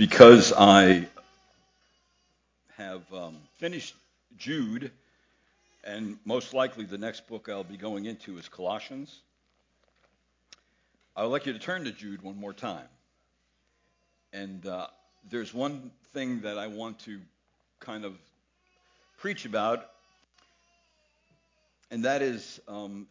because 0.00 0.50
I 0.56 1.06
have 2.78 3.02
um, 3.12 3.36
finished 3.58 3.94
Jude, 4.38 4.90
and 5.84 6.16
most 6.24 6.54
likely 6.54 6.86
the 6.86 6.96
next 6.96 7.28
book 7.28 7.50
I'll 7.50 7.64
be 7.64 7.76
going 7.76 8.06
into 8.06 8.38
is 8.38 8.48
Colossians, 8.48 9.20
I 11.14 11.22
would 11.22 11.28
like 11.28 11.44
you 11.44 11.52
to 11.52 11.58
turn 11.58 11.84
to 11.84 11.92
Jude 11.92 12.22
one 12.22 12.40
more 12.40 12.54
time. 12.54 12.86
And 14.32 14.64
uh, 14.66 14.86
there's 15.28 15.52
one 15.52 15.90
thing 16.14 16.40
that 16.40 16.56
I 16.56 16.68
want 16.68 17.00
to 17.00 17.20
kind 17.78 18.06
of 18.06 18.16
preach 19.18 19.44
about, 19.44 19.86
and 21.90 22.06
that 22.06 22.22
is 22.22 22.58
um, 22.68 23.06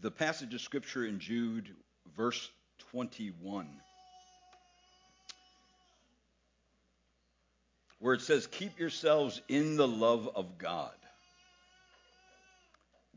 the 0.00 0.10
passage 0.10 0.52
of 0.52 0.60
Scripture 0.62 1.06
in 1.06 1.20
Jude, 1.20 1.68
verse 2.16 2.50
21. 2.90 3.68
Where 8.02 8.14
it 8.14 8.20
says, 8.20 8.48
Keep 8.48 8.80
yourselves 8.80 9.40
in 9.48 9.76
the 9.76 9.86
love 9.86 10.28
of 10.34 10.58
God, 10.58 10.90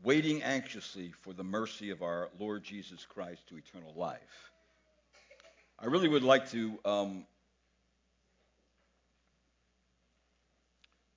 waiting 0.02 0.44
anxiously 0.44 1.12
for 1.22 1.32
the 1.32 1.42
mercy 1.42 1.90
of 1.90 2.02
our 2.02 2.28
Lord 2.38 2.62
Jesus 2.62 3.04
Christ 3.04 3.42
to 3.48 3.56
eternal 3.58 3.92
life. 3.96 4.50
I 5.76 5.86
really 5.86 6.08
would 6.08 6.22
like 6.22 6.52
to 6.52 6.78
um, 6.84 7.26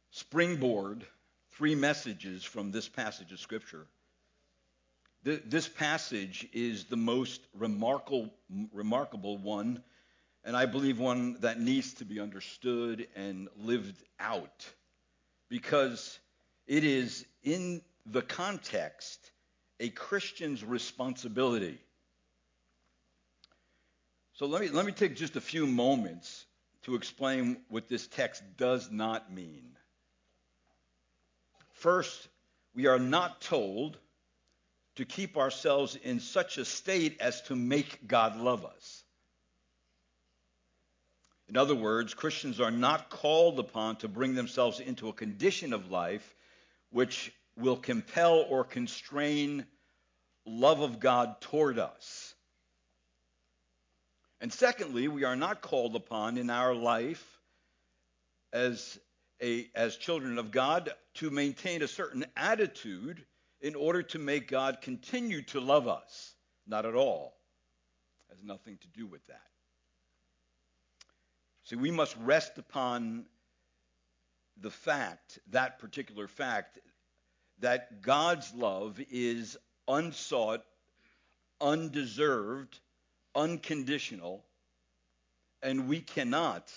springboard 0.09 1.05
three 1.51 1.75
messages 1.75 2.43
from 2.43 2.71
this 2.71 2.89
passage 2.89 3.31
of 3.31 3.39
Scripture. 3.39 3.85
This 5.23 5.67
passage 5.67 6.47
is 6.53 6.85
the 6.85 6.97
most 6.97 7.41
remarkable, 7.53 8.33
remarkable 8.73 9.37
one 9.37 9.83
and 10.43 10.55
I 10.55 10.65
believe 10.65 10.99
one 10.99 11.37
that 11.41 11.59
needs 11.59 11.93
to 11.95 12.05
be 12.05 12.19
understood 12.19 13.07
and 13.15 13.49
lived 13.57 14.01
out 14.19 14.65
because 15.49 16.19
it 16.67 16.83
is 16.83 17.25
in 17.43 17.81
the 18.05 18.21
context 18.21 19.31
a 19.79 19.89
Christian's 19.89 20.63
responsibility. 20.63 21.79
So 24.33 24.45
let 24.45 24.61
me, 24.61 24.69
let 24.69 24.85
me 24.85 24.91
take 24.91 25.15
just 25.15 25.35
a 25.35 25.41
few 25.41 25.67
moments 25.67 26.45
to 26.83 26.95
explain 26.95 27.57
what 27.67 27.89
this 27.89 28.07
text 28.07 28.41
does 28.57 28.89
not 28.89 29.33
mean. 29.33 29.75
First, 31.73 32.27
we 32.73 32.87
are 32.87 32.99
not 32.99 33.41
told 33.41 33.97
to 34.95 35.05
keep 35.05 35.37
ourselves 35.37 35.95
in 35.95 36.19
such 36.19 36.57
a 36.57 36.65
state 36.65 37.19
as 37.19 37.41
to 37.43 37.55
make 37.55 38.07
God 38.07 38.37
love 38.37 38.65
us. 38.65 38.98
In 41.49 41.57
other 41.57 41.73
words, 41.73 42.13
Christians 42.13 42.59
are 42.59 42.69
not 42.69 43.09
called 43.09 43.57
upon 43.57 43.95
to 43.97 44.07
bring 44.07 44.35
themselves 44.35 44.79
into 44.79 45.09
a 45.09 45.13
condition 45.13 45.73
of 45.73 45.89
life 45.89 46.35
which 46.91 47.33
will 47.57 47.75
compel 47.75 48.45
or 48.47 48.63
constrain 48.63 49.65
love 50.45 50.81
of 50.81 50.99
God 50.99 51.41
toward 51.41 51.79
us. 51.79 52.35
And 54.39 54.53
secondly, 54.53 55.07
we 55.07 55.23
are 55.23 55.35
not 55.35 55.61
called 55.61 55.95
upon 55.95 56.37
in 56.37 56.51
our 56.51 56.75
life 56.75 57.25
as, 58.53 58.99
a, 59.41 59.67
as 59.73 59.97
children 59.97 60.37
of 60.37 60.51
God 60.51 60.93
to 61.15 61.31
maintain 61.31 61.81
a 61.81 61.87
certain 61.87 62.25
attitude 62.37 63.25
in 63.59 63.73
order 63.73 64.03
to 64.03 64.19
make 64.19 64.47
God 64.47 64.81
continue 64.81 65.41
to 65.47 65.59
love 65.59 65.87
us. 65.87 66.35
Not 66.67 66.85
at 66.85 66.93
all. 66.93 67.33
It 68.29 68.35
has 68.35 68.43
nothing 68.43 68.77
to 68.77 68.87
do 68.87 69.07
with 69.07 69.25
that. 69.27 69.41
See, 71.69 71.75
we 71.75 71.91
must 71.91 72.15
rest 72.17 72.57
upon 72.57 73.25
the 74.59 74.71
fact, 74.71 75.37
that 75.51 75.77
particular 75.77 76.27
fact, 76.27 76.79
that 77.59 78.01
God's 78.01 78.51
love 78.55 78.99
is 79.11 79.55
unsought, 79.87 80.63
undeserved, 81.61 82.79
unconditional, 83.35 84.43
and 85.61 85.87
we 85.87 85.99
cannot, 85.99 86.73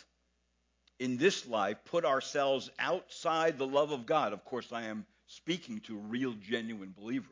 in 0.98 1.16
this 1.16 1.46
life, 1.46 1.78
put 1.86 2.04
ourselves 2.04 2.68
outside 2.78 3.56
the 3.56 3.66
love 3.66 3.92
of 3.92 4.04
God. 4.04 4.34
Of 4.34 4.44
course, 4.44 4.72
I 4.72 4.82
am 4.82 5.06
speaking 5.26 5.80
to 5.86 5.96
real, 5.96 6.34
genuine 6.34 6.94
believers. 6.94 7.30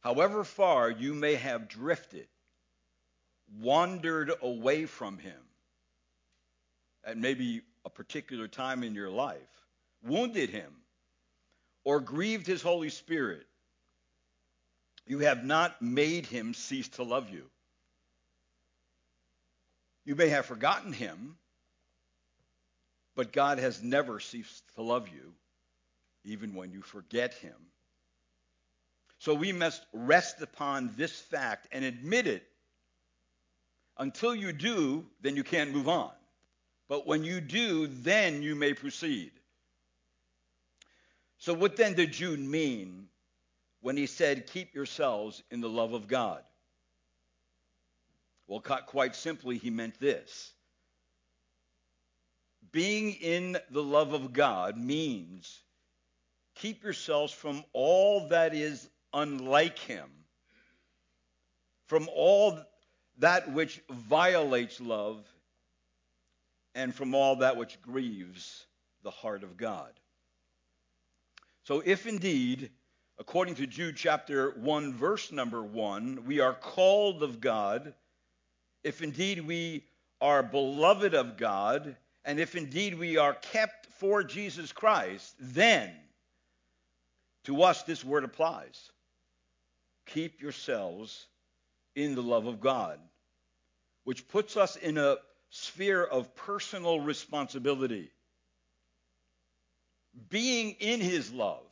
However 0.00 0.42
far 0.42 0.90
you 0.90 1.14
may 1.14 1.36
have 1.36 1.68
drifted, 1.68 2.26
wandered 3.60 4.32
away 4.42 4.86
from 4.86 5.18
Him 5.18 5.40
at 7.04 7.16
maybe 7.16 7.62
a 7.84 7.90
particular 7.90 8.48
time 8.48 8.82
in 8.82 8.94
your 8.94 9.10
life, 9.10 9.38
wounded 10.02 10.50
Him, 10.50 10.72
or 11.84 12.00
grieved 12.00 12.46
His 12.46 12.60
Holy 12.60 12.90
Spirit, 12.90 13.46
you 15.06 15.20
have 15.20 15.44
not 15.44 15.80
made 15.80 16.26
Him 16.26 16.52
cease 16.52 16.88
to 16.90 17.02
love 17.02 17.30
you. 17.30 17.44
You 20.04 20.14
may 20.14 20.28
have 20.28 20.46
forgotten 20.46 20.92
Him, 20.92 21.36
but 23.16 23.32
God 23.32 23.58
has 23.58 23.82
never 23.82 24.20
ceased 24.20 24.62
to 24.74 24.82
love 24.82 25.08
you, 25.08 25.32
even 26.24 26.54
when 26.54 26.72
you 26.72 26.82
forget 26.82 27.32
Him. 27.34 27.56
So 29.18 29.34
we 29.34 29.52
must 29.52 29.82
rest 29.92 30.42
upon 30.42 30.92
this 30.96 31.12
fact 31.12 31.68
and 31.72 31.84
admit 31.84 32.26
it 32.26 32.42
until 33.98 34.34
you 34.34 34.52
do, 34.52 35.04
then 35.20 35.36
you 35.36 35.44
can't 35.44 35.72
move 35.72 35.88
on. 35.88 36.10
But 36.88 37.06
when 37.06 37.24
you 37.24 37.40
do, 37.40 37.86
then 37.86 38.42
you 38.42 38.54
may 38.54 38.74
proceed. 38.74 39.32
So, 41.38 41.54
what 41.54 41.76
then 41.76 41.94
did 41.94 42.12
Jude 42.12 42.40
mean 42.40 43.08
when 43.80 43.96
he 43.96 44.06
said, 44.06 44.46
Keep 44.46 44.74
yourselves 44.74 45.42
in 45.50 45.60
the 45.60 45.68
love 45.68 45.92
of 45.92 46.08
God? 46.08 46.42
Well, 48.46 48.60
quite 48.60 49.14
simply, 49.14 49.58
he 49.58 49.70
meant 49.70 50.00
this. 50.00 50.52
Being 52.72 53.12
in 53.12 53.58
the 53.70 53.82
love 53.82 54.14
of 54.14 54.32
God 54.32 54.76
means 54.76 55.62
keep 56.54 56.82
yourselves 56.82 57.32
from 57.32 57.64
all 57.72 58.28
that 58.28 58.54
is 58.54 58.88
unlike 59.12 59.78
Him, 59.78 60.08
from 61.86 62.08
all 62.14 62.58
that 63.18 63.52
which 63.52 63.80
violates 63.90 64.80
love, 64.80 65.24
and 66.74 66.94
from 66.94 67.14
all 67.14 67.36
that 67.36 67.56
which 67.56 67.80
grieves 67.82 68.66
the 69.02 69.10
heart 69.10 69.42
of 69.42 69.56
God. 69.56 69.92
So, 71.64 71.82
if 71.84 72.06
indeed, 72.06 72.70
according 73.18 73.56
to 73.56 73.66
Jude 73.66 73.96
chapter 73.96 74.52
1, 74.52 74.94
verse 74.94 75.32
number 75.32 75.62
1, 75.62 76.24
we 76.26 76.40
are 76.40 76.54
called 76.54 77.22
of 77.22 77.40
God, 77.40 77.94
if 78.84 79.02
indeed 79.02 79.46
we 79.46 79.84
are 80.20 80.42
beloved 80.42 81.14
of 81.14 81.36
God, 81.36 81.96
and 82.24 82.38
if 82.38 82.54
indeed 82.54 82.98
we 82.98 83.16
are 83.16 83.34
kept 83.34 83.86
for 83.86 84.22
Jesus 84.22 84.72
Christ, 84.72 85.34
then 85.40 85.92
to 87.44 87.62
us 87.62 87.82
this 87.82 88.04
word 88.04 88.24
applies. 88.24 88.90
Keep 90.06 90.40
yourselves 90.40 91.26
in 91.98 92.14
the 92.14 92.22
love 92.22 92.46
of 92.46 92.60
God, 92.60 93.00
which 94.04 94.28
puts 94.28 94.56
us 94.56 94.76
in 94.76 94.98
a 94.98 95.16
sphere 95.50 96.04
of 96.04 96.34
personal 96.36 97.00
responsibility. 97.00 98.10
Being 100.30 100.76
in 100.78 101.00
his 101.00 101.32
love. 101.32 101.64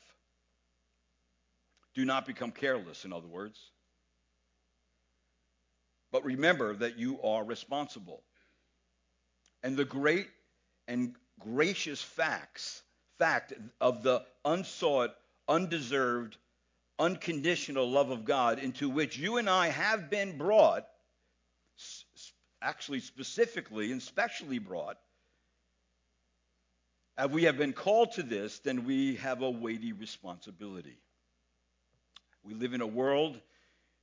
Do 1.94 2.04
not 2.04 2.26
become 2.26 2.50
careless, 2.50 3.04
in 3.04 3.12
other 3.12 3.28
words. 3.28 3.58
But 6.10 6.24
remember 6.24 6.74
that 6.74 6.98
you 6.98 7.20
are 7.22 7.44
responsible. 7.44 8.22
And 9.62 9.76
the 9.76 9.84
great 9.84 10.28
and 10.88 11.14
gracious 11.40 12.02
facts, 12.02 12.82
fact 13.18 13.52
of 13.80 14.02
the 14.02 14.24
unsought, 14.44 15.14
undeserved, 15.48 16.36
unconditional 16.98 17.90
love 17.90 18.10
of 18.10 18.24
God 18.24 18.58
into 18.58 18.88
which 18.88 19.18
you 19.18 19.36
and 19.36 19.50
I 19.50 19.68
have 19.68 20.10
been 20.10 20.38
brought, 20.38 20.86
actually 22.62 23.00
specifically 23.00 23.92
and 23.92 24.02
specially 24.02 24.58
brought, 24.58 24.98
if 27.18 27.30
we 27.30 27.44
have 27.44 27.56
been 27.56 27.72
called 27.72 28.12
to 28.12 28.22
this, 28.22 28.58
then 28.58 28.84
we 28.84 29.16
have 29.16 29.40
a 29.42 29.50
weighty 29.50 29.92
responsibility. 29.92 30.98
We 32.44 32.54
live 32.54 32.74
in 32.74 32.80
a 32.82 32.86
world 32.86 33.40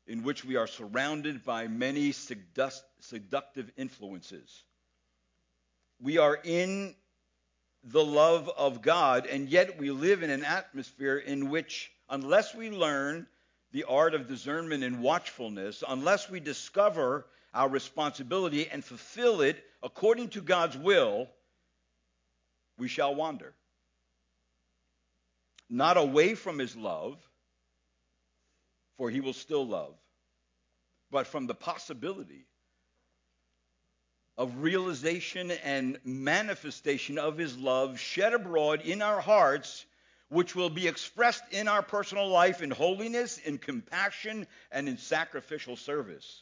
in 0.08 0.24
which 0.24 0.44
we 0.44 0.56
are 0.56 0.68
surrounded 0.68 1.46
by 1.46 1.68
many 1.68 2.12
seductive 2.12 3.72
influences. 3.78 4.64
We 6.02 6.18
are 6.18 6.38
in 6.44 6.96
the 7.84 8.04
love 8.04 8.50
of 8.50 8.82
God, 8.82 9.28
and 9.28 9.48
yet 9.48 9.78
we 9.78 9.92
live 9.92 10.24
in 10.24 10.30
an 10.30 10.44
atmosphere 10.44 11.18
in 11.18 11.50
which 11.50 11.92
unless 12.14 12.54
we 12.54 12.70
learn 12.70 13.26
the 13.72 13.86
art 13.86 14.14
of 14.14 14.28
discernment 14.28 14.84
and 14.84 15.02
watchfulness, 15.02 15.84
unless 15.90 16.30
we 16.30 16.40
discover 16.40 17.26
our 17.56 17.68
responsibility 17.68 18.70
and 18.70 18.86
fulfill 18.86 19.42
it 19.42 19.64
according 19.82 20.30
to 20.30 20.40
God's 20.40 20.78
will, 20.78 21.28
we 22.78 22.88
shall 22.88 23.16
wander. 23.16 23.56
Not 25.72 25.98
away 25.98 26.36
from 26.36 26.60
his 26.60 26.76
love, 26.76 27.18
for 28.98 29.10
he 29.10 29.20
will 29.20 29.34
still 29.34 29.66
love, 29.66 29.96
but 31.10 31.26
from 31.26 31.48
the 31.48 31.56
possibility 31.56 32.46
of 34.38 34.62
realization 34.62 35.50
and 35.64 35.98
manifestation 36.04 37.18
of 37.18 37.40
his 37.40 37.58
love 37.58 38.00
shed 38.00 38.34
abroad 38.34 38.82
in 38.82 39.02
our 39.02 39.20
hearts, 39.20 39.86
which 40.30 40.56
will 40.56 40.70
be 40.70 40.88
expressed 40.88 41.44
in 41.52 41.68
our 41.68 41.82
personal 41.82 42.28
life 42.28 42.62
in 42.62 42.72
holiness, 42.72 43.38
in 43.38 43.58
compassion, 43.58 44.48
and 44.72 44.90
in 44.90 44.98
sacrificial 44.98 45.76
service. 45.76 46.42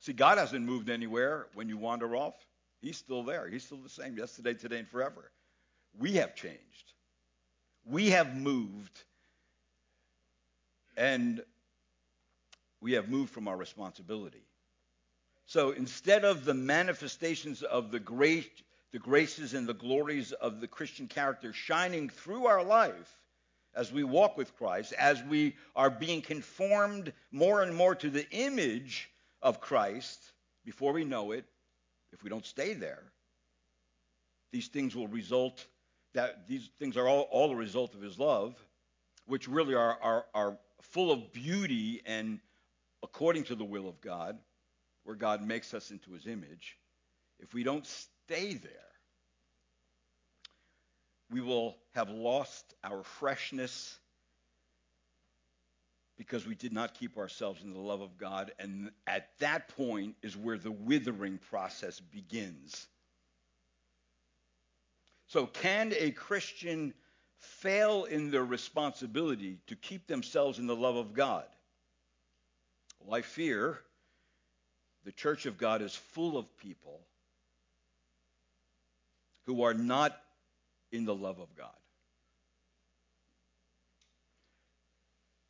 See, 0.00 0.12
God 0.12 0.38
hasn't 0.38 0.64
moved 0.64 0.90
anywhere 0.90 1.46
when 1.54 1.68
you 1.68 1.78
wander 1.78 2.14
off. 2.14 2.34
He's 2.82 2.98
still 2.98 3.22
there. 3.22 3.48
He's 3.48 3.64
still 3.64 3.78
the 3.78 3.88
same 3.88 4.18
yesterday, 4.18 4.52
today, 4.52 4.80
and 4.80 4.88
forever. 4.88 5.30
We 5.98 6.12
have 6.14 6.34
changed. 6.34 6.92
We 7.86 8.10
have 8.10 8.36
moved. 8.36 9.02
And 10.96 11.42
we 12.82 12.92
have 12.92 13.08
moved 13.08 13.32
from 13.32 13.48
our 13.48 13.56
responsibility. 13.56 14.44
So 15.46 15.70
instead 15.70 16.24
of 16.24 16.44
the 16.44 16.54
manifestations 16.54 17.62
of 17.62 17.90
the 17.90 18.00
great 18.00 18.63
the 18.94 19.00
graces 19.00 19.54
and 19.54 19.66
the 19.66 19.74
glories 19.74 20.30
of 20.30 20.60
the 20.60 20.68
Christian 20.68 21.08
character 21.08 21.52
shining 21.52 22.08
through 22.08 22.46
our 22.46 22.62
life 22.62 23.18
as 23.74 23.92
we 23.92 24.04
walk 24.04 24.36
with 24.36 24.56
Christ, 24.56 24.92
as 24.92 25.20
we 25.24 25.56
are 25.74 25.90
being 25.90 26.22
conformed 26.22 27.12
more 27.32 27.62
and 27.62 27.74
more 27.74 27.96
to 27.96 28.08
the 28.08 28.30
image 28.30 29.10
of 29.42 29.60
Christ 29.60 30.20
before 30.64 30.92
we 30.92 31.04
know 31.04 31.32
it, 31.32 31.44
if 32.12 32.22
we 32.22 32.30
don't 32.30 32.46
stay 32.46 32.72
there, 32.72 33.02
these 34.52 34.68
things 34.68 34.94
will 34.94 35.08
result 35.08 35.66
that 36.12 36.46
these 36.46 36.70
things 36.78 36.96
are 36.96 37.08
all, 37.08 37.22
all 37.32 37.50
a 37.50 37.56
result 37.56 37.96
of 37.96 38.00
his 38.00 38.16
love, 38.16 38.54
which 39.26 39.48
really 39.48 39.74
are, 39.74 39.98
are, 40.00 40.24
are 40.34 40.56
full 40.82 41.10
of 41.10 41.32
beauty 41.32 42.00
and 42.06 42.38
according 43.02 43.42
to 43.42 43.56
the 43.56 43.64
will 43.64 43.88
of 43.88 44.00
God 44.00 44.38
where 45.02 45.16
God 45.16 45.42
makes 45.42 45.74
us 45.74 45.90
into 45.90 46.12
his 46.12 46.28
image, 46.28 46.78
if 47.40 47.54
we 47.54 47.64
don't 47.64 47.84
stay 48.26 48.54
there, 48.54 48.70
we 51.30 51.40
will 51.40 51.76
have 51.94 52.10
lost 52.10 52.74
our 52.82 53.02
freshness 53.02 53.98
because 56.16 56.46
we 56.46 56.54
did 56.54 56.72
not 56.72 56.94
keep 56.94 57.18
ourselves 57.18 57.62
in 57.62 57.72
the 57.72 57.80
love 57.80 58.00
of 58.00 58.16
God. 58.16 58.52
And 58.58 58.92
at 59.06 59.30
that 59.40 59.68
point 59.76 60.14
is 60.22 60.36
where 60.36 60.58
the 60.58 60.70
withering 60.70 61.38
process 61.38 61.98
begins. 61.98 62.86
So, 65.26 65.46
can 65.46 65.92
a 65.98 66.12
Christian 66.12 66.94
fail 67.38 68.04
in 68.04 68.30
their 68.30 68.44
responsibility 68.44 69.58
to 69.66 69.74
keep 69.74 70.06
themselves 70.06 70.58
in 70.58 70.66
the 70.66 70.76
love 70.76 70.96
of 70.96 71.14
God? 71.14 71.46
Well, 73.00 73.18
I 73.18 73.22
fear 73.22 73.80
the 75.04 75.12
church 75.12 75.46
of 75.46 75.58
God 75.58 75.82
is 75.82 75.94
full 75.94 76.38
of 76.38 76.56
people 76.58 77.00
who 79.46 79.62
are 79.62 79.74
not 79.74 80.16
in 80.92 81.04
the 81.04 81.14
love 81.14 81.38
of 81.38 81.54
God. 81.56 81.70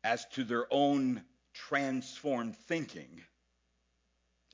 As 0.03 0.25
to 0.33 0.43
their 0.43 0.65
own 0.71 1.21
transformed 1.53 2.55
thinking, 2.67 3.21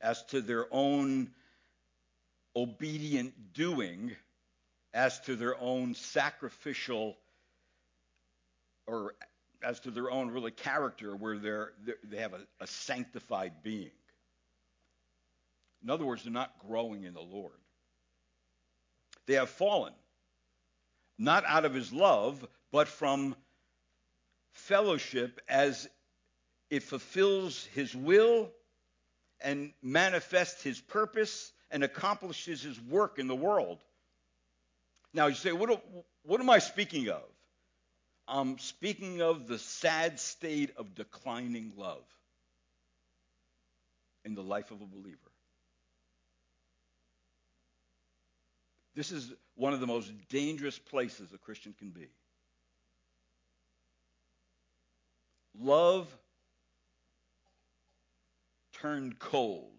as 0.02 0.24
to 0.26 0.42
their 0.42 0.66
own 0.72 1.32
obedient 2.56 3.54
doing, 3.54 4.16
as 4.94 5.20
to 5.22 5.36
their 5.36 5.60
own 5.60 5.96
sacrificial 5.96 7.18
or 8.88 9.14
as 9.64 9.80
to 9.82 9.92
their 9.92 10.10
own 10.10 10.32
really 10.32 10.52
character 10.52 11.16
where 11.16 11.38
they're, 11.38 11.72
they 12.04 12.18
have 12.18 12.34
a, 12.34 12.42
a 12.60 12.68
sanctified 12.68 13.54
being. 13.64 13.92
In 15.84 15.90
other 15.90 16.06
words, 16.06 16.24
they're 16.24 16.34
not 16.34 16.54
growing 16.68 17.04
in 17.04 17.14
the 17.14 17.22
Lord. 17.22 17.61
They 19.28 19.36
have 19.36 19.50
fallen, 19.50 19.94
not 21.18 21.44
out 21.46 21.66
of 21.66 21.74
his 21.74 21.94
love, 21.94 22.46
but 22.72 22.88
from 22.88 23.36
fellowship 24.52 25.40
as 25.48 25.88
it 26.70 26.84
fulfills 26.84 27.66
his 27.74 27.96
will 27.96 28.50
and 29.40 29.74
manifests 29.82 30.64
his 30.64 30.80
purpose 30.80 31.52
and 31.70 31.84
accomplishes 31.84 32.62
his 32.62 32.80
work 32.82 33.20
in 33.20 33.28
the 33.28 33.36
world. 33.36 33.80
Now, 35.14 35.28
you 35.28 35.36
say, 35.36 35.52
what, 35.52 35.84
what 36.24 36.40
am 36.40 36.50
I 36.50 36.60
speaking 36.60 37.10
of? 37.10 37.24
I'm 38.28 38.60
speaking 38.60 39.22
of 39.22 39.48
the 39.48 39.60
sad 39.60 40.20
state 40.20 40.72
of 40.78 40.96
declining 40.96 41.74
love 41.76 42.04
in 44.24 44.36
the 44.36 44.44
life 44.44 44.72
of 44.72 44.82
a 44.82 44.86
believer. 44.86 45.31
This 48.96 49.12
is 49.12 49.32
one 49.56 49.74
of 49.74 49.80
the 49.80 49.88
most 49.88 50.12
dangerous 50.30 50.78
places 50.78 51.32
a 51.34 51.38
Christian 51.38 51.74
can 51.78 51.90
be. 51.90 52.08
Love 55.58 56.08
turned 58.74 59.20
cold. 59.20 59.78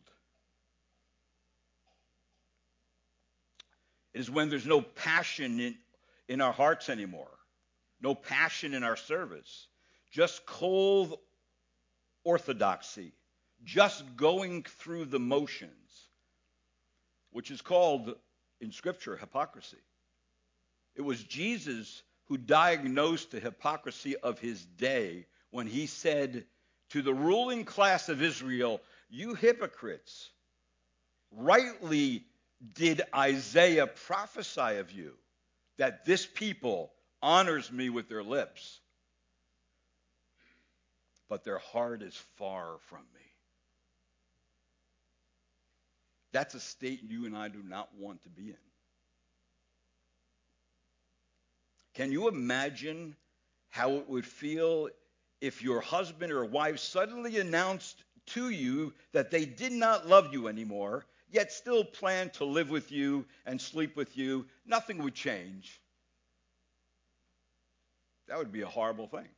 It 4.15 4.21
is 4.21 4.31
when 4.31 4.51
there's 4.51 4.67
no 4.67 4.83
passion 4.83 5.59
in, 5.59 5.75
in 6.29 6.41
our 6.41 6.53
hearts 6.53 6.89
anymore, 6.89 7.31
no 8.01 8.15
passion 8.15 8.75
in 8.75 8.83
our 8.83 8.97
service, 8.97 9.69
just 10.11 10.45
cold 10.47 11.19
orthodoxy, 12.25 13.13
just 13.65 14.17
going 14.17 14.63
through 14.63 15.07
the 15.07 15.19
motions, 15.19 16.09
which 17.31 17.51
is 17.51 17.63
called 17.63 18.15
in 18.63 18.71
Scripture 18.73 19.17
hypocrisy. 19.17 19.77
It 20.95 21.03
was 21.03 21.23
Jesus 21.23 22.03
who 22.27 22.39
diagnosed 22.39 23.33
the 23.33 23.41
hypocrisy 23.41 24.17
of 24.17 24.39
his 24.39 24.65
day 24.65 25.27
when 25.51 25.67
he 25.67 25.87
said 25.87 26.47
to 26.91 27.03
the 27.03 27.13
ruling 27.13 27.65
class 27.65 28.09
of 28.09 28.23
Israel, 28.23 28.81
You 29.11 29.35
hypocrites, 29.35 30.31
rightly 31.33 32.25
did 32.75 33.03
Isaiah 33.15 33.89
prophesy 33.89 34.79
of 34.79 34.93
you 34.93 35.15
that 35.79 36.05
this 36.05 36.25
people 36.25 36.93
honors 37.21 37.73
me 37.73 37.91
with 37.91 38.09
their 38.09 38.23
lips, 38.23 38.81
but 41.29 41.43
their 41.45 41.59
heart 41.59 42.03
is 42.03 42.17
far 42.37 42.77
from 42.89 43.01
me. 43.15 43.32
That's 46.33 46.55
a 46.55 46.61
state 46.61 47.03
you 47.03 47.27
and 47.27 47.37
I 47.37 47.49
do 47.49 47.63
not 47.63 47.91
want 47.99 48.23
to 48.23 48.29
be 48.29 48.49
in. 48.49 48.57
Can 51.95 52.11
you 52.11 52.29
imagine 52.29 53.17
how 53.69 53.93
it 53.93 54.09
would 54.09 54.27
feel 54.27 54.89
if 55.41 55.63
your 55.63 55.81
husband 55.81 56.33
or 56.33 56.45
wife 56.45 56.79
suddenly 56.79 57.39
announced 57.39 58.05
to 58.27 58.51
you 58.51 58.95
that 59.13 59.31
they 59.31 59.45
did 59.45 59.73
not 59.73 60.07
love 60.07 60.33
you 60.33 60.49
anymore, 60.49 61.05
yet 61.31 61.53
still 61.53 61.85
planned 61.85 62.33
to 62.35 62.45
live 62.45 62.71
with 62.71 62.91
you 62.93 63.27
and 63.45 63.61
sleep 63.61 63.97
with 63.97 64.17
you? 64.17 64.47
Nothing 64.65 65.03
would 65.03 65.15
change. 65.15 65.81
That 68.29 68.39
would 68.39 68.53
be 68.53 68.63
a 68.63 68.67
horrible 68.67 69.09
thing. 69.09 69.29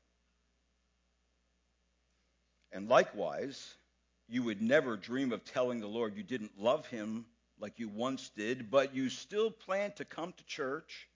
And 2.71 2.89
likewise, 2.89 3.75
you 4.28 4.43
would 4.43 4.62
never 4.62 4.97
dream 4.97 5.33
of 5.33 5.45
telling 5.45 5.81
the 5.81 5.87
Lord 5.87 6.16
you 6.16 6.23
didn't 6.23 6.59
love 6.59 6.87
him 6.87 7.26
like 7.59 7.78
you 7.78 7.88
once 7.88 8.31
did, 8.37 8.71
but 8.71 8.95
you 8.95 9.09
still 9.09 9.50
plan 9.50 9.93
to 9.93 10.04
come 10.04 10.33
to 10.33 10.45
church, 10.45 11.09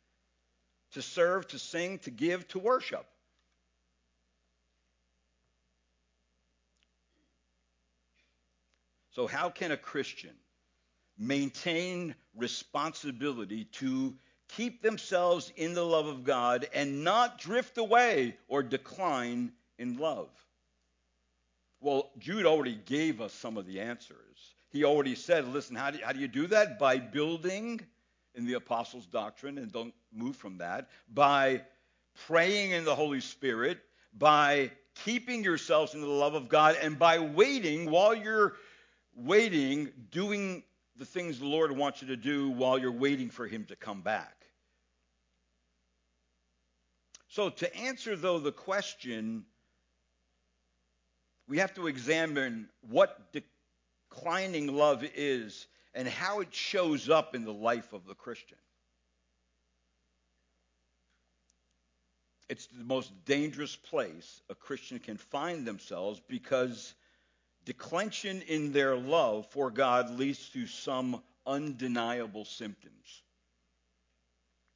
to 0.93 1.03
serve, 1.03 1.47
to 1.49 1.59
sing, 1.59 1.99
to 2.01 2.11
give, 2.11 2.47
to 2.49 2.59
worship. 2.59 3.07
So, 9.11 9.27
how 9.27 9.51
can 9.51 9.73
a 9.73 9.77
Christian 9.77 10.35
maintain 11.19 12.15
responsibility 12.37 13.65
to 13.65 14.15
keep 14.49 14.81
themselves 14.81 15.53
in 15.57 15.75
the 15.75 15.85
love 15.85 16.07
of 16.07 16.23
God 16.23 16.69
and 16.73 17.03
not 17.03 17.39
drift 17.39 17.79
away 17.79 18.37
or 18.47 18.63
decline 18.63 19.53
in 19.77 19.99
love? 19.99 20.29
Well, 21.81 22.11
Jude 22.19 22.47
already 22.47 22.81
gave 22.87 23.21
us 23.21 23.33
some 23.33 23.57
of 23.57 23.67
the 23.67 23.81
answers. 23.81 24.55
He 24.71 24.85
already 24.85 25.15
said, 25.15 25.47
listen, 25.49 25.77
how 25.77 25.91
do, 25.91 25.99
you, 25.99 26.05
how 26.05 26.13
do 26.13 26.19
you 26.19 26.29
do 26.29 26.47
that? 26.49 26.79
By 26.79 26.99
building 26.99 27.81
in 28.35 28.47
the 28.47 28.55
apostles' 28.55 29.07
doctrine, 29.07 29.59
and 29.59 29.73
don't 29.73 29.95
move 30.13 30.37
from 30.37 30.59
that, 30.59 30.89
by 31.13 31.63
praying 32.27 32.73
in 32.73 32.85
the 32.85 32.95
Holy 32.95 33.21
Spirit, 33.21 33.79
by 34.17 34.71
keeping 35.05 35.43
yourselves 35.45 35.95
in 35.95 36.01
the 36.01 36.07
love 36.07 36.35
of 36.35 36.49
God, 36.49 36.77
and 36.81 36.99
by 36.99 37.19
waiting, 37.19 37.91
while 37.91 38.15
you're 38.15 38.57
waiting, 39.15 39.91
doing 40.11 40.63
the 40.97 41.05
things 41.05 41.39
the 41.39 41.47
Lord 41.47 41.73
wants 41.73 42.03
you 42.03 42.09
to 42.09 42.17
do 42.17 42.51
while 42.51 42.79
you're 42.79 42.93
waiting 42.93 43.31
for 43.31 43.47
Him 43.47 43.65
to 43.67 43.77
come 43.77 44.03
back. 44.03 44.35
So, 47.29 47.51
to 47.51 47.77
answer, 47.77 48.17
though, 48.17 48.39
the 48.39 48.53
question, 48.53 49.45
we 51.49 51.59
have 51.59 51.75
to 51.75 51.87
examine 51.87 52.69
what 52.89 53.33
declining 54.11 54.77
love 54.77 55.03
is 55.15 55.67
and 55.95 56.07
how 56.07 56.41
it 56.41 56.55
shows 56.55 57.09
up 57.09 57.35
in 57.35 57.45
the 57.45 57.53
life 57.53 57.93
of 57.93 58.07
the 58.07 58.15
Christian. 58.15 58.59
It's 62.49 62.67
the 62.67 62.85
most 62.85 63.13
dangerous 63.25 63.77
place 63.77 64.43
a 64.49 64.55
Christian 64.55 64.99
can 64.99 65.17
find 65.17 65.67
themselves 65.67 66.21
because 66.29 66.95
declension 67.65 68.43
in 68.43 68.73
their 68.73 68.97
love 68.97 69.47
for 69.51 69.71
God 69.71 70.19
leads 70.19 70.49
to 70.51 70.67
some 70.67 71.23
undeniable 71.47 72.45
symptoms. 72.45 73.23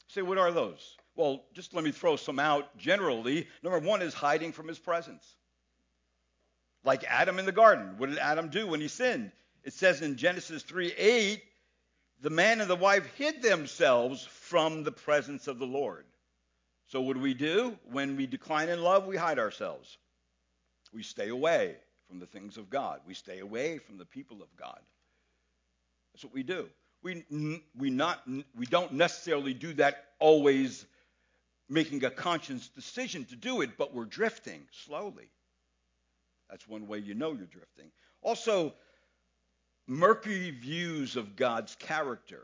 Say, 0.09 0.21
what 0.21 0.37
are 0.39 0.53
those? 0.53 0.97
Well, 1.17 1.45
just 1.55 1.75
let 1.75 1.85
me 1.85 1.91
throw 1.91 2.17
some 2.17 2.39
out 2.39 2.77
generally. 2.77 3.47
Number 3.63 3.79
one 3.79 4.03
is 4.03 4.13
hiding 4.13 4.53
from 4.53 4.69
his 4.69 4.79
presence. 4.79 5.37
Like 6.85 7.05
Adam 7.05 7.39
in 7.39 7.47
the 7.47 7.53
garden. 7.53 7.95
What 7.99 8.11
did 8.11 8.19
Adam 8.19 8.49
do 8.49 8.67
when 8.67 8.81
he 8.81 8.89
sinned? 8.89 9.33
It 9.65 9.73
says 9.73 10.03
in 10.03 10.17
Genesis 10.17 10.63
3 10.63 10.93
8, 10.93 11.43
the 12.21 12.31
man 12.31 12.61
and 12.61 12.71
the 12.71 12.77
wife 12.77 13.07
hid 13.17 13.43
themselves 13.43 14.25
from 14.25 14.85
the 14.85 14.93
presence 14.93 15.49
of 15.49 15.59
the 15.59 15.67
Lord. 15.67 16.05
So, 16.87 17.01
what 17.01 17.15
do 17.15 17.21
we 17.21 17.35
do? 17.35 17.79
When 17.91 18.17
we 18.17 18.27
decline 18.27 18.69
in 18.69 18.83
love, 18.83 19.07
we 19.07 19.17
hide 19.17 19.39
ourselves. 19.39 19.99
We 20.93 21.03
stay 21.03 21.29
away 21.29 21.77
from 22.09 22.21
the 22.21 22.27
things 22.27 22.59
of 22.59 22.69
God, 22.69 23.01
we 23.07 23.15
stay 23.15 23.39
away 23.39 23.79
from 23.79 23.97
the 23.97 24.05
people 24.05 24.43
of 24.43 24.55
God. 24.57 24.79
That's 26.13 26.25
what 26.25 26.35
we 26.35 26.43
do. 26.43 26.69
We, 27.03 27.25
we, 27.77 27.91
not, 27.91 28.23
we 28.55 28.67
don't 28.67 28.93
necessarily 28.93 29.55
do 29.55 29.73
that 29.75 30.05
always 30.19 30.85
making 31.69 32.05
a 32.05 32.11
conscious 32.11 32.69
decision 32.69 33.25
to 33.25 33.37
do 33.37 33.63
it, 33.63 33.71
but 33.79 33.95
we're 33.95 34.05
drifting 34.05 34.63
slowly. 34.85 35.31
That's 36.53 36.69
one 36.69 36.87
way 36.87 36.99
you 36.99 37.15
know 37.15 37.33
you're 37.33 37.47
drifting. 37.47 37.91
Also, 38.21 38.75
murky 39.87 40.51
views 40.51 41.17
of 41.17 41.35
God's 41.35 41.75
character 41.77 42.43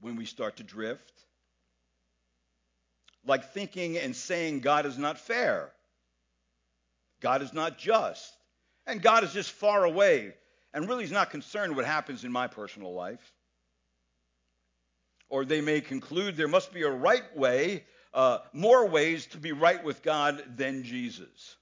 when 0.00 0.16
we 0.16 0.26
start 0.26 0.58
to 0.58 0.62
drift 0.62 1.24
like 3.24 3.52
thinking 3.54 3.96
and 3.96 4.14
saying 4.14 4.60
God 4.60 4.84
is 4.84 4.98
not 4.98 5.18
fair, 5.18 5.72
God 7.22 7.40
is 7.40 7.54
not 7.54 7.78
just, 7.78 8.36
and 8.86 9.00
God 9.00 9.24
is 9.24 9.32
just 9.32 9.50
far 9.50 9.84
away, 9.84 10.34
and 10.74 10.86
really 10.86 11.04
is 11.04 11.10
not 11.10 11.30
concerned 11.30 11.74
what 11.74 11.86
happens 11.86 12.22
in 12.22 12.30
my 12.30 12.46
personal 12.46 12.92
life. 12.92 13.32
Or 15.30 15.46
they 15.46 15.62
may 15.62 15.80
conclude 15.80 16.36
there 16.36 16.48
must 16.48 16.70
be 16.70 16.82
a 16.82 16.90
right 16.90 17.34
way, 17.34 17.84
uh, 18.12 18.40
more 18.52 18.86
ways 18.86 19.24
to 19.28 19.38
be 19.38 19.52
right 19.52 19.82
with 19.82 20.02
God 20.02 20.44
than 20.54 20.84
Jesus. 20.84 21.56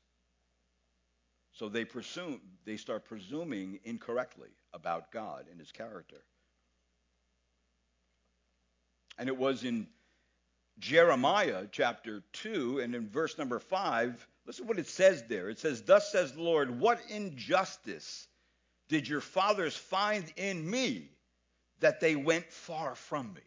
So 1.54 1.68
they 1.68 1.84
presume 1.84 2.40
they 2.64 2.76
start 2.76 3.04
presuming 3.04 3.78
incorrectly 3.84 4.50
about 4.72 5.12
God 5.12 5.46
and 5.50 5.58
his 5.58 5.70
character. 5.70 6.24
And 9.18 9.28
it 9.28 9.36
was 9.36 9.62
in 9.62 9.86
Jeremiah 10.80 11.66
chapter 11.70 12.24
2 12.32 12.80
and 12.80 12.94
in 12.96 13.08
verse 13.08 13.38
number 13.38 13.60
5, 13.60 14.26
listen 14.46 14.66
what 14.66 14.80
it 14.80 14.88
says 14.88 15.22
there. 15.28 15.48
It 15.48 15.60
says, 15.60 15.82
Thus 15.82 16.10
says 16.10 16.32
the 16.32 16.42
Lord, 16.42 16.80
what 16.80 17.00
injustice 17.08 18.26
did 18.88 19.06
your 19.06 19.20
fathers 19.20 19.76
find 19.76 20.24
in 20.36 20.68
me 20.68 21.08
that 21.78 22.00
they 22.00 22.16
went 22.16 22.50
far 22.52 22.96
from 22.96 23.32
me? 23.32 23.42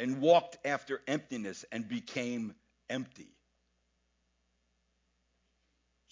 And 0.00 0.20
walked 0.20 0.58
after 0.66 1.00
emptiness 1.06 1.64
and 1.70 1.88
became 1.88 2.56
empty. 2.90 3.33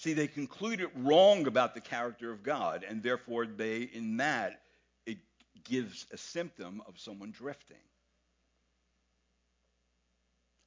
See, 0.02 0.14
they 0.14 0.26
concluded 0.26 0.88
wrong 0.97 1.47
about 1.47 1.75
the 1.75 1.80
character 1.80 2.32
of 2.32 2.42
God, 2.42 2.85
and 2.88 3.04
therefore 3.04 3.47
they, 3.47 3.82
in 3.82 4.16
that, 4.16 4.62
it 5.06 5.18
gives 5.62 6.09
a 6.11 6.16
symptom 6.16 6.82
of 6.88 6.99
someone 6.99 7.30
drifting. 7.30 7.76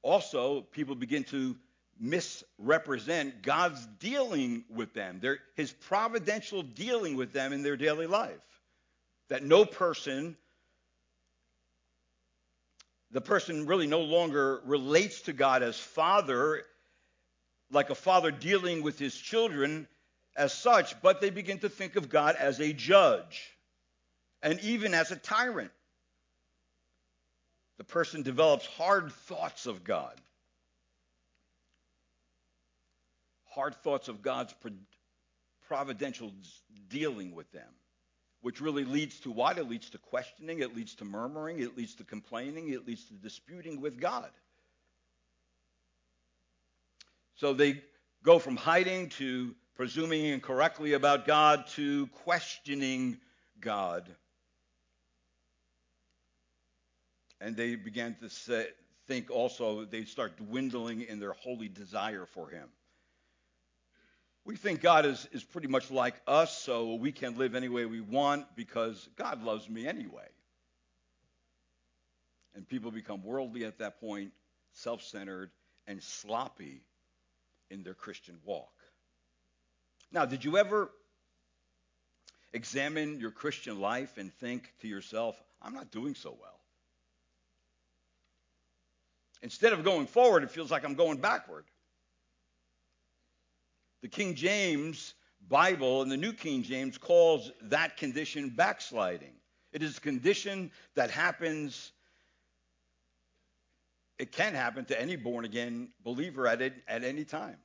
Also, 0.04 0.62
people 0.62 0.96
begin 0.96 1.26
to 1.26 1.58
misrepresent 2.00 3.42
God's 3.42 3.86
dealing 4.00 4.64
with 4.70 4.94
them, 4.94 5.20
their, 5.20 5.40
his 5.56 5.74
providential 5.74 6.64
dealing 6.64 7.18
with 7.18 7.34
them 7.34 7.52
in 7.52 7.62
their 7.62 7.76
daily 7.76 8.08
life. 8.08 8.40
That 9.28 9.44
no 9.44 9.66
person, 9.66 10.38
the 13.12 13.20
person 13.20 13.66
really 13.66 13.88
no 13.88 14.00
longer 14.00 14.62
relates 14.64 15.24
to 15.24 15.34
God 15.34 15.62
as 15.62 15.78
father, 15.78 16.64
like 17.72 17.90
a 17.90 17.96
father 17.96 18.32
dealing 18.32 18.82
with 18.82 19.00
his 19.00 19.16
children 19.16 19.88
as 20.36 20.54
such, 20.54 21.02
but 21.02 21.22
they 21.22 21.30
begin 21.30 21.60
to 21.60 21.70
think 21.70 21.96
of 21.96 22.10
God 22.10 22.36
as 22.36 22.60
a 22.60 22.74
judge 22.74 23.42
and 24.42 24.60
even 24.62 24.94
as 24.94 25.12
a 25.12 25.16
tyrant. 25.16 25.72
The 27.78 27.84
person 27.84 28.22
develops 28.22 28.66
hard 28.66 29.12
thoughts 29.12 29.66
of 29.66 29.84
God. 29.84 30.20
Hard 33.50 33.76
thoughts 33.76 34.08
of 34.08 34.22
God's 34.22 34.54
providential 35.68 36.32
dealing 36.90 37.34
with 37.34 37.52
them, 37.52 37.74
which 38.42 38.62
really 38.62 38.86
leads 38.86 39.20
to 39.22 39.32
what? 39.32 39.58
It 39.58 39.70
leads 39.70 39.90
to 39.92 39.98
questioning, 39.98 40.60
it 40.60 40.76
leads 40.76 40.96
to 40.96 41.06
murmuring, 41.06 41.60
it 41.60 41.78
leads 41.78 41.96
to 41.96 42.04
complaining, 42.04 42.70
it 42.70 42.86
leads 42.86 43.06
to 43.06 43.14
disputing 43.14 43.82
with 43.82 44.00
God. 44.00 44.30
So 47.36 47.54
they 47.54 47.82
go 48.24 48.40
from 48.40 48.56
hiding 48.56 49.10
to 49.10 49.56
presuming 49.76 50.26
incorrectly 50.26 50.94
about 50.94 51.26
God 51.26 51.68
to 51.76 52.08
questioning 52.08 53.20
God 53.60 54.10
and 57.42 57.56
they 57.56 57.76
began 57.76 58.16
to 58.16 58.30
say, 58.30 58.68
think 59.08 59.30
also 59.30 59.86
they 59.86 60.06
start 60.06 60.38
dwindling 60.38 61.02
in 61.02 61.20
their 61.20 61.34
holy 61.34 61.68
desire 61.68 62.26
for 62.26 62.50
him. 62.50 62.68
We 64.46 64.56
think 64.56 64.82
God 64.82 65.06
is, 65.06 65.28
is 65.32 65.44
pretty 65.44 65.68
much 65.68 65.92
like 65.92 66.16
us, 66.28 66.56
so 66.58 66.96
we 66.96 67.12
can 67.12 67.38
live 67.38 67.56
any 67.56 67.70
way 67.70 67.86
we 67.86 68.02
want 68.02 68.46
because 68.56 69.10
God 69.16 69.44
loves 69.44 69.70
me 69.70 69.88
anyway. 69.88 70.28
And 72.56 72.68
people 72.68 72.92
become 72.92 73.24
worldly 73.24 73.66
at 73.66 73.80
that 73.80 74.00
point, 74.00 74.32
self 74.74 75.04
centered, 75.04 75.52
and 75.88 76.02
sloppy 76.02 76.82
in 77.70 77.84
their 77.84 77.94
Christian 77.94 78.38
walk. 78.44 78.74
Now, 80.12 80.26
did 80.26 80.44
you 80.44 80.58
ever 80.58 80.92
examine 82.54 83.20
your 83.20 83.32
Christian 83.32 83.80
life 83.80 84.18
and 84.18 84.34
think 84.34 84.72
to 84.82 84.88
yourself, 84.88 85.36
I'm 85.62 85.74
not 85.74 85.92
doing 85.92 86.16
so 86.16 86.36
well? 86.40 86.60
Instead 89.42 89.74
of 89.74 89.84
going 89.84 90.08
forward, 90.08 90.44
it 90.44 90.52
feels 90.52 90.72
like 90.72 90.84
I'm 90.84 90.96
going 90.96 91.18
backward. 91.18 91.66
The 94.02 94.08
King 94.08 94.36
James 94.36 95.14
Bible 95.48 96.02
and 96.02 96.12
the 96.12 96.18
New 96.18 96.34
King 96.34 96.64
James 96.64 96.98
calls 96.98 97.52
that 97.64 97.98
condition 97.98 98.50
backsliding. 98.50 99.34
It 99.72 99.84
is 99.84 99.98
a 99.98 100.02
condition 100.02 100.72
that 100.96 101.12
happens, 101.12 101.92
it 104.20 104.32
can 104.32 104.54
happen 104.54 104.86
to 104.86 105.00
any 105.00 105.16
born 105.16 105.46
again 105.46 105.90
believer 106.04 106.48
at, 106.48 106.62
it, 106.62 106.74
at 106.88 107.04
any 107.04 107.26
time. 107.26 107.58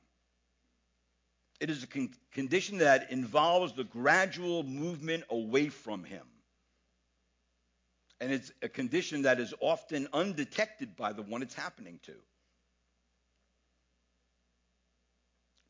It 1.59 1.69
is 1.69 1.83
a 1.83 1.87
con- 1.87 2.13
condition 2.31 2.79
that 2.79 3.11
involves 3.11 3.73
the 3.73 3.83
gradual 3.83 4.63
movement 4.63 5.23
away 5.29 5.69
from 5.69 6.03
Him 6.03 6.23
and 8.21 8.31
it's 8.31 8.51
a 8.61 8.69
condition 8.69 9.23
that 9.23 9.39
is 9.39 9.51
often 9.59 10.07
undetected 10.13 10.95
by 10.95 11.11
the 11.11 11.23
one 11.23 11.41
it's 11.41 11.55
happening 11.55 11.99
to. 12.03 12.13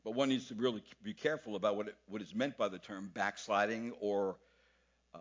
But 0.04 0.14
one 0.14 0.28
needs 0.28 0.48
to 0.48 0.54
really 0.54 0.82
be 1.02 1.14
careful 1.14 1.56
about 1.56 1.76
what, 1.76 1.88
it, 1.88 1.96
what 2.08 2.20
is 2.20 2.34
meant 2.34 2.58
by 2.58 2.68
the 2.68 2.78
term 2.78 3.10
backsliding 3.14 3.92
or 4.00 4.36
uh, 5.14 5.18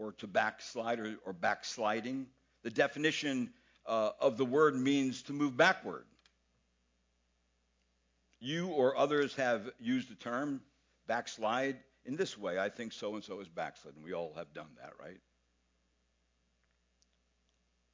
or 0.00 0.12
to 0.12 0.26
backslide 0.26 0.98
or, 0.98 1.16
or 1.26 1.32
backsliding. 1.32 2.26
The 2.62 2.70
definition 2.70 3.50
uh, 3.86 4.10
of 4.18 4.36
the 4.36 4.44
word 4.44 4.74
means 4.74 5.22
to 5.24 5.32
move 5.32 5.56
backward. 5.56 6.04
You 8.40 8.68
or 8.68 8.96
others 8.96 9.34
have 9.34 9.70
used 9.78 10.10
the 10.10 10.14
term 10.14 10.62
backslide 11.06 11.76
in 12.06 12.16
this 12.16 12.38
way, 12.38 12.58
I 12.58 12.70
think 12.70 12.92
so 12.92 13.14
and 13.14 13.22
so 13.22 13.40
is 13.40 13.48
backslidden. 13.48 14.02
We 14.02 14.14
all 14.14 14.32
have 14.36 14.54
done 14.54 14.70
that, 14.80 14.94
right? 14.98 15.20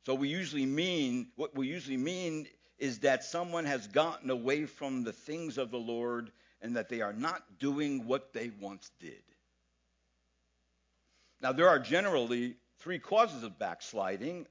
So 0.05 0.15
we 0.15 0.29
usually 0.29 0.67
mean 0.67 1.29
what 1.35 1.57
we 1.57 1.67
usually 1.67 1.97
mean 1.97 2.47
is 2.79 3.01
that 3.01 3.25
someone 3.25 3.65
has 3.65 3.89
gotten 3.89 4.31
away 4.31 4.67
from 4.67 5.03
the 5.03 5.13
things 5.13 5.59
of 5.59 5.73
the 5.73 5.79
Lord 5.79 6.31
and 6.63 6.77
that 6.77 6.89
they 6.89 7.01
are 7.01 7.13
not 7.13 7.59
doing 7.59 8.07
what 8.07 8.33
they 8.33 8.53
once 8.61 8.91
did. 9.01 9.23
Now 11.41 11.53
there 11.53 11.69
are 11.69 11.79
generally 11.79 12.57
three 12.79 12.99
causes 12.99 13.43
of 13.43 13.59
backsliding 13.59 14.47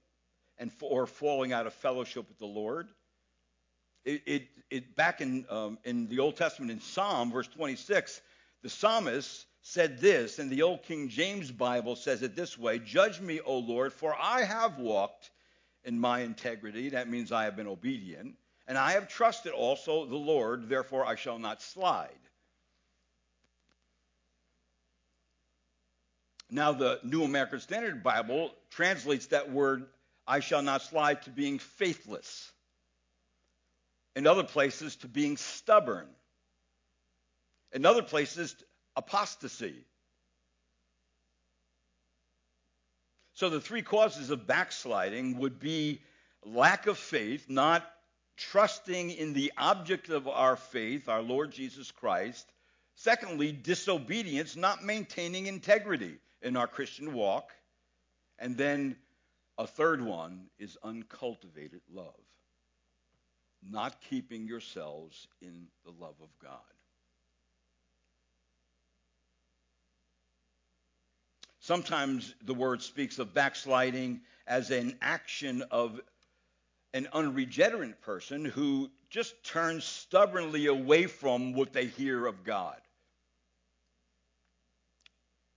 and 0.57 0.71
or 0.81 1.07
falling 1.07 1.53
out 1.53 1.67
of 1.67 1.73
fellowship 1.73 2.27
with 2.27 2.37
the 2.37 2.45
Lord. 2.45 2.87
It, 4.03 4.21
it, 4.25 4.47
it 4.69 4.95
back 4.95 5.21
in 5.21 5.45
um, 5.49 5.79
in 5.83 6.07
the 6.07 6.19
Old 6.19 6.37
Testament 6.37 6.71
in 6.71 6.79
Psalm 6.79 7.31
verse 7.31 7.47
26, 7.47 8.21
the 8.61 8.69
psalmist 8.69 9.47
said 9.61 9.99
this, 9.99 10.37
and 10.37 10.49
the 10.51 10.61
Old 10.61 10.83
King 10.83 11.09
James 11.09 11.51
Bible 11.51 11.95
says 11.95 12.21
it 12.21 12.35
this 12.35 12.57
way: 12.57 12.77
"Judge 12.77 13.19
me, 13.19 13.39
O 13.41 13.57
Lord, 13.57 13.91
for 13.93 14.15
I 14.19 14.43
have 14.43 14.77
walked 14.77 15.31
in 15.83 15.99
my 15.99 16.19
integrity. 16.19 16.89
That 16.89 17.09
means 17.09 17.31
I 17.31 17.45
have 17.45 17.55
been 17.55 17.67
obedient, 17.67 18.35
and 18.67 18.77
I 18.77 18.91
have 18.91 19.07
trusted 19.07 19.53
also 19.53 20.05
the 20.05 20.15
Lord. 20.15 20.69
Therefore, 20.69 21.05
I 21.05 21.15
shall 21.15 21.39
not 21.39 21.63
slide." 21.63 22.24
Now, 26.49 26.73
the 26.73 26.99
New 27.03 27.23
American 27.23 27.59
Standard 27.59 28.03
Bible 28.03 28.51
translates 28.69 29.27
that 29.27 29.51
word, 29.51 29.85
I 30.27 30.39
shall 30.39 30.61
not 30.61 30.83
slide, 30.83 31.23
to 31.23 31.29
being 31.29 31.59
faithless. 31.59 32.51
In 34.15 34.27
other 34.27 34.43
places, 34.43 34.95
to 34.97 35.07
being 35.07 35.37
stubborn. 35.37 36.07
In 37.73 37.85
other 37.85 38.03
places, 38.03 38.55
apostasy. 38.95 39.75
So 43.33 43.49
the 43.49 43.59
three 43.59 43.81
causes 43.81 44.29
of 44.29 44.47
backsliding 44.47 45.39
would 45.39 45.59
be 45.59 45.99
lack 46.45 46.87
of 46.87 46.97
faith, 46.97 47.49
not 47.49 47.85
trusting 48.37 49.11
in 49.11 49.33
the 49.33 49.51
object 49.57 50.09
of 50.09 50.27
our 50.27 50.55
faith, 50.55 51.09
our 51.09 51.21
Lord 51.21 51.51
Jesus 51.51 51.91
Christ. 51.91 52.45
Secondly, 52.95 53.51
disobedience, 53.51 54.55
not 54.55 54.85
maintaining 54.85 55.47
integrity 55.47 56.17
in 56.45 56.55
our 56.55 56.67
Christian 56.67 57.13
walk. 57.13 57.51
And 58.39 58.55
then 58.55 58.95
a 59.57 59.67
third 59.67 60.01
one 60.01 60.47
is 60.59 60.77
uncultivated 60.83 61.81
love, 61.91 62.13
not 63.67 63.99
keeping 64.09 64.47
yourselves 64.47 65.27
in 65.41 65.67
the 65.83 65.91
love 65.91 66.15
of 66.21 66.29
God. 66.41 66.59
Sometimes 71.59 72.35
the 72.43 72.53
word 72.53 72.83
speaks 72.83 73.17
of 73.17 73.33
backsliding 73.33 74.21
as 74.45 74.69
an 74.69 74.97
action 75.01 75.63
of 75.71 75.99
an 76.93 77.07
unregenerate 77.11 78.01
person 78.01 78.45
who 78.45 78.91
just 79.09 79.33
turns 79.43 79.83
stubbornly 79.83 80.67
away 80.67 81.07
from 81.07 81.53
what 81.53 81.73
they 81.73 81.87
hear 81.87 82.27
of 82.27 82.43
God. 82.43 82.79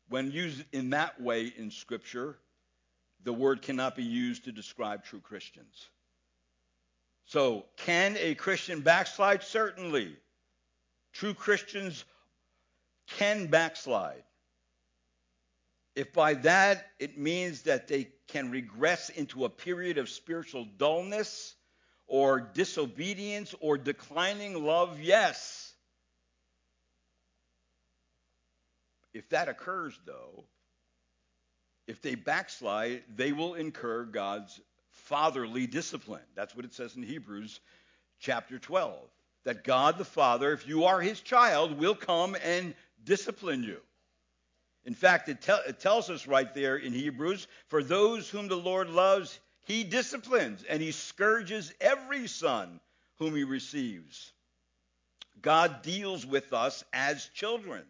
When 0.08 0.30
used 0.30 0.64
in 0.72 0.90
that 0.90 1.20
way 1.20 1.52
in 1.56 1.70
Scripture, 1.70 2.38
the 3.24 3.32
word 3.32 3.62
cannot 3.62 3.96
be 3.96 4.04
used 4.04 4.44
to 4.44 4.52
describe 4.52 5.04
true 5.04 5.20
Christians. 5.20 5.88
So, 7.26 7.66
can 7.76 8.16
a 8.18 8.34
Christian 8.34 8.80
backslide? 8.80 9.42
Certainly. 9.42 10.16
True 11.12 11.34
Christians 11.34 12.04
can 13.08 13.48
backslide. 13.48 14.22
If 15.94 16.12
by 16.12 16.34
that 16.34 16.86
it 16.98 17.18
means 17.18 17.62
that 17.62 17.88
they 17.88 18.08
can 18.28 18.50
regress 18.50 19.08
into 19.10 19.44
a 19.44 19.50
period 19.50 19.98
of 19.98 20.08
spiritual 20.08 20.64
dullness 20.76 21.54
or 22.06 22.40
disobedience 22.40 23.54
or 23.60 23.76
declining 23.76 24.64
love, 24.64 25.00
yes. 25.00 25.67
If 29.18 29.28
that 29.30 29.48
occurs, 29.48 29.98
though, 30.06 30.44
if 31.88 32.00
they 32.00 32.14
backslide, 32.14 33.02
they 33.16 33.32
will 33.32 33.54
incur 33.54 34.04
God's 34.04 34.60
fatherly 34.90 35.66
discipline. 35.66 36.22
That's 36.36 36.54
what 36.54 36.64
it 36.64 36.72
says 36.72 36.94
in 36.94 37.02
Hebrews 37.02 37.58
chapter 38.20 38.60
12. 38.60 38.96
That 39.42 39.64
God 39.64 39.98
the 39.98 40.04
Father, 40.04 40.52
if 40.52 40.68
you 40.68 40.84
are 40.84 41.00
his 41.00 41.20
child, 41.20 41.78
will 41.78 41.96
come 41.96 42.36
and 42.44 42.76
discipline 43.02 43.64
you. 43.64 43.80
In 44.84 44.94
fact, 44.94 45.28
it, 45.28 45.42
te- 45.42 45.66
it, 45.66 45.80
tells 45.80 46.10
us 46.10 46.28
right 46.28 46.54
there 46.54 46.76
in 46.76 46.92
Hebrews 46.92 47.48
for 47.66 47.82
those 47.82 48.30
whom 48.30 48.46
the 48.46 48.56
Lord 48.56 48.88
loves, 48.88 49.40
he 49.64 49.82
disciplines 49.82 50.62
and 50.62 50.80
he 50.80 50.92
scourges 50.92 51.74
every 51.80 52.28
son 52.28 52.78
whom 53.18 53.34
he 53.34 53.42
receives. 53.42 54.32
God 55.42 55.82
deals 55.82 56.24
with 56.24 56.52
us 56.52 56.84
as 56.92 57.28
children. 57.34 57.82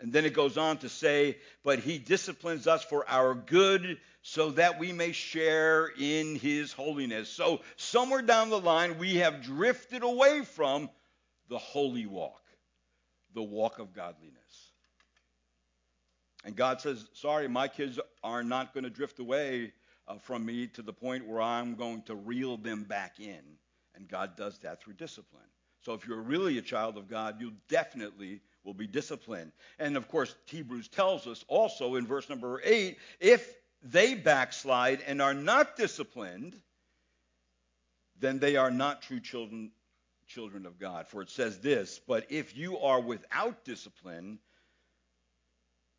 And 0.00 0.12
then 0.12 0.24
it 0.24 0.32
goes 0.32 0.56
on 0.56 0.78
to 0.78 0.88
say, 0.88 1.38
but 1.64 1.80
he 1.80 1.98
disciplines 1.98 2.66
us 2.66 2.84
for 2.84 3.08
our 3.08 3.34
good 3.34 3.98
so 4.22 4.50
that 4.52 4.78
we 4.78 4.92
may 4.92 5.12
share 5.12 5.90
in 5.98 6.36
his 6.36 6.72
holiness. 6.72 7.28
So 7.28 7.60
somewhere 7.76 8.22
down 8.22 8.50
the 8.50 8.60
line, 8.60 8.98
we 8.98 9.16
have 9.16 9.42
drifted 9.42 10.02
away 10.02 10.42
from 10.42 10.88
the 11.48 11.58
holy 11.58 12.06
walk, 12.06 12.42
the 13.34 13.42
walk 13.42 13.78
of 13.80 13.92
godliness. 13.92 14.36
And 16.44 16.54
God 16.54 16.80
says, 16.80 17.04
sorry, 17.14 17.48
my 17.48 17.66
kids 17.66 17.98
are 18.22 18.44
not 18.44 18.72
going 18.72 18.84
to 18.84 18.90
drift 18.90 19.18
away 19.18 19.72
uh, 20.06 20.18
from 20.18 20.46
me 20.46 20.68
to 20.68 20.82
the 20.82 20.92
point 20.92 21.26
where 21.26 21.40
I'm 21.40 21.74
going 21.74 22.02
to 22.02 22.14
reel 22.14 22.56
them 22.56 22.84
back 22.84 23.18
in. 23.18 23.40
And 23.96 24.08
God 24.08 24.36
does 24.36 24.58
that 24.58 24.80
through 24.80 24.94
discipline. 24.94 25.42
So 25.80 25.94
if 25.94 26.06
you're 26.06 26.22
really 26.22 26.58
a 26.58 26.62
child 26.62 26.96
of 26.96 27.08
God, 27.08 27.36
you'll 27.40 27.50
definitely 27.68 28.40
will 28.64 28.74
be 28.74 28.86
disciplined. 28.86 29.52
And 29.78 29.96
of 29.96 30.08
course, 30.08 30.34
Hebrews 30.46 30.88
tells 30.88 31.26
us 31.26 31.44
also 31.48 31.96
in 31.96 32.06
verse 32.06 32.28
number 32.28 32.60
8 32.64 32.98
if 33.20 33.54
they 33.82 34.14
backslide 34.14 35.00
and 35.06 35.22
are 35.22 35.34
not 35.34 35.76
disciplined, 35.76 36.54
then 38.18 38.38
they 38.38 38.56
are 38.56 38.70
not 38.70 39.02
true 39.02 39.20
children 39.20 39.70
children 40.26 40.66
of 40.66 40.78
God. 40.78 41.08
For 41.08 41.22
it 41.22 41.30
says 41.30 41.58
this, 41.58 42.00
but 42.06 42.26
if 42.28 42.56
you 42.56 42.78
are 42.78 43.00
without 43.00 43.64
discipline, 43.64 44.38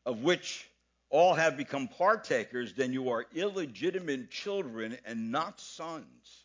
of 0.06 0.22
which 0.24 0.70
all 1.10 1.34
have 1.34 1.58
become 1.58 1.88
partakers, 1.88 2.74
then 2.74 2.94
you 2.94 3.10
are 3.10 3.26
illegitimate 3.34 4.30
children 4.30 4.98
and 5.06 5.32
not 5.32 5.60
sons. 5.60 6.44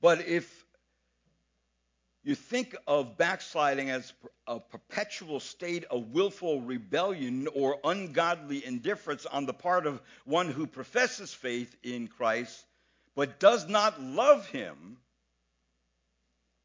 But 0.00 0.26
if 0.26 0.64
you 2.28 2.34
think 2.34 2.76
of 2.86 3.16
backsliding 3.16 3.88
as 3.88 4.12
a 4.46 4.60
perpetual 4.60 5.40
state 5.40 5.84
of 5.90 6.10
willful 6.10 6.60
rebellion 6.60 7.48
or 7.54 7.78
ungodly 7.84 8.62
indifference 8.66 9.24
on 9.24 9.46
the 9.46 9.54
part 9.54 9.86
of 9.86 10.02
one 10.26 10.50
who 10.50 10.66
professes 10.66 11.32
faith 11.32 11.74
in 11.82 12.06
Christ 12.06 12.66
but 13.16 13.40
does 13.40 13.66
not 13.66 13.98
love 14.02 14.46
him. 14.48 14.98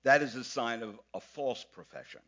That 0.04 0.22
is 0.22 0.36
a 0.36 0.44
sign 0.44 0.84
of 0.84 1.00
a 1.14 1.22
false 1.22 1.66
profession. 1.72 2.20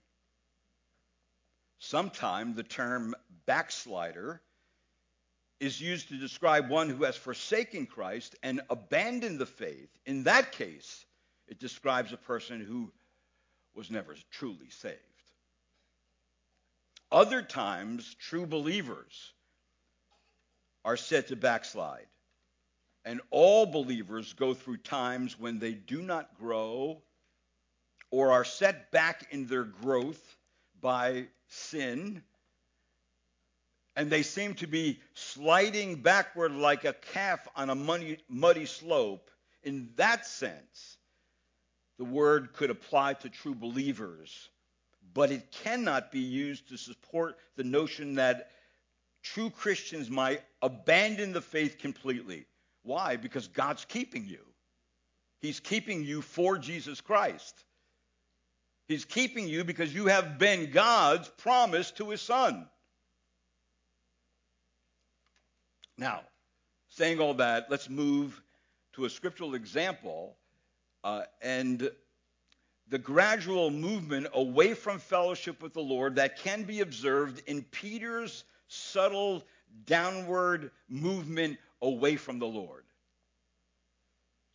Sometimes 1.80 2.56
the 2.56 2.64
term 2.64 3.16
backslider 3.46 4.42
is 5.60 5.82
used 5.82 6.08
to 6.08 6.16
describe 6.16 6.70
one 6.70 6.88
who 6.88 7.04
has 7.04 7.18
forsaken 7.18 7.86
Christ 7.86 8.38
and 8.44 8.62
abandoned 8.70 9.40
the 9.40 9.46
faith. 9.46 9.90
In 10.06 10.24
that 10.24 10.54
case, 10.54 11.06
it 11.50 11.60
describes 11.60 12.14
a 12.14 12.18
person 12.18 12.62
who 12.62 12.94
was 13.76 13.92
never 13.92 14.16
truly 14.32 14.70
saved. 14.70 15.00
Other 17.12 17.42
times, 17.42 18.16
true 18.20 18.46
believers 18.46 19.34
are 20.84 20.98
said 20.98 21.28
to 21.28 21.36
backslide. 21.36 22.08
And 23.04 23.22
all 23.30 23.66
believers 23.66 24.34
go 24.34 24.54
through 24.54 24.78
times 24.78 25.40
when 25.40 25.60
they 25.60 25.74
do 25.74 26.02
not 26.02 26.38
grow 26.40 27.02
or 28.10 28.32
are 28.32 28.44
set 28.44 28.92
back 28.92 29.28
in 29.32 29.46
their 29.46 29.64
growth 29.64 30.22
by 30.82 31.28
sin. 31.48 32.24
And 33.96 34.10
they 34.10 34.24
seem 34.24 34.56
to 34.56 34.68
be 34.68 35.00
sliding 35.14 36.02
backward 36.02 36.52
like 36.52 36.86
a 36.86 36.94
calf 36.94 37.48
on 37.56 37.70
a 37.70 37.76
muddy, 37.76 38.18
muddy 38.28 38.66
slope. 38.66 39.30
In 39.64 39.90
that 39.96 40.26
sense, 40.26 40.95
the 41.98 42.06
word 42.06 42.54
could 42.54 42.70
apply 42.70 43.14
to 43.14 43.30
true 43.30 43.56
believers, 43.56 44.50
but 45.14 45.32
it 45.32 45.52
cannot 45.52 46.12
be 46.12 46.20
used 46.20 46.70
to 46.70 46.78
support 46.78 47.38
the 47.56 47.64
notion 47.64 48.16
that 48.16 48.52
true 49.24 49.50
Christians 49.50 50.10
might 50.10 50.42
abandon 50.62 51.32
the 51.32 51.42
faith 51.42 51.78
completely. 51.78 52.46
Why? 52.84 53.16
Because 53.16 53.48
God's 53.48 53.86
keeping 53.86 54.26
you. 54.26 54.42
He's 55.40 55.60
keeping 55.60 56.04
you 56.04 56.22
for 56.22 56.58
Jesus 56.58 57.02
Christ. 57.02 57.64
He's 58.88 59.06
keeping 59.06 59.48
you 59.48 59.64
because 59.64 59.94
you 59.94 60.08
have 60.08 60.38
been 60.38 60.72
God's 60.72 61.30
promise 61.30 61.92
to 61.92 62.10
his 62.12 62.22
son. 62.22 62.68
Now, 65.98 66.22
saying 66.90 67.20
all 67.20 67.34
that, 67.36 67.68
let's 67.70 67.90
move 67.90 68.42
to 68.94 69.06
a 69.06 69.10
scriptural 69.10 69.56
example 69.56 70.36
uh, 71.06 71.22
and 71.40 71.92
the 72.90 72.98
gradual 72.98 73.70
movement 73.70 74.28
away 74.34 74.74
from 74.74 74.98
fellowship 74.98 75.62
with 75.62 75.74
the 75.74 75.82
Lord 75.82 76.16
that 76.16 76.40
can 76.40 76.64
be 76.64 76.82
observed 76.82 77.44
in 77.46 77.62
Peter's 77.62 78.44
subtle 78.68 79.44
downward 79.86 80.72
movement 80.90 81.60
away 81.82 82.16
from 82.16 82.40
the 82.40 82.48
Lord. 82.48 82.84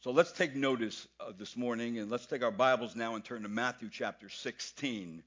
So 0.00 0.10
let's 0.10 0.32
take 0.32 0.56
notice 0.56 1.06
of 1.20 1.38
this 1.38 1.56
morning 1.56 1.98
and 1.98 2.10
let's 2.10 2.26
take 2.26 2.42
our 2.42 2.50
Bibles 2.50 2.96
now 2.96 3.14
and 3.14 3.24
turn 3.24 3.42
to 3.42 3.48
Matthew 3.48 3.88
chapter 3.88 4.28
16. 4.28 5.22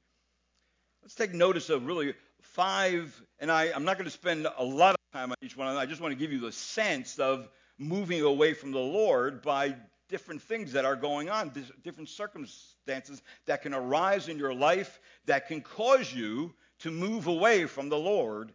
Let's 1.03 1.15
take 1.15 1.33
notice 1.33 1.69
of 1.69 1.85
really 1.85 2.15
five, 2.41 3.21
and 3.39 3.49
I, 3.49 3.71
I'm 3.73 3.85
not 3.85 3.97
going 3.97 4.05
to 4.05 4.11
spend 4.11 4.45
a 4.57 4.63
lot 4.63 4.95
of 4.95 4.99
time 5.13 5.31
on 5.31 5.37
each 5.41 5.55
one. 5.55 5.67
I 5.67 5.85
just 5.85 6.01
want 6.01 6.11
to 6.11 6.19
give 6.19 6.33
you 6.33 6.41
the 6.41 6.51
sense 6.51 7.17
of 7.17 7.47
moving 7.77 8.23
away 8.23 8.53
from 8.53 8.71
the 8.71 8.79
Lord 8.79 9.41
by 9.41 9.75
different 10.13 10.43
things 10.43 10.73
that 10.73 10.85
are 10.85 10.95
going 10.95 11.31
on, 11.31 11.51
different 11.83 12.07
circumstances 12.07 13.19
that 13.47 13.63
can 13.63 13.73
arise 13.73 14.29
in 14.29 14.37
your 14.37 14.53
life 14.53 14.99
that 15.25 15.47
can 15.47 15.59
cause 15.59 16.13
you 16.13 16.53
to 16.77 16.91
move 16.91 17.25
away 17.25 17.65
from 17.65 17.89
the 17.89 17.97
Lord, 17.97 18.53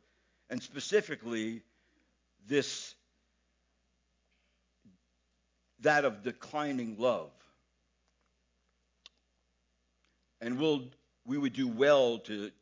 and 0.49 0.62
specifically 0.62 1.62
this 2.47 2.94
that 5.81 6.05
of 6.05 6.23
declining 6.23 6.94
love. 6.97 7.33
And 10.40 10.61
we'll, 10.61 10.85
we 11.27 11.38
would 11.38 11.55
do 11.55 11.66
well 11.66 12.18
to 12.18 12.53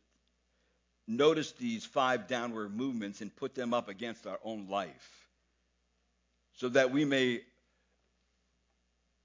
notice 1.06 1.52
these 1.52 1.84
five 1.84 2.28
downward 2.28 2.74
movements 2.74 3.20
and 3.20 3.36
put 3.36 3.54
them 3.54 3.74
up 3.74 3.90
against 3.90 4.26
our 4.26 4.38
own 4.42 4.68
life 4.70 5.28
so 6.54 6.70
that 6.70 6.90
we 6.90 7.04
may 7.04 7.42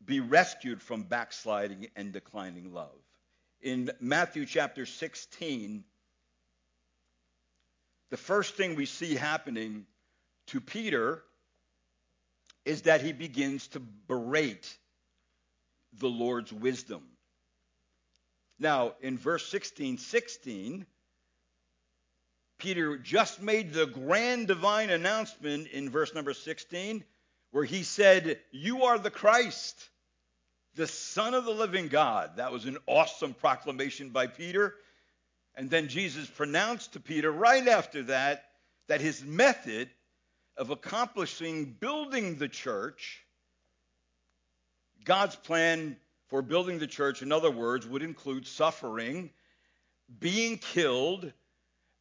be 0.06 0.20
rescued 0.20 0.82
from 0.82 1.04
backsliding 1.04 1.88
and 1.96 2.12
declining 2.12 2.74
love. 2.74 2.98
In 3.62 3.92
Matthew 4.00 4.46
chapter 4.46 4.86
16, 4.86 5.84
the 8.10 8.18
first 8.18 8.56
thing 8.56 8.76
we 8.76 8.86
see 8.86 9.16
happening 9.16 9.86
to 10.48 10.60
Peter 10.60 11.24
is 12.66 12.84
that 12.84 13.02
he 13.02 13.14
begins 13.14 13.68
to 13.70 13.80
berate 13.80 14.78
the 15.94 16.10
Lord's 16.10 16.52
wisdom. 16.52 17.04
Now, 18.60 18.94
in 19.02 19.18
verse 19.18 19.48
16, 19.48 19.98
16, 19.98 20.86
Peter 22.60 22.98
just 22.98 23.42
made 23.42 23.74
the 23.74 23.88
grand 23.88 24.48
divine 24.48 24.92
announcement 24.92 25.68
in 25.68 25.90
verse 25.90 26.14
number 26.14 26.34
16, 26.34 27.04
where 27.50 27.64
he 27.64 27.82
said, 27.82 28.40
You 28.52 28.84
are 28.84 29.00
the 29.00 29.10
Christ, 29.10 29.90
the 30.76 30.88
Son 30.88 31.34
of 31.34 31.46
the 31.46 31.52
living 31.52 31.88
God. 31.88 32.38
That 32.38 32.52
was 32.52 32.66
an 32.66 32.78
awesome 32.88 33.34
proclamation 33.34 34.10
by 34.10 34.28
Peter. 34.28 34.76
And 35.56 35.70
then 35.70 35.90
Jesus 35.90 36.28
pronounced 36.28 36.94
to 36.94 37.00
Peter 37.00 37.32
right 37.32 37.68
after 37.68 38.04
that 38.04 38.46
that 38.88 39.02
his 39.02 39.24
method 39.24 39.90
of 40.58 40.70
accomplishing 40.70 41.66
building 41.66 42.36
the 42.36 42.48
church, 42.48 43.26
God's 45.04 45.36
plan 45.36 45.98
for 46.28 46.42
building 46.42 46.80
the 46.80 46.88
church, 46.88 47.22
in 47.22 47.32
other 47.32 47.52
words, 47.52 47.86
would 47.86 48.04
include 48.04 48.48
suffering, 48.48 49.32
being 50.20 50.58
killed, 50.58 51.32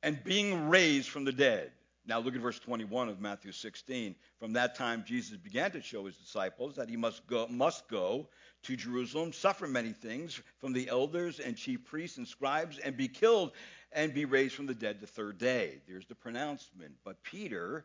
and 0.02 0.22
being 0.22 0.68
raised 0.68 1.09
from 1.09 1.24
the 1.24 1.33
dead. 1.33 1.72
Now 2.06 2.18
look 2.18 2.34
at 2.34 2.40
verse 2.40 2.58
21 2.58 3.08
of 3.08 3.20
Matthew 3.20 3.52
16. 3.52 4.14
From 4.38 4.54
that 4.54 4.74
time, 4.74 5.04
Jesus 5.06 5.36
began 5.36 5.70
to 5.72 5.82
show 5.82 6.06
his 6.06 6.16
disciples 6.16 6.76
that 6.76 6.88
he 6.88 6.96
must 6.96 7.26
go, 7.26 7.46
must 7.48 7.88
go 7.88 8.28
to 8.64 8.76
Jerusalem, 8.76 9.32
suffer 9.32 9.66
many 9.66 9.92
things 9.92 10.40
from 10.58 10.72
the 10.72 10.88
elders 10.88 11.40
and 11.40 11.56
chief 11.56 11.84
priests 11.84 12.18
and 12.18 12.26
scribes, 12.26 12.78
and 12.78 12.96
be 12.96 13.08
killed 13.08 13.52
and 13.92 14.14
be 14.14 14.24
raised 14.24 14.54
from 14.54 14.66
the 14.66 14.74
dead 14.74 15.00
the 15.00 15.06
third 15.06 15.38
day. 15.38 15.80
There's 15.86 16.06
the 16.06 16.14
pronouncement. 16.14 16.94
But 17.04 17.22
Peter 17.22 17.84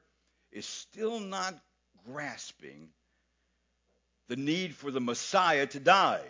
is 0.51 0.65
still 0.65 1.19
not 1.19 1.56
grasping 2.06 2.89
the 4.28 4.36
need 4.36 4.75
for 4.75 4.91
the 4.91 5.01
Messiah 5.01 5.67
to 5.67 5.80
die. 5.80 6.23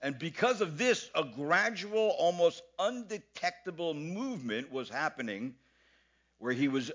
And 0.00 0.18
because 0.18 0.60
of 0.60 0.78
this, 0.78 1.10
a 1.14 1.24
gradual, 1.24 2.14
almost 2.18 2.62
undetectable 2.78 3.94
movement 3.94 4.70
was 4.70 4.88
happening 4.88 5.54
where 6.38 6.52
he 6.52 6.68
was 6.68 6.90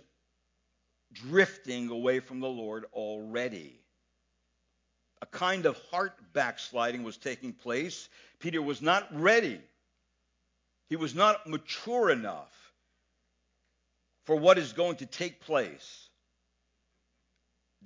drifting 1.14 1.90
away 1.90 2.20
from 2.20 2.40
the 2.40 2.50
Lord 2.50 2.86
already. 2.94 3.80
A 5.22 5.26
kind 5.26 5.66
of 5.66 5.78
heart 5.92 6.14
backsliding 6.34 7.04
was 7.04 7.18
taking 7.18 7.54
place. 7.54 8.10
Peter 8.40 8.62
was 8.62 8.82
not 8.82 9.08
ready. 9.12 9.62
He 10.90 10.96
was 10.96 11.16
not 11.16 11.48
mature 11.48 12.10
enough 12.10 12.52
for 14.26 14.36
what 14.36 14.58
is 14.58 14.74
going 14.74 14.98
to 14.98 15.06
take 15.06 15.42
place 15.42 16.10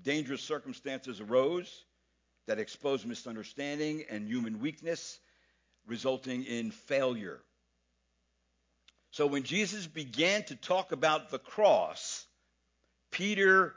dangerous 0.03 0.41
circumstances 0.41 1.19
arose 1.19 1.85
that 2.47 2.59
exposed 2.59 3.05
misunderstanding 3.05 4.03
and 4.09 4.27
human 4.27 4.59
weakness, 4.59 5.19
resulting 5.85 6.43
in 6.43 6.71
failure. 6.71 7.39
So 9.11 9.27
when 9.27 9.43
Jesus 9.43 9.87
began 9.87 10.43
to 10.45 10.55
talk 10.55 10.91
about 10.91 11.29
the 11.29 11.39
cross, 11.39 12.25
Peter 13.11 13.75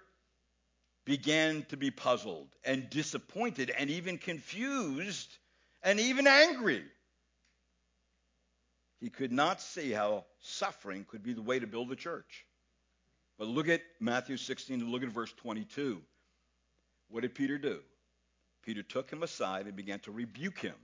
began 1.05 1.65
to 1.71 1.77
be 1.77 1.91
puzzled 1.91 2.49
and 2.65 2.91
disappointed 2.91 3.71
and 3.71 3.91
even 3.91 4.19
confused 4.19 5.39
and 5.83 5.99
even 5.99 6.27
angry. 6.27 6.85
He 9.01 9.09
could 9.09 9.33
not 9.33 9.63
see 9.63 9.93
how 9.93 10.27
suffering 10.41 11.07
could 11.09 11.23
be 11.23 11.33
the 11.33 11.43
way 11.43 11.59
to 11.59 11.67
build 11.67 11.91
a 11.91 11.97
church. 11.97 12.45
But 13.39 13.49
look 13.49 13.69
at 13.69 13.81
Matthew 13.99 14.37
16 14.37 14.81
and 14.81 14.91
look 14.91 15.03
at 15.03 15.09
verse 15.09 15.33
22. 15.33 16.03
What 17.09 17.23
did 17.23 17.35
Peter 17.35 17.57
do? 17.57 17.81
Peter 18.63 18.83
took 18.83 19.11
him 19.11 19.23
aside 19.23 19.67
and 19.67 19.75
began 19.75 20.01
to 20.01 20.13
rebuke 20.13 20.59
him, 20.59 20.75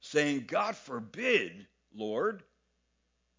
saying, 0.00 0.44
God 0.46 0.76
forbid, 0.76 1.66
Lord, 1.92 2.44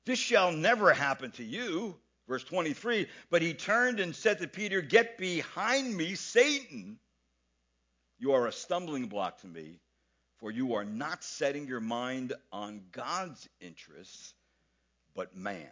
this 0.09 0.17
shall 0.17 0.51
never 0.51 0.91
happen 0.91 1.29
to 1.29 1.43
you. 1.43 1.95
Verse 2.27 2.43
23 2.43 3.07
But 3.29 3.43
he 3.43 3.53
turned 3.53 3.99
and 3.99 4.15
said 4.15 4.39
to 4.39 4.47
Peter, 4.47 4.81
Get 4.81 5.19
behind 5.19 5.95
me, 5.95 6.15
Satan. 6.15 6.97
You 8.17 8.33
are 8.33 8.47
a 8.47 8.51
stumbling 8.51 9.05
block 9.05 9.41
to 9.41 9.47
me, 9.47 9.79
for 10.39 10.49
you 10.49 10.73
are 10.73 10.83
not 10.83 11.23
setting 11.23 11.67
your 11.67 11.79
mind 11.79 12.33
on 12.51 12.81
God's 12.91 13.47
interests, 13.61 14.33
but 15.15 15.35
man's. 15.35 15.67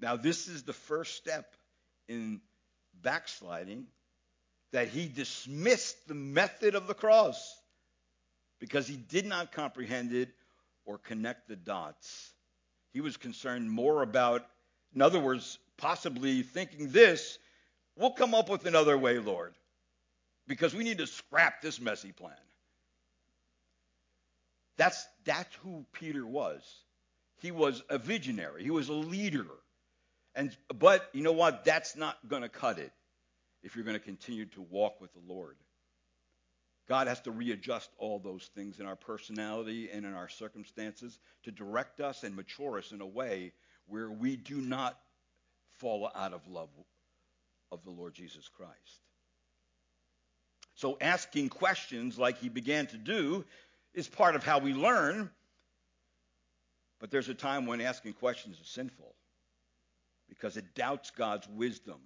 Now, 0.00 0.16
this 0.16 0.48
is 0.48 0.64
the 0.64 0.72
first 0.72 1.14
step 1.14 1.54
in 2.08 2.40
backsliding 3.00 3.86
that 4.72 4.88
he 4.88 5.06
dismissed 5.06 6.08
the 6.08 6.14
method 6.14 6.74
of 6.74 6.88
the 6.88 6.94
cross 6.94 7.56
because 8.58 8.88
he 8.88 8.96
did 8.96 9.24
not 9.24 9.52
comprehend 9.52 10.12
it 10.12 10.30
or 10.84 10.98
connect 10.98 11.46
the 11.46 11.54
dots. 11.56 12.32
He 12.92 13.00
was 13.00 13.16
concerned 13.16 13.70
more 13.70 14.02
about, 14.02 14.46
in 14.94 15.02
other 15.02 15.20
words, 15.20 15.58
possibly 15.76 16.42
thinking 16.42 16.90
this 16.90 17.38
we'll 17.96 18.10
come 18.10 18.34
up 18.34 18.48
with 18.48 18.64
another 18.66 18.96
way, 18.96 19.18
Lord, 19.18 19.54
because 20.46 20.74
we 20.74 20.84
need 20.84 20.98
to 20.98 21.06
scrap 21.06 21.60
this 21.60 21.80
messy 21.80 22.12
plan. 22.12 22.32
That's, 24.76 25.06
that's 25.24 25.52
who 25.56 25.84
Peter 25.92 26.24
was. 26.24 26.62
He 27.40 27.50
was 27.50 27.82
a 27.90 27.98
visionary, 27.98 28.62
he 28.62 28.70
was 28.70 28.88
a 28.88 28.94
leader. 28.94 29.46
And, 30.34 30.56
but 30.78 31.08
you 31.12 31.22
know 31.22 31.32
what? 31.32 31.64
That's 31.64 31.96
not 31.96 32.16
going 32.28 32.42
to 32.42 32.48
cut 32.48 32.78
it 32.78 32.92
if 33.62 33.74
you're 33.74 33.84
going 33.84 33.98
to 33.98 34.04
continue 34.04 34.46
to 34.46 34.62
walk 34.62 35.00
with 35.00 35.12
the 35.12 35.20
Lord. 35.26 35.56
God 36.88 37.06
has 37.06 37.20
to 37.22 37.30
readjust 37.30 37.90
all 37.98 38.18
those 38.18 38.50
things 38.54 38.80
in 38.80 38.86
our 38.86 38.96
personality 38.96 39.90
and 39.92 40.06
in 40.06 40.14
our 40.14 40.28
circumstances 40.28 41.18
to 41.42 41.52
direct 41.52 42.00
us 42.00 42.24
and 42.24 42.34
mature 42.34 42.78
us 42.78 42.92
in 42.92 43.02
a 43.02 43.06
way 43.06 43.52
where 43.86 44.10
we 44.10 44.36
do 44.36 44.60
not 44.60 44.98
fall 45.78 46.10
out 46.14 46.32
of 46.32 46.46
love 46.48 46.70
of 47.70 47.84
the 47.84 47.90
Lord 47.90 48.14
Jesus 48.14 48.48
Christ. 48.48 49.02
So 50.74 50.96
asking 51.00 51.50
questions 51.50 52.18
like 52.18 52.38
he 52.38 52.48
began 52.48 52.86
to 52.88 52.96
do 52.96 53.44
is 53.92 54.08
part 54.08 54.34
of 54.34 54.44
how 54.44 54.58
we 54.58 54.72
learn, 54.72 55.30
but 57.00 57.10
there's 57.10 57.28
a 57.28 57.34
time 57.34 57.66
when 57.66 57.80
asking 57.80 58.14
questions 58.14 58.58
is 58.60 58.68
sinful 58.68 59.14
because 60.28 60.56
it 60.56 60.74
doubts 60.74 61.10
God's 61.10 61.48
wisdom 61.48 62.00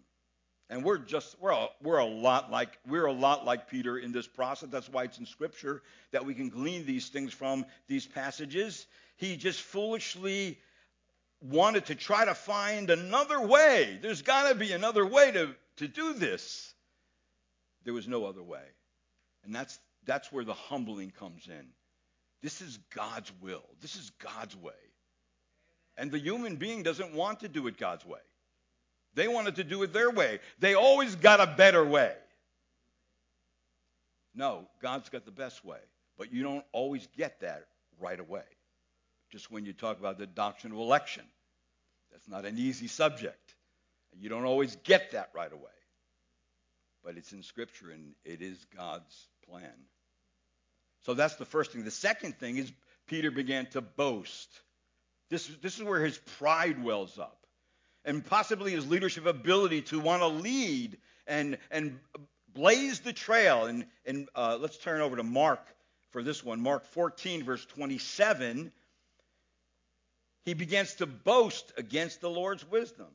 and 0.73 0.85
we're 0.85 0.99
just 0.99 1.37
we're 1.41 1.53
a, 1.53 1.69
we're 1.83 1.99
a 1.99 2.07
lot 2.07 2.51
like 2.51 2.79
we're 2.89 3.07
a 3.07 3.13
lot 3.13 3.45
like 3.45 3.69
Peter 3.69 3.97
in 3.99 4.11
this 4.11 4.27
process. 4.27 4.71
That's 4.71 4.89
why 4.89 5.05
it's 5.05 5.19
in 5.19 5.27
Scripture 5.27 5.83
that 6.11 6.25
we 6.27 6.35
can 6.35 6.49
glean 6.49 6.85
these 6.87 7.09
things 7.09 7.33
from 7.33 7.65
these 7.87 8.07
passages. 8.07 8.87
He 9.17 9.37
just 9.37 9.61
foolishly 9.61 10.59
wanted 11.41 11.87
to 11.87 11.95
try 11.95 12.25
to 12.25 12.35
find 12.35 12.91
another 12.91 13.41
way. 13.41 13.99
There's 14.03 14.23
got 14.23 14.49
to 14.49 14.55
be 14.55 14.73
another 14.73 15.07
way 15.07 15.31
to 15.33 15.55
to 15.77 15.89
do 15.89 16.15
this. 16.15 16.75
There 17.85 17.95
was 17.95 18.09
no 18.09 18.25
other 18.25 18.43
way. 18.43 18.65
And 19.45 19.55
that's, 19.55 19.79
that's 20.05 20.33
where 20.33 20.45
the 20.45 20.55
humbling 20.55 21.11
comes 21.11 21.49
in. 21.49 21.67
This 22.43 22.61
is 22.61 22.79
God's 22.95 23.33
will. 23.41 23.65
This 23.81 23.97
is 23.97 24.11
God's 24.11 24.57
way. 24.57 24.73
And 25.97 26.11
the 26.11 26.19
human 26.19 26.57
being 26.57 26.83
doesn't 26.83 27.13
want 27.15 27.41
to 27.41 27.49
do 27.49 27.67
it 27.67 27.77
God's 27.77 28.07
way. 28.07 28.21
They 29.15 29.29
wanted 29.29 29.57
to 29.57 29.65
do 29.65 29.83
it 29.83 29.93
their 29.93 30.11
way. 30.11 30.41
They 30.59 30.75
always 30.75 31.15
got 31.17 31.41
a 31.41 31.47
better 31.47 31.85
way. 31.85 32.15
No, 34.35 34.67
God's 34.81 35.09
got 35.09 35.25
the 35.25 35.31
best 35.31 35.65
way. 35.65 35.79
But 36.17 36.33
you 36.33 36.43
don't 36.43 36.65
always 36.73 37.07
get 37.17 37.41
that 37.41 37.67
right 38.01 38.19
away. 38.19 38.45
Just 39.31 39.51
when 39.51 39.65
you 39.65 39.73
talk 39.73 39.99
about 39.99 40.19
the 40.19 40.27
doctrine 40.27 40.73
of 40.73 40.79
election, 40.79 41.25
that's 42.11 42.29
not 42.29 42.45
an 42.45 42.59
easy 42.59 42.87
subject. 42.87 43.55
You 44.19 44.29
don't 44.29 44.45
always 44.45 44.77
get 44.85 45.13
that 45.13 45.31
right 45.35 45.53
away. 45.53 45.63
But 47.03 47.17
it's 47.17 47.33
in 47.33 47.43
Scripture 47.43 47.91
and 47.91 48.13
it 48.25 48.43
is 48.43 48.65
God's 48.77 49.29
plan. 49.49 49.73
So 51.05 51.15
that's 51.15 51.35
the 51.37 51.45
first 51.45 51.73
thing. 51.73 51.85
The 51.85 51.91
second 51.91 52.39
thing 52.39 52.59
is 52.59 52.73
Peter 53.09 53.31
began 53.31 53.67
to 53.71 53.81
boast. 53.81 54.49
This, 55.31 55.47
this 55.63 55.77
is 55.77 55.83
where 55.83 56.05
his 56.05 56.19
pride 56.39 56.83
wells 56.83 57.19
up. 57.19 57.42
And 58.05 58.25
possibly 58.25 58.73
his 58.73 58.89
leadership 58.89 59.27
ability 59.27 59.83
to 59.83 60.01
want 60.01 60.23
to 60.23 60.29
lead 60.29 60.99
and, 61.27 61.59
and 61.71 61.99
blaze 62.53 63.01
the 63.01 63.13
trail. 63.13 63.67
And, 63.67 63.87
and 64.05 64.29
uh, 64.35 64.59
let's 64.61 64.77
turn 64.77 65.01
over 65.01 65.17
to 65.17 65.23
Mark 65.23 65.61
for 66.11 66.23
this 66.23 66.45
one. 66.45 66.61
Mark 66.61 66.85
14, 66.87 67.45
verse 67.45 67.65
27. 67.67 68.73
He 70.45 70.55
begins 70.55 70.95
to 70.95 71.07
boast 71.07 71.73
against 71.77 72.21
the 72.21 72.31
Lord's 72.31 72.69
wisdom. 72.69 73.07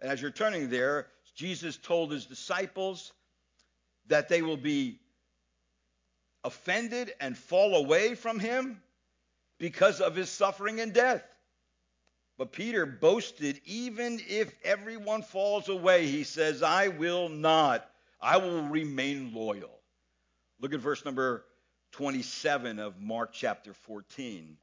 And 0.00 0.10
as 0.10 0.20
you're 0.20 0.30
turning 0.30 0.70
there, 0.70 1.06
Jesus 1.34 1.76
told 1.76 2.12
his 2.12 2.26
disciples 2.26 3.12
that 4.08 4.28
they 4.28 4.42
will 4.42 4.56
be 4.56 4.98
offended 6.44 7.12
and 7.20 7.36
fall 7.36 7.76
away 7.76 8.14
from 8.14 8.38
him 8.38 8.82
because 9.58 10.00
of 10.00 10.16
his 10.16 10.30
suffering 10.30 10.80
and 10.80 10.92
death. 10.92 11.22
But 12.40 12.52
Peter 12.52 12.86
boasted, 12.86 13.60
even 13.66 14.18
if 14.26 14.50
everyone 14.64 15.20
falls 15.20 15.68
away, 15.68 16.06
he 16.06 16.24
says, 16.24 16.62
I 16.62 16.88
will 16.88 17.28
not. 17.28 17.86
I 18.18 18.38
will 18.38 18.62
remain 18.62 19.34
loyal. 19.34 19.78
Look 20.58 20.72
at 20.72 20.80
verse 20.80 21.04
number 21.04 21.44
27 21.92 22.78
of 22.78 22.98
Mark 22.98 23.34
chapter 23.34 23.74
14. 23.74 24.56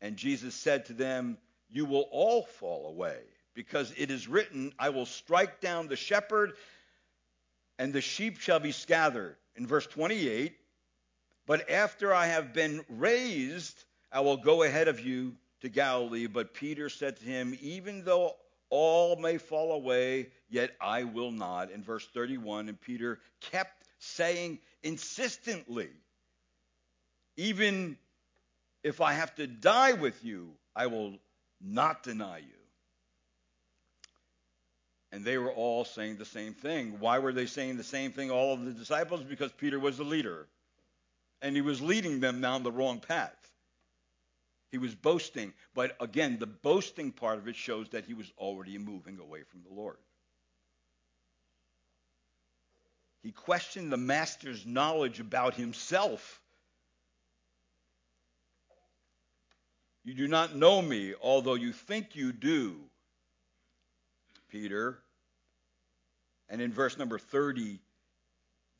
And 0.00 0.16
Jesus 0.16 0.54
said 0.54 0.86
to 0.86 0.94
them, 0.94 1.36
You 1.68 1.84
will 1.84 2.08
all 2.10 2.44
fall 2.44 2.88
away, 2.88 3.18
because 3.52 3.92
it 3.98 4.10
is 4.10 4.26
written, 4.26 4.72
I 4.78 4.88
will 4.88 5.04
strike 5.04 5.60
down 5.60 5.88
the 5.88 5.96
shepherd, 5.96 6.54
and 7.78 7.92
the 7.92 8.00
sheep 8.00 8.40
shall 8.40 8.60
be 8.60 8.72
scattered. 8.72 9.36
In 9.56 9.66
verse 9.66 9.86
28, 9.88 10.54
but 11.46 11.68
after 11.68 12.14
I 12.14 12.28
have 12.28 12.54
been 12.54 12.82
raised, 12.88 13.84
I 14.10 14.20
will 14.20 14.38
go 14.38 14.62
ahead 14.62 14.88
of 14.88 15.00
you 15.00 15.36
to 15.62 15.68
Galilee. 15.68 16.26
But 16.26 16.54
Peter 16.54 16.88
said 16.88 17.16
to 17.16 17.24
him, 17.24 17.56
Even 17.60 18.04
though 18.04 18.36
all 18.70 19.16
may 19.16 19.38
fall 19.38 19.72
away, 19.72 20.28
yet 20.48 20.70
I 20.80 21.04
will 21.04 21.32
not. 21.32 21.70
In 21.70 21.82
verse 21.82 22.06
31, 22.14 22.68
and 22.68 22.80
Peter 22.80 23.18
kept 23.40 23.84
saying 23.98 24.58
insistently, 24.82 25.88
Even 27.36 27.96
if 28.84 29.00
I 29.00 29.14
have 29.14 29.34
to 29.36 29.46
die 29.46 29.92
with 29.92 30.24
you, 30.24 30.50
I 30.76 30.86
will 30.86 31.14
not 31.60 32.02
deny 32.02 32.38
you. 32.38 32.46
And 35.12 35.24
they 35.24 35.36
were 35.36 35.52
all 35.52 35.84
saying 35.84 36.16
the 36.16 36.24
same 36.24 36.54
thing. 36.54 36.96
Why 36.98 37.18
were 37.18 37.34
they 37.34 37.44
saying 37.44 37.76
the 37.76 37.84
same 37.84 38.12
thing, 38.12 38.30
all 38.30 38.54
of 38.54 38.64
the 38.64 38.72
disciples? 38.72 39.22
Because 39.22 39.52
Peter 39.52 39.78
was 39.78 39.98
the 39.98 40.04
leader 40.04 40.46
and 41.42 41.54
he 41.54 41.60
was 41.60 41.82
leading 41.82 42.20
them 42.20 42.40
down 42.40 42.62
the 42.62 42.72
wrong 42.72 43.00
path. 43.00 43.41
He 44.72 44.78
was 44.78 44.94
boasting, 44.94 45.52
but 45.74 45.94
again, 46.00 46.38
the 46.38 46.46
boasting 46.46 47.12
part 47.12 47.36
of 47.38 47.46
it 47.46 47.56
shows 47.56 47.90
that 47.90 48.06
he 48.06 48.14
was 48.14 48.32
already 48.38 48.78
moving 48.78 49.18
away 49.18 49.42
from 49.42 49.62
the 49.62 49.72
Lord. 49.72 49.98
He 53.22 53.32
questioned 53.32 53.92
the 53.92 53.98
master's 53.98 54.64
knowledge 54.64 55.20
about 55.20 55.54
himself. 55.54 56.40
You 60.04 60.14
do 60.14 60.26
not 60.26 60.56
know 60.56 60.80
me, 60.80 61.12
although 61.20 61.54
you 61.54 61.72
think 61.72 62.16
you 62.16 62.32
do, 62.32 62.76
Peter. 64.48 64.98
And 66.48 66.62
in 66.62 66.72
verse 66.72 66.96
number 66.96 67.18
30, 67.18 67.78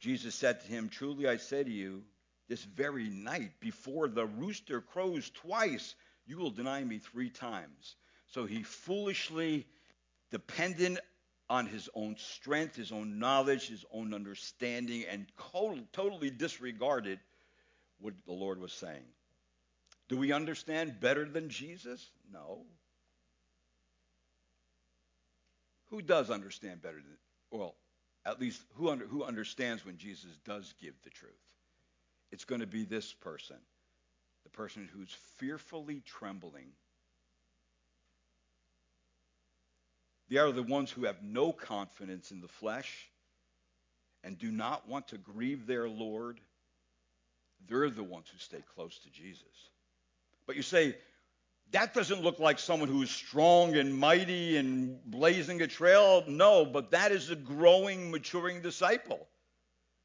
Jesus 0.00 0.34
said 0.34 0.62
to 0.62 0.66
him, 0.66 0.88
Truly 0.88 1.28
I 1.28 1.36
say 1.36 1.62
to 1.62 1.70
you, 1.70 2.02
this 2.48 2.64
very 2.64 3.08
night, 3.08 3.52
before 3.60 4.08
the 4.08 4.26
rooster 4.26 4.80
crows 4.80 5.30
twice, 5.30 5.94
you 6.26 6.36
will 6.38 6.50
deny 6.50 6.82
me 6.82 6.98
three 6.98 7.30
times. 7.30 7.96
So 8.26 8.46
he 8.46 8.62
foolishly, 8.62 9.66
dependent 10.30 10.98
on 11.50 11.66
his 11.66 11.88
own 11.94 12.16
strength, 12.18 12.76
his 12.76 12.92
own 12.92 13.18
knowledge, 13.18 13.68
his 13.68 13.84
own 13.92 14.14
understanding, 14.14 15.04
and 15.10 15.26
totally 15.92 16.30
disregarded 16.30 17.20
what 18.00 18.14
the 18.26 18.32
Lord 18.32 18.58
was 18.58 18.72
saying. 18.72 19.04
Do 20.08 20.16
we 20.16 20.32
understand 20.32 21.00
better 21.00 21.24
than 21.24 21.48
Jesus? 21.48 22.10
No. 22.32 22.64
Who 25.90 26.02
does 26.02 26.30
understand 26.30 26.82
better 26.82 26.96
than, 26.96 27.18
well, 27.50 27.74
at 28.24 28.40
least 28.40 28.62
who, 28.74 28.88
under, 28.88 29.06
who 29.06 29.24
understands 29.24 29.84
when 29.84 29.98
Jesus 29.98 30.30
does 30.44 30.74
give 30.80 30.94
the 31.02 31.10
truth? 31.10 31.32
It's 32.32 32.44
going 32.44 32.62
to 32.62 32.66
be 32.66 32.84
this 32.84 33.12
person, 33.12 33.56
the 34.44 34.50
person 34.50 34.88
who's 34.92 35.14
fearfully 35.36 36.02
trembling. 36.04 36.68
They 40.30 40.38
are 40.38 40.50
the 40.50 40.62
ones 40.62 40.90
who 40.90 41.04
have 41.04 41.22
no 41.22 41.52
confidence 41.52 42.30
in 42.30 42.40
the 42.40 42.48
flesh 42.48 43.10
and 44.24 44.38
do 44.38 44.50
not 44.50 44.88
want 44.88 45.08
to 45.08 45.18
grieve 45.18 45.66
their 45.66 45.88
Lord. 45.90 46.40
They're 47.68 47.90
the 47.90 48.02
ones 48.02 48.28
who 48.32 48.38
stay 48.38 48.62
close 48.74 48.98
to 49.00 49.10
Jesus. 49.10 49.70
But 50.46 50.56
you 50.56 50.62
say, 50.62 50.96
that 51.72 51.92
doesn't 51.92 52.22
look 52.22 52.38
like 52.38 52.58
someone 52.58 52.88
who 52.88 53.02
is 53.02 53.10
strong 53.10 53.76
and 53.76 53.94
mighty 53.94 54.56
and 54.56 54.98
blazing 55.04 55.60
a 55.60 55.66
trail. 55.66 56.24
No, 56.26 56.64
but 56.64 56.92
that 56.92 57.12
is 57.12 57.28
a 57.28 57.36
growing, 57.36 58.10
maturing 58.10 58.62
disciple 58.62 59.28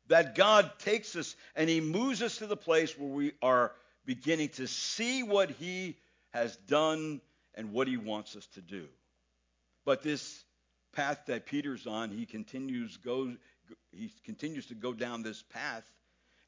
that 0.07 0.35
God 0.35 0.71
takes 0.79 1.15
us 1.15 1.35
and 1.55 1.69
He 1.69 1.81
moves 1.81 2.21
us 2.21 2.37
to 2.37 2.47
the 2.47 2.57
place 2.57 2.97
where 2.97 3.09
we 3.09 3.33
are 3.41 3.73
beginning 4.05 4.49
to 4.49 4.67
see 4.67 5.23
what 5.23 5.49
He 5.51 5.97
has 6.31 6.55
done 6.67 7.21
and 7.55 7.71
what 7.73 7.87
He 7.87 7.97
wants 7.97 8.35
us 8.35 8.47
to 8.55 8.61
do. 8.61 8.87
But 9.85 10.03
this 10.03 10.43
path 10.93 11.19
that 11.27 11.45
Peter's 11.45 11.85
on, 11.85 12.09
he 12.09 12.25
continues 12.25 12.97
goes 12.97 13.35
he 13.91 14.11
continues 14.25 14.65
to 14.67 14.75
go 14.75 14.93
down 14.93 15.23
this 15.23 15.43
path, 15.43 15.83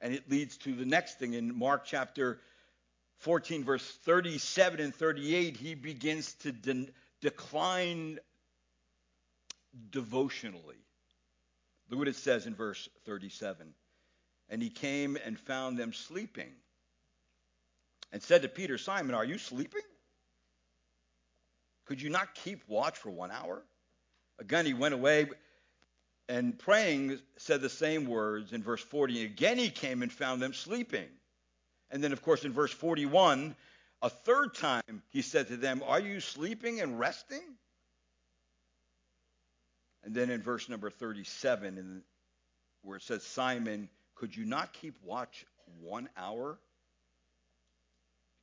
and 0.02 0.14
it 0.14 0.30
leads 0.30 0.58
to 0.58 0.74
the 0.74 0.86
next 0.86 1.20
thing 1.20 1.34
in 1.34 1.58
Mark 1.58 1.84
chapter 1.86 2.40
14, 3.20 3.64
verse 3.64 3.86
37 4.04 4.80
and 4.80 4.96
38. 4.96 5.58
He 5.58 5.76
begins 5.76 6.34
to 6.36 6.52
de- 6.52 6.88
decline 7.22 8.20
devotionally. 9.90 10.78
Look 11.90 12.00
what 12.00 12.08
it 12.08 12.16
says 12.16 12.46
in 12.46 12.56
verse 12.56 12.88
37. 13.06 13.74
And 14.50 14.62
he 14.62 14.70
came 14.70 15.18
and 15.24 15.40
found 15.40 15.78
them 15.78 15.94
sleeping 15.94 16.52
and 18.12 18.22
said 18.22 18.42
to 18.42 18.48
Peter, 18.48 18.78
Simon, 18.78 19.16
are 19.16 19.26
you 19.26 19.38
sleeping? 19.38 19.82
Could 21.86 22.02
you 22.02 22.10
not 22.10 22.36
keep 22.36 22.68
watch 22.68 22.98
for 22.98 23.10
one 23.10 23.32
hour? 23.32 23.64
Again, 24.40 24.66
he 24.66 24.74
went 24.74 24.94
away 24.94 25.28
and 26.28 26.58
praying 26.58 27.20
said 27.38 27.62
the 27.62 27.70
same 27.70 28.06
words 28.06 28.54
in 28.54 28.62
verse 28.62 28.82
40. 28.82 29.26
Again, 29.26 29.58
he 29.58 29.70
came 29.70 30.04
and 30.04 30.12
found 30.12 30.42
them 30.42 30.54
sleeping. 30.54 31.08
And 31.90 32.04
then, 32.04 32.14
of 32.14 32.22
course, 32.22 32.46
in 32.46 32.54
verse 32.54 32.72
41, 32.72 33.56
a 34.02 34.10
third 34.10 34.54
time 34.54 35.02
he 35.10 35.24
said 35.24 35.48
to 35.48 35.58
them, 35.58 35.82
Are 35.86 36.00
you 36.00 36.20
sleeping 36.20 36.82
and 36.82 37.00
resting? 37.00 37.42
And 40.04 40.14
then 40.16 40.30
in 40.30 40.42
verse 40.42 40.70
number 40.70 40.90
37, 40.90 41.78
in, 41.78 42.02
where 42.84 42.98
it 42.98 43.04
says, 43.04 43.24
Simon, 43.24 43.90
could 44.16 44.36
you 44.36 44.46
not 44.46 44.74
keep 44.74 44.96
watch 45.04 45.46
one 45.82 46.10
hour? 46.18 46.58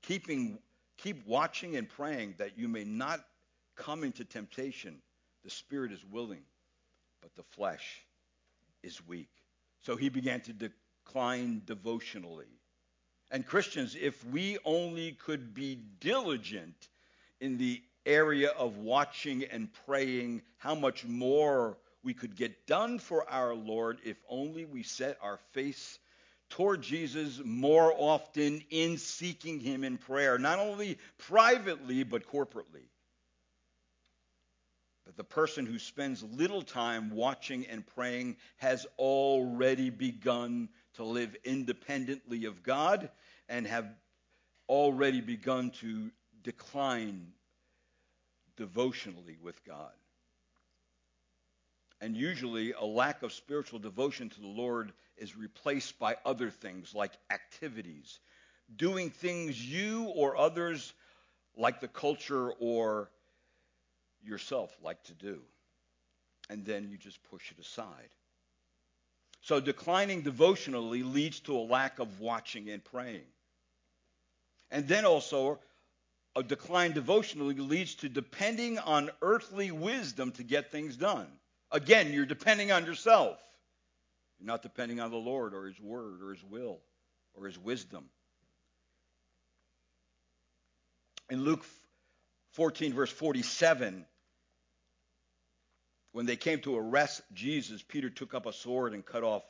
Keeping, 0.02 0.58
keep 0.98 1.26
watching 1.26 1.76
and 1.76 1.88
praying 1.88 2.34
that 2.38 2.58
you 2.58 2.68
may 2.68 2.84
not 2.84 3.20
come 3.76 4.04
into 4.04 4.24
temptation. 4.24 5.00
The 5.44 5.50
spirit 5.50 5.92
is 5.92 6.04
willing, 6.10 6.42
but 7.22 7.34
the 7.34 7.42
flesh 7.42 8.02
is 8.82 9.06
weak. 9.06 9.30
So 9.82 9.96
he 9.96 10.08
began 10.08 10.40
to 10.42 10.52
decline 10.52 11.62
devotionally. 11.64 12.46
And 13.30 13.44
Christians, 13.44 13.96
if 14.00 14.24
we 14.26 14.58
only 14.64 15.12
could 15.12 15.54
be 15.54 15.80
diligent 16.00 16.88
in 17.40 17.58
the 17.58 17.82
area 18.06 18.50
of 18.50 18.78
watching 18.78 19.44
and 19.44 19.68
praying, 19.84 20.42
how 20.56 20.74
much 20.74 21.04
more 21.04 21.76
we 22.02 22.14
could 22.14 22.36
get 22.36 22.66
done 22.66 22.98
for 22.98 23.28
our 23.28 23.54
Lord 23.54 23.98
if 24.04 24.16
only 24.28 24.64
we 24.64 24.82
set 24.82 25.18
our 25.20 25.38
face 25.52 25.98
toward 26.48 26.80
Jesus 26.82 27.40
more 27.44 27.92
often 27.96 28.62
in 28.70 28.96
seeking 28.98 29.58
Him 29.60 29.82
in 29.84 29.98
prayer, 29.98 30.38
not 30.38 30.60
only 30.60 30.98
privately, 31.18 32.04
but 32.04 32.30
corporately. 32.30 32.88
But 35.04 35.16
the 35.16 35.24
person 35.24 35.66
who 35.66 35.78
spends 35.78 36.22
little 36.22 36.62
time 36.62 37.10
watching 37.10 37.66
and 37.66 37.86
praying 37.86 38.36
has 38.56 38.86
already 38.98 39.90
begun 39.90 40.68
to 40.94 41.04
live 41.04 41.36
independently 41.44 42.44
of 42.46 42.62
God 42.62 43.10
and 43.48 43.66
have 43.66 43.86
already 44.68 45.20
begun 45.20 45.70
to 45.80 46.10
decline 46.42 47.32
devotionally 48.56 49.36
with 49.42 49.64
God. 49.64 49.92
And 52.00 52.16
usually, 52.16 52.72
a 52.72 52.84
lack 52.84 53.22
of 53.22 53.32
spiritual 53.32 53.78
devotion 53.78 54.28
to 54.28 54.40
the 54.40 54.46
Lord 54.46 54.92
is 55.16 55.36
replaced 55.36 55.98
by 55.98 56.16
other 56.26 56.50
things 56.50 56.94
like 56.94 57.12
activities, 57.30 58.20
doing 58.76 59.10
things 59.10 59.58
you 59.64 60.04
or 60.14 60.36
others, 60.36 60.92
like 61.56 61.80
the 61.80 61.88
culture 61.88 62.50
or 62.60 63.10
yourself, 64.22 64.76
like 64.82 65.02
to 65.04 65.14
do. 65.14 65.40
And 66.50 66.64
then 66.66 66.88
you 66.90 66.98
just 66.98 67.22
push 67.30 67.50
it 67.50 67.58
aside. 67.58 68.10
So, 69.40 69.60
declining 69.60 70.22
devotionally 70.22 71.02
leads 71.02 71.40
to 71.40 71.56
a 71.56 71.60
lack 71.60 71.98
of 71.98 72.20
watching 72.20 72.68
and 72.68 72.84
praying. 72.84 73.26
And 74.70 74.86
then 74.86 75.04
also, 75.04 75.60
a 76.36 76.42
decline 76.42 76.92
devotionally 76.92 77.54
leads 77.54 77.94
to 77.96 78.10
depending 78.10 78.78
on 78.78 79.10
earthly 79.22 79.70
wisdom 79.70 80.30
to 80.32 80.44
get 80.44 80.70
things 80.70 80.96
done. 80.96 81.26
Again, 81.72 82.12
you're 82.12 82.26
depending 82.26 82.70
on 82.70 82.84
yourself. 82.84 83.38
You're 84.38 84.46
not 84.46 84.62
depending 84.62 85.00
on 85.00 85.10
the 85.10 85.16
Lord 85.16 85.54
or 85.54 85.64
His 85.64 85.80
Word 85.80 86.22
or 86.22 86.34
His 86.34 86.44
will 86.44 86.78
or 87.34 87.46
His 87.46 87.58
wisdom. 87.58 88.04
In 91.30 91.42
Luke 91.42 91.64
14, 92.52 92.92
verse 92.92 93.10
47, 93.10 94.04
when 96.12 96.26
they 96.26 96.36
came 96.36 96.60
to 96.60 96.76
arrest 96.76 97.22
Jesus, 97.32 97.82
Peter 97.82 98.10
took 98.10 98.34
up 98.34 98.44
a 98.44 98.52
sword 98.52 98.92
and 98.92 99.04
cut 99.04 99.24
off 99.24 99.42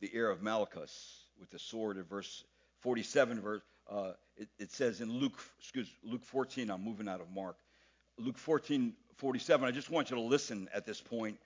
the 0.00 0.10
ear 0.14 0.30
of 0.30 0.42
Malchus 0.42 1.24
with 1.38 1.50
the 1.50 1.58
sword. 1.58 1.96
In 1.96 2.04
verse 2.04 2.44
47, 2.82 3.40
verse, 3.40 3.62
uh, 3.90 4.12
it, 4.36 4.48
it, 4.58 4.72
says 4.72 5.00
in 5.00 5.12
Luke, 5.12 5.38
excuse 5.58 5.88
Luke 6.02 6.24
14. 6.24 6.70
I'm 6.70 6.84
moving 6.84 7.08
out 7.08 7.20
of 7.20 7.30
Mark. 7.30 7.56
Luke 8.18 8.38
14, 8.38 8.94
47. 9.16 9.66
I 9.66 9.70
just 9.70 9.90
want 9.90 10.10
you 10.10 10.16
to 10.16 10.22
listen 10.22 10.68
at 10.72 10.86
this 10.86 11.00
point. 11.00 11.38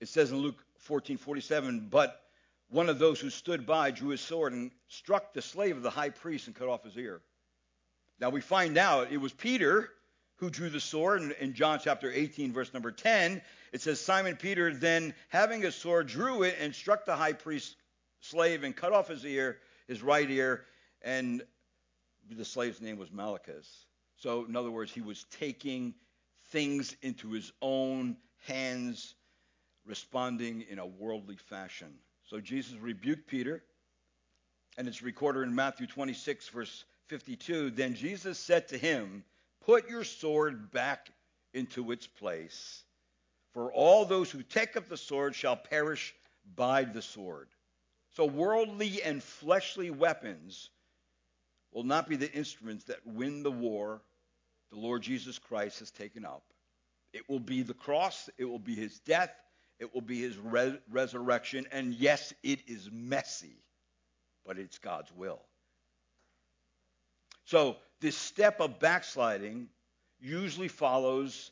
It 0.00 0.08
says 0.08 0.30
in 0.30 0.38
Luke 0.38 0.62
14, 0.78 1.16
47, 1.16 1.88
but 1.90 2.22
one 2.68 2.88
of 2.88 2.98
those 2.98 3.20
who 3.20 3.30
stood 3.30 3.66
by 3.66 3.90
drew 3.90 4.10
his 4.10 4.20
sword 4.20 4.52
and 4.52 4.70
struck 4.88 5.32
the 5.32 5.42
slave 5.42 5.76
of 5.76 5.82
the 5.82 5.90
high 5.90 6.10
priest 6.10 6.46
and 6.46 6.56
cut 6.56 6.68
off 6.68 6.84
his 6.84 6.96
ear. 6.96 7.20
Now 8.20 8.30
we 8.30 8.40
find 8.40 8.78
out 8.78 9.12
it 9.12 9.18
was 9.18 9.32
Peter 9.32 9.90
who 10.36 10.50
drew 10.50 10.68
the 10.68 10.80
sword. 10.80 11.22
In, 11.22 11.32
in 11.32 11.54
John 11.54 11.78
chapter 11.82 12.10
18, 12.10 12.52
verse 12.52 12.72
number 12.72 12.90
10, 12.90 13.40
it 13.72 13.80
says, 13.80 14.00
Simon 14.00 14.36
Peter 14.36 14.74
then, 14.74 15.14
having 15.28 15.64
a 15.64 15.72
sword, 15.72 16.08
drew 16.08 16.42
it 16.42 16.56
and 16.60 16.74
struck 16.74 17.04
the 17.04 17.16
high 17.16 17.32
priest's 17.32 17.76
slave 18.20 18.64
and 18.64 18.74
cut 18.74 18.92
off 18.92 19.08
his 19.08 19.24
ear, 19.24 19.58
his 19.86 20.02
right 20.02 20.30
ear, 20.30 20.64
and 21.02 21.42
the 22.30 22.44
slave's 22.44 22.80
name 22.80 22.98
was 22.98 23.12
Malchus. 23.12 23.86
So, 24.16 24.44
in 24.46 24.56
other 24.56 24.70
words, 24.70 24.92
he 24.92 25.00
was 25.00 25.24
taking 25.30 25.94
things 26.50 26.96
into 27.02 27.32
his 27.32 27.52
own 27.60 28.16
hands, 28.46 29.14
responding 29.84 30.64
in 30.68 30.78
a 30.78 30.86
worldly 30.86 31.36
fashion. 31.36 31.92
So, 32.24 32.40
Jesus 32.40 32.78
rebuked 32.78 33.28
Peter, 33.28 33.62
and 34.78 34.88
it's 34.88 35.02
recorded 35.02 35.42
in 35.42 35.54
Matthew 35.54 35.86
26, 35.86 36.48
verse 36.48 36.84
52. 37.08 37.70
Then 37.70 37.94
Jesus 37.94 38.38
said 38.38 38.68
to 38.68 38.78
him, 38.78 39.24
Put 39.64 39.88
your 39.88 40.04
sword 40.04 40.70
back 40.70 41.10
into 41.52 41.92
its 41.92 42.06
place, 42.06 42.84
for 43.52 43.72
all 43.72 44.04
those 44.04 44.30
who 44.30 44.42
take 44.42 44.76
up 44.76 44.88
the 44.88 44.96
sword 44.96 45.34
shall 45.34 45.56
perish 45.56 46.14
by 46.54 46.84
the 46.84 47.02
sword. 47.02 47.48
So, 48.14 48.24
worldly 48.24 49.02
and 49.02 49.22
fleshly 49.22 49.90
weapons 49.90 50.70
will 51.76 51.84
not 51.84 52.08
be 52.08 52.16
the 52.16 52.32
instruments 52.32 52.84
that 52.84 52.96
win 53.04 53.42
the 53.42 53.50
war 53.50 54.00
the 54.70 54.78
Lord 54.78 55.02
Jesus 55.02 55.38
Christ 55.38 55.80
has 55.80 55.90
taken 55.90 56.24
up. 56.24 56.42
It 57.12 57.28
will 57.28 57.38
be 57.38 57.62
the 57.62 57.74
cross, 57.74 58.30
it 58.38 58.46
will 58.46 58.58
be 58.58 58.74
his 58.74 58.98
death, 59.00 59.30
it 59.78 59.92
will 59.92 60.00
be 60.00 60.22
his 60.22 60.38
re- 60.38 60.78
resurrection, 60.90 61.66
and 61.70 61.92
yes, 61.92 62.32
it 62.42 62.60
is 62.66 62.88
messy, 62.90 63.58
but 64.46 64.58
it's 64.58 64.78
God's 64.78 65.12
will. 65.12 65.42
So, 67.44 67.76
this 68.00 68.16
step 68.16 68.60
of 68.60 68.80
backsliding 68.80 69.68
usually 70.18 70.68
follows 70.68 71.50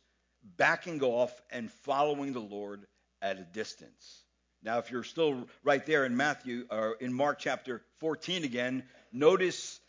backing 0.56 1.02
off 1.02 1.38
and 1.50 1.70
following 1.70 2.32
the 2.32 2.40
Lord 2.40 2.86
at 3.20 3.38
a 3.38 3.44
distance. 3.44 4.24
Now, 4.62 4.78
if 4.78 4.90
you're 4.90 5.04
still 5.04 5.46
right 5.62 5.84
there 5.84 6.06
in 6.06 6.16
Matthew 6.16 6.64
or 6.70 6.96
in 6.98 7.12
Mark 7.12 7.38
chapter 7.38 7.82
14 7.98 8.44
again, 8.44 8.84
notice 9.12 9.80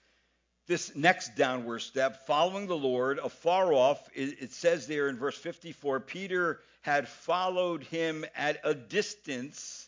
this 0.68 0.96
next 0.96 1.36
downward 1.36 1.80
step, 1.80 2.26
following 2.26 2.68
the 2.68 2.78
Lord 2.78 3.20
afar 3.20 3.72
off. 3.74 4.10
It, 4.14 4.52
says 4.52 4.88
there 4.88 5.10
in 5.10 5.18
verse 5.18 5.38
54 5.38 6.00
Peter 6.00 6.60
had 6.82 7.08
followed 7.08 7.84
him 7.84 8.26
at 8.36 8.60
a 8.64 8.74
distance 8.74 9.88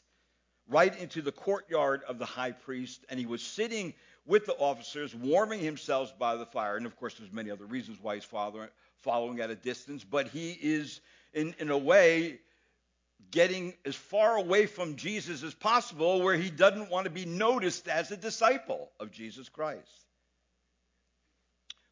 right 0.70 0.96
into 1.00 1.22
the 1.22 1.32
courtyard 1.32 2.02
of 2.08 2.20
the 2.20 2.26
high 2.26 2.52
priest, 2.52 3.06
and 3.10 3.20
he 3.20 3.26
was 3.26 3.42
sitting 3.42 3.94
with 4.26 4.46
the 4.46 4.54
officers, 4.56 5.16
warming 5.16 5.62
himself 5.62 6.18
by 6.20 6.36
the 6.36 6.46
fire. 6.46 6.76
And 6.76 6.86
of 6.86 6.96
course, 6.98 7.16
there's 7.16 7.32
many 7.32 7.50
other 7.50 7.66
reasons 7.66 7.98
why 8.02 8.16
he's 8.16 8.26
following, 8.26 8.68
following 8.98 9.40
at 9.40 9.50
a 9.50 9.56
distance, 9.56 10.04
but 10.04 10.28
he 10.28 10.52
is, 10.62 11.00
in, 11.34 11.56
in 11.60 11.70
a 11.70 11.78
way, 11.78 12.40
getting 13.32 13.74
as 13.86 13.96
far 13.96 14.36
away 14.36 14.66
from 14.66 14.96
Jesus 14.96 15.44
as 15.44 15.54
possible 15.54 16.22
where 16.22 16.36
he 16.36 16.50
doesn't 16.50 16.92
want 16.92 17.06
to 17.06 17.10
be 17.10 17.26
noticed 17.26 17.88
as 17.88 18.12
a 18.12 18.18
disciple 18.18 18.92
of 19.00 19.12
Jesus 19.12 19.50
Christ 19.50 20.07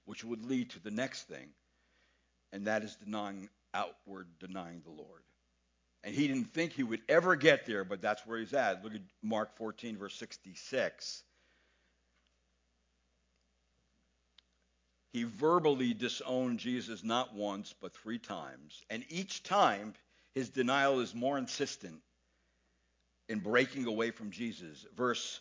which 0.06 0.24
would 0.24 0.46
lead 0.46 0.70
to 0.72 0.84
the 0.84 0.92
next 0.92 1.24
thing, 1.24 1.50
and 2.52 2.68
that 2.68 2.84
is 2.84 2.96
denying 2.96 3.50
outward 3.74 4.28
denying 4.40 4.82
the 4.86 4.92
Lord. 4.92 5.22
And 6.04 6.14
he 6.14 6.28
didn't 6.28 6.54
think 6.54 6.72
he 6.72 6.84
would 6.84 7.02
ever 7.10 7.36
get 7.36 7.66
there, 7.66 7.84
but 7.84 8.02
that's 8.02 8.26
where 8.26 8.38
he's 8.38 8.54
at. 8.54 8.84
Look 8.84 8.94
at 8.94 9.02
Mark 9.24 9.58
14, 9.58 9.98
verse 9.98 10.16
66. 10.16 11.24
He 15.12 15.24
verbally 15.24 15.94
disowned 15.94 16.60
Jesus 16.60 17.04
not 17.04 17.34
once, 17.34 17.74
but 17.82 17.96
three 17.96 18.20
times. 18.20 18.84
And 18.90 19.04
each 19.10 19.44
time, 19.44 19.94
his 20.34 20.50
denial 20.50 21.00
is 21.00 21.16
more 21.16 21.38
insistent 21.38 22.02
in 23.30 23.40
breaking 23.40 23.86
away 23.86 24.12
from 24.12 24.32
Jesus. 24.32 24.86
Verse 24.96 25.40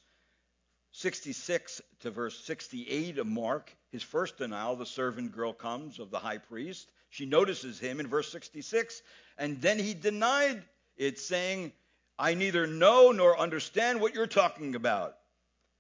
66 0.93 1.83
to 2.01 2.11
verse 2.11 2.39
68 2.45 3.19
of 3.19 3.27
Mark, 3.27 3.77
his 3.95 4.03
first 4.03 4.39
denial, 4.39 4.75
the 4.75 4.85
servant 4.85 5.31
girl 5.31 5.53
comes 5.53 6.01
of 6.01 6.11
the 6.11 6.19
high 6.19 6.39
priest. 6.39 6.91
She 7.11 7.27
notices 7.27 7.79
him 7.79 8.01
in 8.01 8.09
verse 8.09 8.29
66, 8.33 9.01
and 9.39 9.63
then 9.63 9.79
he 9.79 9.95
denied 9.95 10.65
it, 10.97 11.21
saying, 11.21 11.71
I 12.19 12.35
neither 12.35 12.67
know 12.67 13.13
nor 13.13 13.39
understand 13.39 14.01
what 14.01 14.13
you're 14.13 14.27
talking 14.27 14.75
about. 14.75 15.15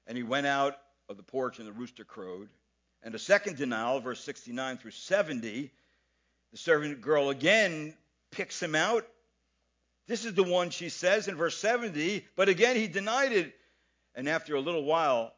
And 0.06 0.16
he 0.16 0.22
went 0.22 0.46
out 0.46 0.76
of 1.08 1.16
the 1.16 1.24
porch, 1.24 1.58
and 1.58 1.66
the 1.66 1.72
rooster 1.72 2.04
crowed. 2.04 2.50
And 3.02 3.16
a 3.16 3.18
second 3.18 3.56
denial, 3.56 3.98
verse 3.98 4.22
69 4.22 4.76
through 4.76 4.92
70, 4.92 5.72
the 6.52 6.56
servant 6.56 7.00
girl 7.00 7.30
again 7.30 7.96
picks 8.30 8.62
him 8.62 8.76
out. 8.76 9.08
This 10.06 10.24
is 10.24 10.34
the 10.34 10.44
one 10.44 10.70
she 10.70 10.88
says 10.88 11.26
in 11.26 11.34
verse 11.34 11.58
70, 11.58 12.24
but 12.36 12.48
again 12.48 12.76
he 12.76 12.86
denied 12.86 13.32
it. 13.32 13.52
And 14.14 14.28
after 14.28 14.54
a 14.54 14.60
little 14.60 14.84
while, 14.84 15.32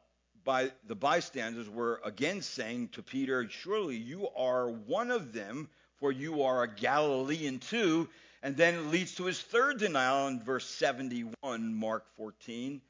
by 0.47 0.71
the 0.87 0.95
bystanders 0.95 1.69
were 1.69 2.01
again 2.05 2.41
saying 2.41 2.89
to 2.91 3.03
Peter, 3.03 3.47
Surely 3.51 3.97
you 3.97 4.29
are 4.37 4.71
one 4.71 5.11
of 5.11 5.33
them, 5.33 5.69
for 5.97 6.13
you 6.13 6.43
are 6.43 6.63
a 6.63 6.73
Galilean 6.73 7.59
too. 7.59 8.09
And 8.43 8.57
then 8.57 8.75
it 8.75 8.87
leads 8.87 9.17
to 9.17 9.25
his 9.25 9.41
third 9.41 9.79
denial 9.79 10.29
in 10.29 10.41
verse 10.41 10.65
71, 10.65 11.75
Mark 11.75 12.05
14. 12.17 12.81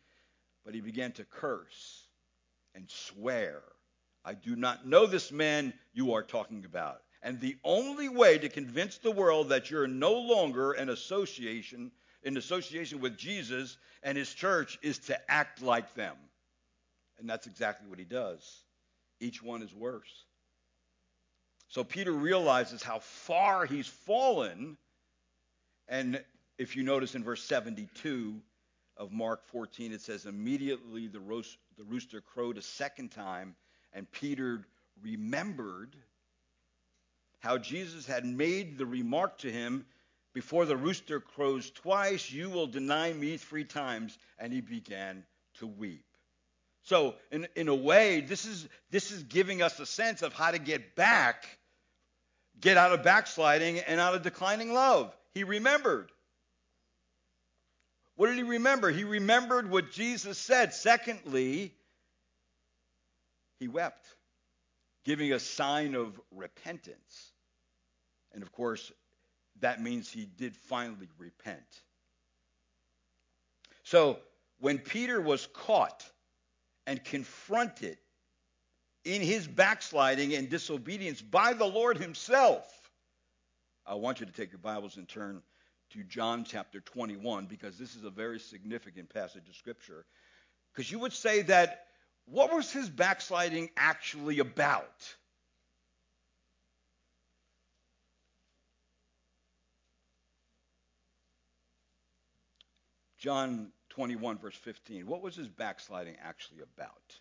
But 0.65 0.75
he 0.75 0.83
began 0.83 1.13
to 1.13 1.25
curse 1.25 2.07
and 2.75 2.91
swear, 2.91 3.63
I 4.23 4.35
do 4.35 4.55
not 4.55 4.87
know 4.87 5.07
this 5.07 5.33
man 5.33 5.73
you 5.95 6.13
are 6.13 6.23
talking 6.23 6.67
about. 6.67 7.01
And 7.23 7.41
the 7.41 7.57
only 7.65 8.11
way 8.11 8.37
to 8.37 8.51
convince 8.51 8.99
the 8.99 9.11
world 9.11 9.49
that 9.49 9.71
you're 9.71 9.87
no 9.87 10.13
longer 10.13 10.73
an 10.73 10.91
association 10.91 11.91
in 12.23 12.37
association 12.37 13.01
with 13.01 13.17
Jesus 13.17 13.79
and 14.03 14.19
his 14.19 14.35
church 14.35 14.79
is 14.83 14.99
to 14.99 15.31
act 15.31 15.63
like 15.63 15.95
them. 15.95 16.17
And 17.19 17.29
that's 17.29 17.47
exactly 17.47 17.89
what 17.89 17.99
he 17.99 18.05
does. 18.05 18.63
Each 19.21 19.43
one 19.43 19.63
is 19.63 19.75
worse. 19.75 20.25
So 21.69 21.83
Peter 21.83 22.13
realizes 22.13 22.83
how 22.83 23.01
far 23.01 23.67
he's 23.67 23.89
fallen, 23.89 24.77
and 25.89 26.23
if 26.59 26.77
you 26.77 26.83
notice 26.83 27.15
in 27.15 27.25
verse 27.25 27.43
72 27.43 28.41
of 28.97 29.13
Mark 29.13 29.47
14, 29.47 29.93
it 29.93 30.01
says, 30.01 30.27
Immediately 30.27 31.09
the, 31.09 31.21
roast, 31.21 31.59
the 31.77 31.85
rooster 31.85 32.21
crowed 32.21 32.57
a 32.57 32.63
second 32.63 33.11
time, 33.11 33.57
and 33.93 34.11
Peter 34.13 34.65
remembered 35.03 35.97
how 37.41 37.59
Jesus 37.59 38.07
had 38.07 38.25
made 38.25 38.79
the 38.79 38.87
remark 38.87 39.39
to 39.39 39.53
him, 39.53 39.87
Before 40.33 40.65
the 40.65 40.77
rooster 40.77 41.21
crows 41.21 41.71
twice, 41.71 42.31
you 42.31 42.49
will 42.49 42.67
deny 42.67 43.13
me 43.13 43.37
three 43.37 43.65
times. 43.65 44.19
And 44.39 44.53
he 44.53 44.61
began 44.61 45.25
to 45.59 45.67
weep. 45.67 46.06
So, 46.87 47.17
in, 47.33 47.49
in 47.57 47.67
a 47.67 47.75
way, 47.75 48.21
this 48.21 48.45
is, 48.45 48.69
this 48.93 49.11
is 49.11 49.25
giving 49.25 49.61
us 49.61 49.81
a 49.81 49.87
sense 49.87 50.23
of 50.23 50.33
how 50.33 50.53
to 50.53 50.59
get 50.59 50.95
back, 50.95 51.45
get 52.61 52.77
out 52.77 52.93
of 52.93 53.03
backsliding 53.03 53.81
and 53.81 53.99
out 53.99 54.15
of 54.15 54.23
declining 54.23 54.73
love. 54.73 55.13
He 55.35 55.43
remembered. 55.43 56.13
What 58.15 58.29
did 58.29 58.37
he 58.37 58.45
remember? 58.45 58.93
He 58.93 59.03
remembered 59.03 59.69
what 59.69 59.91
Jesus 59.91 60.39
said. 60.39 60.73
Secondly, 60.73 61.75
he 63.59 63.67
wept, 63.67 64.07
giving 65.05 65.33
a 65.33 65.41
sign 65.41 65.97
of 65.97 66.21
repentance. 66.31 67.33
And 68.33 68.45
of 68.45 68.53
course, 68.53 68.93
that 69.59 69.83
means 69.83 70.09
he 70.09 70.25
did 70.25 70.57
finally 70.57 71.09
repent. 71.19 71.83
So, 73.83 74.21
when 74.61 74.79
Peter 74.79 75.21
was 75.21 75.49
caught 75.53 76.09
and 76.87 77.03
confronted 77.03 77.99
in 79.05 79.23
his 79.23 79.47
backsliding 79.47 80.35
and 80.35 80.49
disobedience 80.49 81.23
by 81.23 81.53
the 81.53 81.65
Lord 81.65 81.99
himself, 81.99 82.67
I 83.87 83.95
want 83.95 84.21
you 84.21 84.27
to 84.27 84.33
take 84.33 84.51
your 84.51 84.59
Bibles 84.59 84.97
and 84.97 85.09
turn 85.09 85.43
to 85.91 86.03
John 86.03 86.45
chapter 86.45 86.81
21 86.81 87.47
because 87.47 87.79
this 87.79 87.95
is 87.95 88.05
a 88.05 88.11
very 88.11 88.41
significant 88.41 89.13
passage 89.13 89.49
of 89.49 89.55
Scripture. 89.55 90.05
Because 90.73 90.91
you 90.91 90.99
would 90.99 91.13
say 91.13 91.43
that 91.43 91.87
what 92.27 92.53
was 92.53 92.73
his 92.73 92.91
backsliding 92.91 93.71
actually 93.77 94.41
about? 94.41 95.15
John 103.19 103.73
21, 103.97 104.37
verse 104.37 104.55
15. 104.57 105.07
What 105.07 105.23
was 105.23 105.35
his 105.35 105.49
backsliding 105.49 106.17
actually 106.23 106.61
about? 106.61 107.19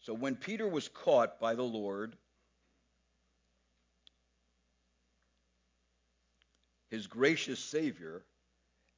So 0.00 0.14
when 0.14 0.34
Peter 0.34 0.66
was 0.66 0.88
caught 0.88 1.38
by 1.38 1.54
the 1.54 1.62
Lord, 1.62 2.16
his 6.90 7.06
gracious 7.06 7.60
Savior 7.60 8.24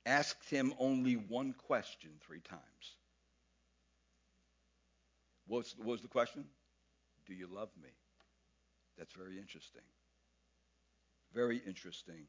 asked 0.07 0.49
him 0.49 0.73
only 0.79 1.17
one 1.17 1.55
question 1.67 2.11
three 2.27 2.41
times. 2.41 2.63
What 5.47 5.67
was 5.85 6.01
the 6.01 6.09
question? 6.09 6.47
Do 7.27 7.35
you 7.35 7.49
love 7.53 7.69
me? 7.83 7.91
That's 8.97 9.13
very 9.13 9.39
interesting. 9.39 9.83
Very 11.35 11.61
interesting. 11.67 12.27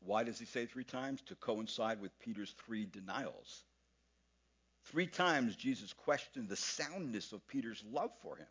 Why 0.00 0.24
does 0.24 0.38
he 0.38 0.46
say 0.46 0.66
three 0.66 0.84
times? 0.84 1.20
To 1.26 1.34
coincide 1.34 2.00
with 2.00 2.18
Peter's 2.18 2.54
three 2.64 2.86
denials. 2.86 3.64
Three 4.86 5.06
times 5.06 5.56
Jesus 5.56 5.92
questioned 5.92 6.48
the 6.48 6.56
soundness 6.56 7.32
of 7.32 7.46
Peter's 7.46 7.84
love 7.90 8.10
for 8.22 8.36
him. 8.36 8.46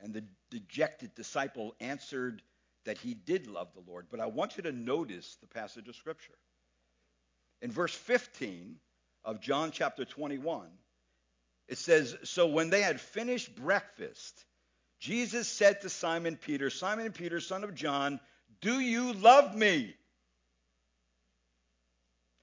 And 0.00 0.12
the 0.12 0.24
dejected 0.50 1.14
disciple 1.14 1.74
answered 1.80 2.42
that 2.84 2.98
he 2.98 3.14
did 3.14 3.46
love 3.46 3.68
the 3.74 3.90
Lord. 3.90 4.06
But 4.10 4.20
I 4.20 4.26
want 4.26 4.56
you 4.56 4.64
to 4.64 4.72
notice 4.72 5.36
the 5.40 5.46
passage 5.46 5.88
of 5.88 5.96
Scripture. 5.96 6.38
In 7.60 7.70
verse 7.70 7.94
15 7.94 8.76
of 9.24 9.40
John 9.40 9.70
chapter 9.72 10.04
21, 10.04 10.68
it 11.68 11.78
says, 11.78 12.16
So 12.24 12.46
when 12.46 12.70
they 12.70 12.82
had 12.82 13.00
finished 13.00 13.54
breakfast, 13.54 14.44
Jesus 14.98 15.46
said 15.46 15.82
to 15.82 15.90
Simon 15.90 16.36
Peter, 16.36 16.70
Simon 16.70 17.12
Peter, 17.12 17.40
son 17.40 17.64
of 17.64 17.74
John, 17.74 18.18
do 18.60 18.80
you 18.80 19.12
love 19.12 19.54
me? 19.54 19.94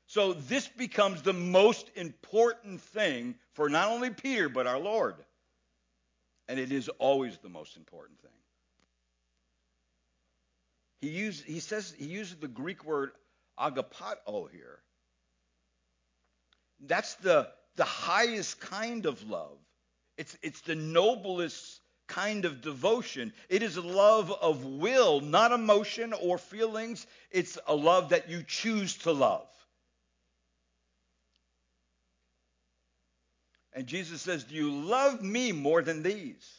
So 0.08 0.34
this 0.34 0.68
becomes 0.68 1.22
the 1.22 1.34
most 1.34 1.90
important 1.96 2.80
thing 2.80 3.36
for 3.54 3.68
not 3.70 3.90
only 3.90 4.12
Peter, 4.12 4.48
but 4.48 4.68
our 4.68 4.80
Lord. 4.80 5.16
And 6.48 6.60
it 6.60 6.72
is 6.72 6.90
always 7.00 7.38
the 7.40 7.50
most 7.50 7.76
important 7.76 8.22
thing. 8.22 8.32
He, 11.02 11.10
used, 11.10 11.44
he 11.44 11.60
says 11.60 11.94
he 11.98 12.06
uses 12.06 12.38
the 12.38 12.48
Greek 12.48 12.86
word 12.86 13.12
agapao 13.60 14.50
here. 14.52 14.80
That's 16.80 17.16
the, 17.16 17.50
the 17.76 17.84
highest 17.84 18.60
kind 18.60 19.06
of 19.06 19.22
love. 19.30 19.58
It's, 20.18 20.38
it's 20.42 20.62
the 20.62 20.76
noblest 20.76 21.82
kind 22.08 22.46
of 22.46 22.62
devotion. 22.62 23.34
It 23.50 23.64
is 23.64 23.78
a 23.78 23.82
love 23.82 24.32
of 24.32 24.66
will, 24.66 25.22
not 25.22 25.52
emotion 25.52 26.14
or 26.14 26.38
feelings. 26.38 27.06
It's 27.32 27.58
a 27.68 27.76
love 27.76 28.10
that 28.10 28.30
you 28.30 28.44
choose 28.44 28.96
to 29.00 29.12
love. 29.12 29.48
And 33.74 33.88
Jesus 33.88 34.22
says, 34.22 34.46
Do 34.46 34.56
you 34.56 34.72
love 34.72 35.22
me 35.22 35.52
more 35.52 35.82
than 35.82 36.02
these? 36.02 36.50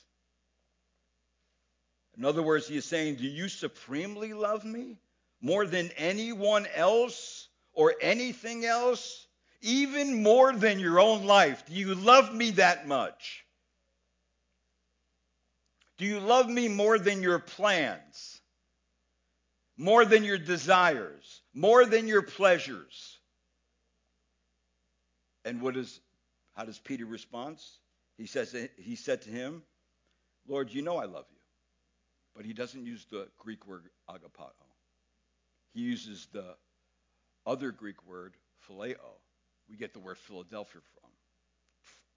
In 2.18 2.24
other 2.24 2.42
words, 2.42 2.68
he 2.68 2.76
is 2.76 2.84
saying, 2.84 3.16
Do 3.16 3.26
you 3.26 3.48
supremely 3.48 4.34
love 4.34 4.64
me 4.64 4.98
more 5.40 5.66
than 5.66 5.90
anyone 5.96 6.66
else 6.74 7.48
or 7.72 7.94
anything 8.00 8.66
else? 8.66 9.26
Even 9.62 10.22
more 10.22 10.52
than 10.52 10.78
your 10.78 11.00
own 11.00 11.24
life? 11.24 11.64
Do 11.66 11.72
you 11.72 11.94
love 11.94 12.34
me 12.34 12.50
that 12.52 12.86
much? 12.86 13.45
Do 15.98 16.04
you 16.04 16.20
love 16.20 16.48
me 16.48 16.68
more 16.68 16.98
than 16.98 17.22
your 17.22 17.38
plans? 17.38 18.40
More 19.78 20.04
than 20.04 20.24
your 20.24 20.38
desires? 20.38 21.42
More 21.54 21.84
than 21.84 22.06
your 22.08 22.22
pleasures? 22.22 23.18
And 25.44 25.62
what 25.62 25.76
is 25.76 26.00
how 26.54 26.64
does 26.64 26.78
Peter 26.78 27.04
respond? 27.04 27.58
He 28.16 28.26
says 28.26 28.54
he 28.78 28.96
said 28.96 29.22
to 29.22 29.30
him, 29.30 29.62
Lord, 30.48 30.72
you 30.72 30.82
know 30.82 30.96
I 30.96 31.04
love 31.04 31.26
you. 31.30 31.36
But 32.34 32.44
he 32.44 32.52
doesn't 32.52 32.84
use 32.84 33.06
the 33.10 33.28
Greek 33.38 33.66
word 33.66 33.88
agapao. 34.10 34.50
He 35.72 35.80
uses 35.80 36.28
the 36.32 36.56
other 37.46 37.70
Greek 37.70 38.06
word 38.06 38.34
phileo. 38.68 38.96
We 39.68 39.76
get 39.76 39.92
the 39.92 40.00
word 40.00 40.18
Philadelphia 40.18 40.80
from 40.80 41.05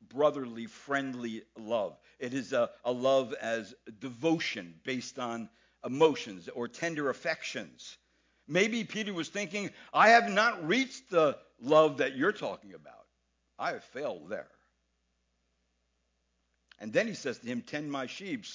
brotherly, 0.08 0.66
friendly 0.66 1.44
love. 1.58 1.98
It 2.20 2.34
is 2.34 2.54
a, 2.54 2.70
a 2.86 2.92
love 2.92 3.34
as 3.34 3.74
devotion 4.00 4.76
based 4.84 5.20
on 5.20 5.50
emotions 5.86 6.50
or 6.54 6.68
tender 6.68 7.10
affections. 7.10 7.98
Maybe 8.48 8.84
Peter 8.84 9.14
was 9.14 9.30
thinking, 9.30 9.70
I 9.94 10.10
have 10.10 10.30
not 10.30 10.68
reached 10.68 11.10
the 11.10 11.38
love 11.62 11.98
that 11.98 12.16
you're 12.16 12.32
talking 12.32 12.74
about. 12.74 13.06
I 13.58 13.74
have 13.74 13.84
failed 13.84 14.30
there. 14.30 14.48
And 16.80 16.94
then 16.94 17.08
he 17.08 17.14
says 17.14 17.38
to 17.40 17.48
him, 17.48 17.62
Tend 17.62 17.92
my 17.92 18.08
sheep. 18.08 18.46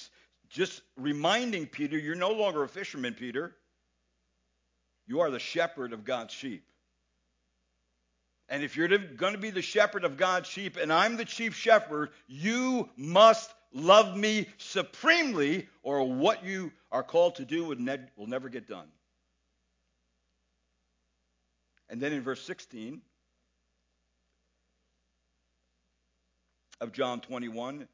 Just 0.49 0.81
reminding 0.97 1.67
Peter, 1.67 1.97
you're 1.97 2.15
no 2.15 2.31
longer 2.31 2.63
a 2.63 2.69
fisherman, 2.69 3.13
Peter. 3.13 3.55
You 5.07 5.21
are 5.21 5.29
the 5.29 5.39
shepherd 5.39 5.93
of 5.93 6.03
God's 6.03 6.33
sheep. 6.33 6.65
And 8.47 8.63
if 8.63 8.77
you're 8.77 8.87
going 8.87 9.33
to 9.33 9.39
be 9.39 9.49
the 9.49 9.61
shepherd 9.61 10.03
of 10.03 10.17
God's 10.17 10.47
sheep 10.47 10.77
and 10.77 10.93
I'm 10.93 11.17
the 11.17 11.25
chief 11.25 11.55
shepherd, 11.55 12.11
you 12.27 12.89
must 12.95 13.51
love 13.73 14.15
me 14.15 14.47
supremely, 14.57 15.67
or 15.83 16.07
what 16.07 16.45
you 16.45 16.71
are 16.91 17.03
called 17.03 17.35
to 17.35 17.45
do 17.45 17.65
will 17.65 18.27
never 18.27 18.49
get 18.49 18.67
done. 18.67 18.87
And 21.89 22.01
then 22.01 22.13
in 22.13 22.21
verse 22.21 22.41
16 22.41 23.01
of 26.81 26.91
John 26.91 27.19
21, 27.19 27.87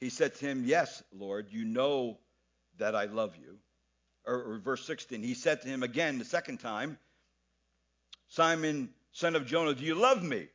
he 0.00 0.10
said 0.10 0.34
to 0.36 0.46
him, 0.46 0.64
Yes, 0.64 1.02
Lord, 1.12 1.48
you 1.50 1.64
know 1.64 2.18
that 2.78 2.94
I 2.94 3.04
love 3.04 3.36
you. 3.36 3.58
Or, 4.26 4.42
or 4.42 4.58
verse 4.58 4.84
16, 4.84 5.22
he 5.22 5.34
said 5.34 5.62
to 5.62 5.68
him 5.68 5.82
again 5.82 6.18
the 6.18 6.24
second 6.24 6.58
time, 6.58 6.98
Simon, 8.28 8.90
son 9.16 9.34
of 9.34 9.46
Jonah, 9.46 9.74
do 9.74 9.84
you 9.84 9.94
love 9.94 10.22
me? 10.22 10.46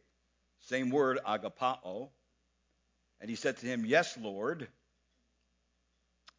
Same 0.62 0.92
word, 0.92 1.20
agapao. 1.28 2.10
And 3.20 3.30
he 3.30 3.36
said 3.36 3.58
to 3.58 3.66
him, 3.66 3.86
Yes, 3.86 4.18
Lord. 4.20 4.68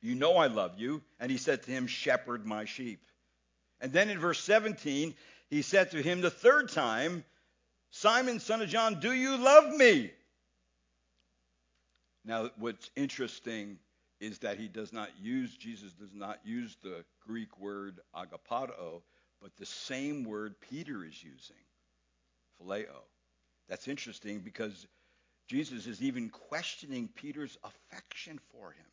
You 0.00 0.14
know 0.14 0.36
I 0.36 0.48
love 0.48 0.78
you. 0.78 1.02
And 1.20 1.30
he 1.30 1.36
said 1.36 1.62
to 1.62 1.70
him, 1.70 1.86
Shepherd 1.86 2.46
my 2.46 2.64
sheep. 2.64 3.00
And 3.80 3.92
then 3.92 4.10
in 4.10 4.18
verse 4.18 4.40
17, 4.40 5.14
he 5.50 5.62
said 5.62 5.90
to 5.90 6.02
him 6.02 6.20
the 6.20 6.30
third 6.30 6.70
time, 6.70 7.24
Simon, 7.90 8.40
son 8.40 8.62
of 8.62 8.68
John, 8.68 9.00
do 9.00 9.12
you 9.12 9.36
love 9.36 9.74
me? 9.74 10.12
Now, 12.24 12.50
what's 12.56 12.90
interesting 12.96 13.78
is 14.20 14.38
that 14.38 14.58
he 14.58 14.68
does 14.68 14.92
not 14.92 15.10
use, 15.20 15.54
Jesus 15.56 15.92
does 15.92 16.14
not 16.14 16.38
use 16.44 16.76
the 16.82 17.04
Greek 17.26 17.58
word 17.58 18.00
agapao, 18.14 19.02
but 19.40 19.56
the 19.56 19.66
same 19.66 20.22
word 20.22 20.54
Peter 20.70 21.04
is 21.04 21.22
using, 21.22 21.56
phileo. 22.62 23.04
That's 23.68 23.88
interesting 23.88 24.40
because 24.40 24.86
Jesus 25.48 25.86
is 25.86 26.02
even 26.02 26.30
questioning 26.30 27.08
Peter's 27.14 27.56
affection 27.64 28.38
for 28.50 28.72
him. 28.72 28.86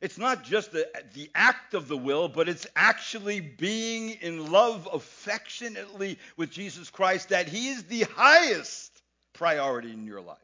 It's 0.00 0.18
not 0.18 0.44
just 0.44 0.70
the, 0.70 0.88
the 1.14 1.28
act 1.34 1.74
of 1.74 1.88
the 1.88 1.96
will, 1.96 2.28
but 2.28 2.48
it's 2.48 2.68
actually 2.76 3.40
being 3.40 4.10
in 4.10 4.52
love 4.52 4.88
affectionately 4.92 6.18
with 6.36 6.50
Jesus 6.50 6.88
Christ 6.88 7.30
that 7.30 7.48
He 7.48 7.68
is 7.70 7.82
the 7.84 8.02
highest 8.14 9.02
priority 9.32 9.92
in 9.92 10.06
your 10.06 10.20
life. 10.20 10.38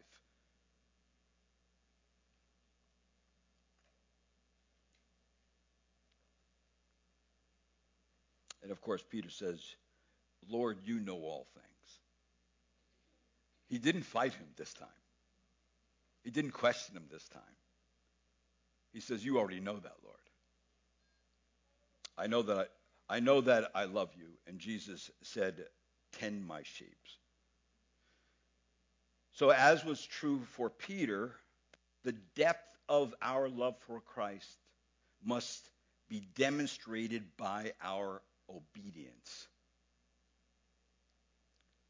And 8.65 8.73
of 8.73 8.81
course, 8.81 9.05
Peter 9.09 9.31
says, 9.31 9.61
Lord, 10.49 10.79
you 10.85 11.01
know 11.01 11.17
all 11.17 11.47
things. 11.55 11.99
He 13.69 13.79
didn't 13.79 14.03
fight 14.05 14.35
him 14.35 14.47
this 14.57 14.73
time. 14.73 14.89
He 16.23 16.31
didn't 16.31 16.53
question 16.53 16.97
him 16.97 17.05
this 17.11 17.29
time. 17.29 17.43
He 18.93 19.01
says, 19.01 19.25
You 19.25 19.39
already 19.39 19.61
know 19.61 19.79
that, 19.79 19.97
Lord. 20.03 20.17
I 22.17 22.27
know 22.27 22.43
that 22.43 22.69
I, 23.09 23.17
I 23.17 23.21
know 23.21 23.41
that 23.43 23.71
I 23.75 23.85
love 23.85 24.11
you. 24.17 24.29
And 24.47 24.59
Jesus 24.59 25.11
said, 25.23 25.65
Tend 26.13 26.47
my 26.47 26.63
sheep. 26.63 26.97
So, 29.33 29.51
as 29.51 29.85
was 29.85 30.07
true 30.07 30.43
for 30.53 30.71
Peter, 30.71 31.33
the 32.05 32.15
depth 32.37 32.77
of 32.89 33.15
our 33.21 33.49
love 33.49 33.77
for 33.81 34.01
Christ 34.01 34.59
must 35.25 35.69
be 36.09 36.21
demonstrated 36.37 37.25
by 37.37 37.73
our 37.83 38.23
obedience. 38.49 39.49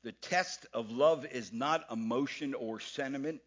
The 0.05 0.13
test 0.13 0.67
of 0.75 0.93
love 0.93 1.27
is 1.27 1.53
not 1.53 1.87
emotion 1.91 2.53
or 2.55 2.79
sentiment. 2.79 3.41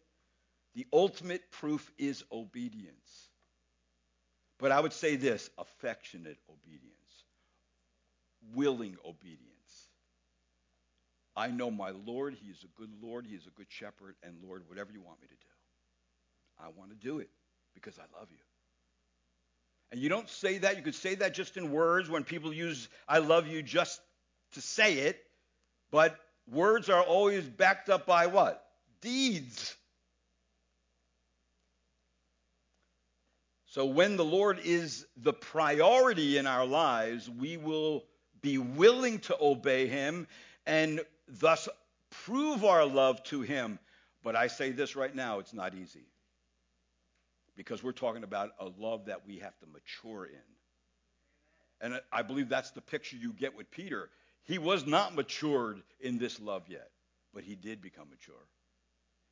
The 0.74 0.86
ultimate 0.92 1.50
proof 1.52 1.90
is 1.98 2.24
obedience. 2.32 3.28
But 4.58 4.72
I 4.72 4.80
would 4.80 4.92
say 4.92 5.14
this 5.14 5.48
affectionate 5.56 6.36
obedience, 6.50 7.24
willing 8.54 8.96
obedience. 9.06 9.44
I 11.36 11.46
know 11.46 11.70
my 11.70 11.90
Lord, 11.90 12.34
He 12.34 12.50
is 12.50 12.64
a 12.64 12.80
good 12.80 12.90
Lord, 13.00 13.24
He 13.24 13.36
is 13.36 13.46
a 13.46 13.50
good 13.50 13.70
shepherd, 13.70 14.16
and 14.24 14.34
Lord, 14.44 14.64
whatever 14.66 14.90
you 14.92 15.00
want 15.00 15.22
me 15.22 15.28
to 15.28 15.34
do, 15.34 16.60
I 16.60 16.68
want 16.76 16.90
to 16.90 16.96
do 16.96 17.20
it 17.20 17.30
because 17.72 18.00
I 18.00 18.18
love 18.18 18.28
you. 18.32 18.38
And 19.92 20.00
you 20.00 20.08
don't 20.08 20.28
say 20.28 20.58
that, 20.58 20.76
you 20.76 20.82
could 20.82 20.96
say 20.96 21.14
that 21.14 21.34
just 21.34 21.56
in 21.56 21.70
words 21.70 22.10
when 22.10 22.24
people 22.24 22.52
use 22.52 22.88
I 23.08 23.18
love 23.18 23.46
you 23.46 23.62
just 23.62 24.00
to 24.54 24.60
say 24.60 24.94
it, 24.94 25.20
but 25.92 26.18
words 26.50 26.88
are 26.88 27.02
always 27.02 27.44
backed 27.44 27.88
up 27.88 28.06
by 28.06 28.26
what? 28.26 28.64
Deeds. 29.00 29.76
So 33.66 33.84
when 33.86 34.16
the 34.16 34.24
Lord 34.24 34.58
is 34.64 35.06
the 35.16 35.32
priority 35.32 36.38
in 36.38 36.46
our 36.46 36.66
lives, 36.66 37.28
we 37.28 37.56
will 37.56 38.04
be 38.40 38.58
willing 38.58 39.18
to 39.20 39.36
obey 39.40 39.86
him 39.86 40.26
and 40.66 41.00
thus 41.28 41.68
prove 42.24 42.64
our 42.64 42.86
love 42.86 43.22
to 43.24 43.42
him. 43.42 43.78
But 44.22 44.36
I 44.36 44.46
say 44.46 44.70
this 44.70 44.96
right 44.96 45.14
now, 45.14 45.38
it's 45.38 45.52
not 45.52 45.74
easy. 45.74 46.06
Because 47.56 47.82
we're 47.82 47.92
talking 47.92 48.22
about 48.22 48.50
a 48.58 48.70
love 48.78 49.06
that 49.06 49.26
we 49.26 49.38
have 49.38 49.58
to 49.58 49.66
mature 49.66 50.24
in. 50.26 50.40
And 51.80 52.00
I 52.12 52.22
believe 52.22 52.48
that's 52.48 52.70
the 52.70 52.80
picture 52.80 53.16
you 53.16 53.32
get 53.32 53.56
with 53.56 53.70
Peter. 53.70 54.10
He 54.48 54.58
was 54.58 54.84
not 54.86 55.14
matured 55.14 55.80
in 56.00 56.18
this 56.18 56.40
love 56.40 56.64
yet, 56.68 56.90
but 57.32 57.44
he 57.44 57.54
did 57.54 57.80
become 57.80 58.10
mature 58.10 58.48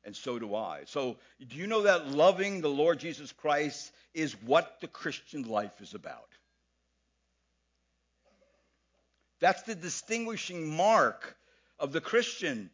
and 0.07 0.15
so 0.15 0.39
do 0.39 0.55
I. 0.55 0.83
So, 0.85 1.17
do 1.45 1.57
you 1.57 1.67
know 1.67 1.81
that 1.81 2.07
loving 2.07 2.61
the 2.61 2.69
Lord 2.69 2.97
Jesus 2.97 3.33
Christ 3.33 3.91
is 4.13 4.41
what 4.41 4.79
the 4.79 4.87
Christian 4.87 5.43
life 5.43 5.81
is 5.81 5.93
about? 5.93 6.29
That's 9.41 9.61
the 9.63 9.75
distinguishing 9.75 10.75
mark 10.75 11.35
of 11.77 11.91
the 11.91 11.99
Christian. 11.99 12.69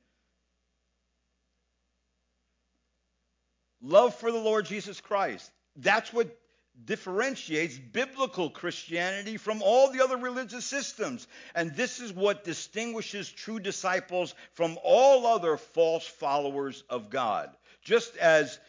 Love 3.81 4.13
for 4.13 4.31
the 4.31 4.37
Lord 4.37 4.67
Jesus 4.67 5.01
Christ. 5.01 5.51
That's 5.75 6.13
what 6.13 6.37
differentiates 6.85 7.77
biblical 7.77 8.49
Christianity 8.49 9.37
from 9.37 9.61
all 9.61 9.91
the 9.91 10.03
other 10.03 10.17
religious 10.17 10.65
systems. 10.65 11.27
And 11.55 11.75
this 11.75 11.99
is 11.99 12.11
what 12.11 12.43
distinguishes 12.43 13.29
true 13.29 13.59
disciples 13.59 14.33
from 14.53 14.77
all 14.83 15.25
other 15.25 15.57
false 15.57 16.05
followers 16.05 16.83
of 16.89 17.09
God. 17.09 17.49
Just 17.81 18.17
as 18.17 18.59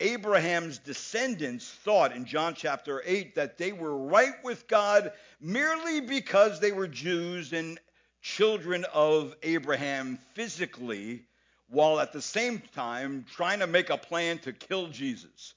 Abraham's 0.00 0.78
descendants 0.78 1.70
thought 1.70 2.14
in 2.14 2.24
John 2.24 2.54
chapter 2.54 3.02
8 3.04 3.36
that 3.36 3.58
they 3.58 3.72
were 3.72 3.96
right 3.96 4.42
with 4.42 4.66
God 4.66 5.12
merely 5.40 6.00
because 6.00 6.58
they 6.58 6.72
were 6.72 6.88
Jews 6.88 7.52
and 7.52 7.78
children 8.20 8.84
of 8.92 9.34
Abraham 9.42 10.18
physically, 10.34 11.24
while 11.68 12.00
at 12.00 12.12
the 12.12 12.22
same 12.22 12.62
time 12.74 13.24
trying 13.30 13.60
to 13.60 13.66
make 13.66 13.90
a 13.90 13.98
plan 13.98 14.38
to 14.40 14.52
kill 14.52 14.88
Jesus. 14.88 15.54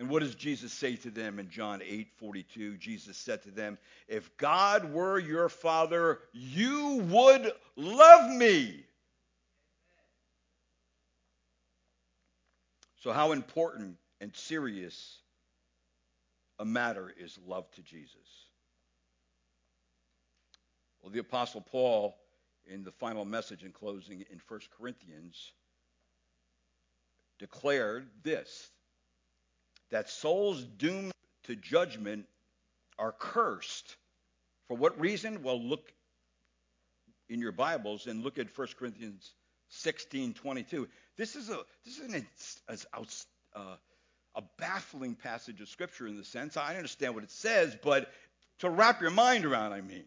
And 0.00 0.08
what 0.08 0.22
does 0.22 0.34
Jesus 0.34 0.72
say 0.72 0.96
to 0.96 1.10
them 1.10 1.38
in 1.38 1.50
John 1.50 1.82
8 1.86 2.08
42? 2.16 2.78
Jesus 2.78 3.18
said 3.18 3.42
to 3.42 3.50
them, 3.50 3.76
If 4.08 4.34
God 4.38 4.94
were 4.94 5.18
your 5.18 5.50
father, 5.50 6.20
you 6.32 7.06
would 7.10 7.52
love 7.76 8.30
me. 8.30 8.82
So, 12.96 13.12
how 13.12 13.32
important 13.32 13.98
and 14.22 14.34
serious 14.34 15.18
a 16.58 16.64
matter 16.64 17.12
is 17.20 17.38
love 17.46 17.70
to 17.72 17.82
Jesus? 17.82 18.46
Well, 21.02 21.12
the 21.12 21.18
Apostle 21.18 21.60
Paul, 21.60 22.16
in 22.66 22.84
the 22.84 22.92
final 22.92 23.26
message 23.26 23.64
in 23.64 23.72
closing 23.72 24.24
in 24.30 24.40
1 24.48 24.60
Corinthians, 24.78 25.52
declared 27.38 28.08
this 28.22 28.70
that 29.90 30.08
souls 30.08 30.62
doomed 30.62 31.12
to 31.44 31.56
judgment 31.56 32.26
are 32.98 33.12
cursed. 33.12 33.96
For 34.68 34.76
what 34.76 35.00
reason? 35.00 35.42
Well, 35.42 35.60
look 35.60 35.92
in 37.28 37.40
your 37.40 37.52
Bibles 37.52 38.06
and 38.06 38.22
look 38.22 38.38
at 38.38 38.56
1 38.56 38.68
Corinthians 38.78 39.32
16 39.68 40.34
22. 40.34 40.88
This 41.16 41.36
is 41.36 41.48
a, 41.50 41.58
this 41.84 41.98
is 41.98 42.14
an, 42.14 42.26
uh, 43.54 43.76
a 44.34 44.42
baffling 44.58 45.14
passage 45.14 45.60
of 45.60 45.68
Scripture 45.68 46.06
in 46.06 46.16
the 46.16 46.24
sense. 46.24 46.56
I 46.56 46.76
understand 46.76 47.14
what 47.14 47.24
it 47.24 47.30
says, 47.30 47.76
but 47.82 48.10
to 48.60 48.70
wrap 48.70 49.00
your 49.00 49.10
mind 49.10 49.44
around, 49.44 49.72
I 49.72 49.80
mean. 49.80 50.04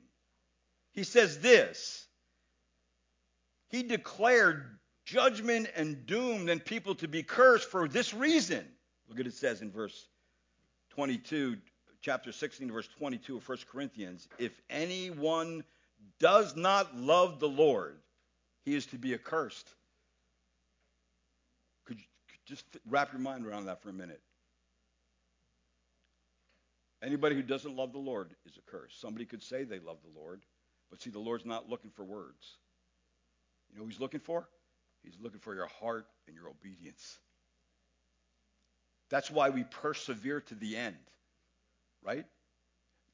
He 0.92 1.04
says 1.04 1.40
this 1.40 2.06
He 3.70 3.84
declared 3.84 4.80
judgment 5.06 5.68
and 5.76 6.06
doom 6.06 6.48
and 6.48 6.64
people 6.64 6.96
to 6.96 7.08
be 7.08 7.24
cursed 7.24 7.70
for 7.70 7.88
this 7.88 8.14
reason 8.14 8.66
Look 9.14 9.20
at 9.20 9.28
it 9.28 9.36
says 9.36 9.62
in 9.62 9.70
verse 9.70 10.08
22, 10.90 11.58
chapter 12.02 12.32
16, 12.32 12.72
verse 12.72 12.88
22 12.98 13.38
of 13.38 13.48
1 13.48 13.60
Corinthians. 13.72 14.28
If 14.40 14.60
anyone 14.72 15.64
does 16.20 16.56
not 16.56 16.96
love 16.98 17.40
the 17.40 17.48
Lord, 17.48 18.00
he 18.66 18.74
is 18.74 18.88
to 18.88 18.96
be 18.96 19.14
accursed. 19.14 19.70
Could 21.86 22.00
you 22.00 22.06
just 22.48 22.66
wrap 22.90 23.14
your 23.14 23.22
mind 23.22 23.46
around 23.46 23.66
that 23.66 23.84
for 23.84 23.90
a 23.90 23.94
minute? 23.94 24.20
Anybody 27.04 27.36
who 27.36 27.44
doesn't 27.44 27.76
love 27.76 27.92
the 27.92 28.00
Lord 28.00 28.32
is 28.48 28.58
accursed. 28.58 29.00
Somebody 29.00 29.26
could 29.26 29.44
say 29.44 29.64
they 29.64 29.78
love 29.78 29.98
the 30.02 30.20
Lord, 30.20 30.42
but 30.90 31.04
see, 31.04 31.12
the 31.12 31.20
Lord's 31.20 31.46
not 31.46 31.70
looking 31.70 31.92
for 31.92 32.04
words. 32.04 32.58
You 33.70 33.78
know 33.78 33.84
who 33.84 33.90
he's 33.90 34.00
looking 34.00 34.22
for? 34.22 34.50
He's 35.04 35.20
looking 35.22 35.40
for 35.40 35.54
your 35.54 35.68
heart 35.68 36.08
and 36.26 36.36
your 36.36 36.50
obedience. 36.50 37.20
That's 39.14 39.30
why 39.30 39.52
we 39.52 39.64
persevere 39.64 40.42
to 40.42 40.56
the 40.56 40.76
end, 40.76 40.98
right? 42.02 42.26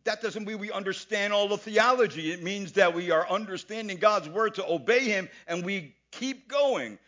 That 0.05 0.21
doesn't 0.21 0.47
mean 0.47 0.57
we 0.57 0.71
understand 0.71 1.33
all 1.33 1.49
the 1.49 1.57
theology. 1.57 2.31
It 2.31 2.41
means 2.41 2.71
that 2.73 2.93
we 2.93 3.11
are 3.11 3.29
understanding 3.29 3.97
God's 3.97 4.29
word 4.29 4.55
to 4.55 4.65
obey 4.65 5.01
Him 5.01 5.27
and 5.45 5.65
we 5.65 5.93
keep 6.11 6.47
going. 6.47 6.99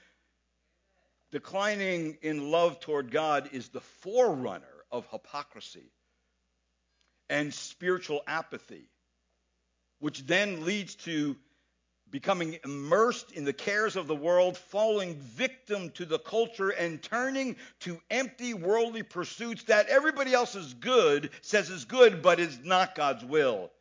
Declining 1.32 2.18
in 2.22 2.52
love 2.52 2.82
toward 2.82 3.12
God 3.12 3.52
is 3.54 3.70
the 3.70 3.80
forerunner 3.80 4.66
of 4.92 5.08
hypocrisy 5.10 5.90
and 7.30 7.54
spiritual 7.54 8.22
apathy, 8.28 8.90
which 10.00 10.26
then 10.26 10.66
leads 10.66 10.96
to 10.96 11.38
becoming 12.12 12.60
immersed 12.66 13.32
in 13.32 13.46
the 13.46 13.54
cares 13.54 13.96
of 13.96 14.08
the 14.08 14.16
world, 14.16 14.58
falling 14.58 15.16
victim 15.16 15.90
to 15.92 16.06
the 16.06 16.20
culture, 16.20 16.70
and 16.70 17.02
turning 17.02 17.56
to 17.80 18.00
empty 18.12 18.54
worldly 18.54 19.02
pursuits 19.02 19.64
that 19.64 19.88
everybody 19.88 20.34
else 20.34 20.56
is 20.56 20.74
good, 20.76 21.30
says 21.42 21.70
is 21.70 21.86
good, 21.86 22.22
but 22.22 22.40
is 22.40 22.60
not 22.64 22.96
God's 22.96 23.24
will. 23.24 23.72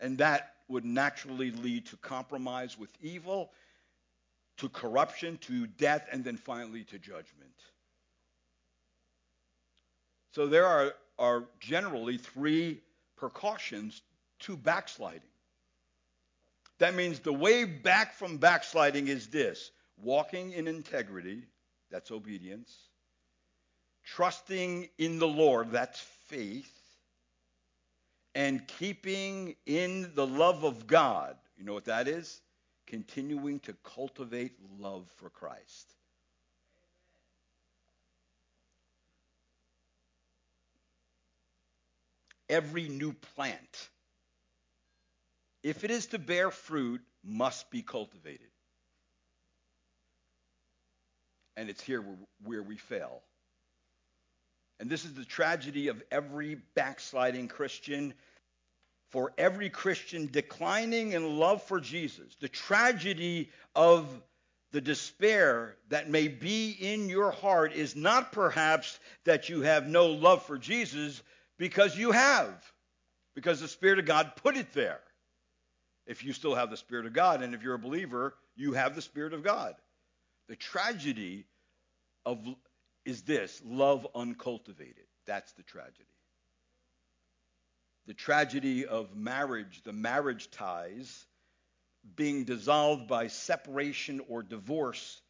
And 0.00 0.18
that 0.18 0.54
would 0.68 0.84
naturally 0.84 1.50
lead 1.50 1.86
to 1.86 1.96
compromise 1.98 2.78
with 2.78 2.90
evil, 3.02 3.52
to 4.56 4.68
corruption, 4.70 5.38
to 5.42 5.66
death, 5.66 6.08
and 6.10 6.24
then 6.24 6.36
finally 6.36 6.84
to 6.84 6.98
judgment. 6.98 7.52
So 10.32 10.46
there 10.46 10.66
are, 10.66 10.94
are 11.18 11.44
generally 11.60 12.16
three 12.16 12.80
precautions 13.16 14.00
to 14.40 14.56
backsliding. 14.56 15.20
That 16.82 16.96
means 16.96 17.20
the 17.20 17.32
way 17.32 17.64
back 17.64 18.12
from 18.12 18.38
backsliding 18.38 19.06
is 19.06 19.28
this 19.28 19.70
walking 19.96 20.50
in 20.50 20.66
integrity, 20.66 21.44
that's 21.92 22.10
obedience, 22.10 22.76
trusting 24.04 24.88
in 24.98 25.20
the 25.20 25.28
Lord, 25.28 25.70
that's 25.70 26.00
faith, 26.26 26.74
and 28.34 28.66
keeping 28.66 29.54
in 29.64 30.10
the 30.16 30.26
love 30.26 30.64
of 30.64 30.88
God. 30.88 31.36
You 31.56 31.62
know 31.62 31.72
what 31.72 31.84
that 31.84 32.08
is? 32.08 32.40
Continuing 32.88 33.60
to 33.60 33.76
cultivate 33.84 34.50
love 34.80 35.06
for 35.18 35.30
Christ. 35.30 35.94
Every 42.48 42.88
new 42.88 43.12
plant 43.12 43.88
if 45.62 45.84
it 45.84 45.90
is 45.90 46.06
to 46.06 46.18
bear 46.18 46.50
fruit, 46.50 47.00
must 47.24 47.70
be 47.70 47.82
cultivated. 47.82 48.48
And 51.56 51.68
it's 51.68 51.82
here 51.82 52.04
where 52.44 52.62
we 52.62 52.76
fail. 52.76 53.22
And 54.80 54.90
this 54.90 55.04
is 55.04 55.14
the 55.14 55.24
tragedy 55.24 55.88
of 55.88 56.02
every 56.10 56.56
backsliding 56.74 57.48
Christian. 57.48 58.14
For 59.10 59.32
every 59.36 59.68
Christian 59.68 60.30
declining 60.32 61.12
in 61.12 61.38
love 61.38 61.62
for 61.64 61.80
Jesus, 61.80 62.34
the 62.40 62.48
tragedy 62.48 63.50
of 63.74 64.08
the 64.72 64.80
despair 64.80 65.76
that 65.90 66.08
may 66.08 66.28
be 66.28 66.70
in 66.70 67.10
your 67.10 67.30
heart 67.30 67.74
is 67.74 67.94
not 67.94 68.32
perhaps 68.32 68.98
that 69.24 69.50
you 69.50 69.60
have 69.60 69.86
no 69.86 70.06
love 70.06 70.46
for 70.46 70.56
Jesus, 70.56 71.22
because 71.58 71.94
you 71.94 72.10
have, 72.12 72.54
because 73.34 73.60
the 73.60 73.68
Spirit 73.68 73.98
of 73.98 74.06
God 74.06 74.32
put 74.36 74.56
it 74.56 74.72
there 74.72 75.00
if 76.06 76.24
you 76.24 76.32
still 76.32 76.54
have 76.54 76.70
the 76.70 76.76
Spirit 76.76 77.06
of 77.06 77.12
God. 77.12 77.42
And 77.42 77.54
if 77.54 77.62
you're 77.62 77.74
a 77.74 77.78
believer, 77.78 78.34
you 78.56 78.72
have 78.72 78.94
the 78.94 79.02
Spirit 79.02 79.34
of 79.34 79.42
God. 79.42 79.74
The 80.48 80.56
tragedy 80.56 81.46
of 82.24 82.38
is 83.04 83.22
this 83.22 83.60
love 83.64 84.06
uncultivated. 84.14 85.06
That's 85.26 85.52
the 85.52 85.62
tragedy. 85.62 86.04
The 88.06 88.14
tragedy 88.14 88.86
of 88.86 89.14
marriage, 89.14 89.82
the 89.84 89.92
marriage 89.92 90.50
ties 90.50 91.26
being 92.16 92.44
dissolved 92.44 93.06
by 93.06 93.28
separation 93.28 94.20
or 94.28 94.42
divorce 94.42 95.20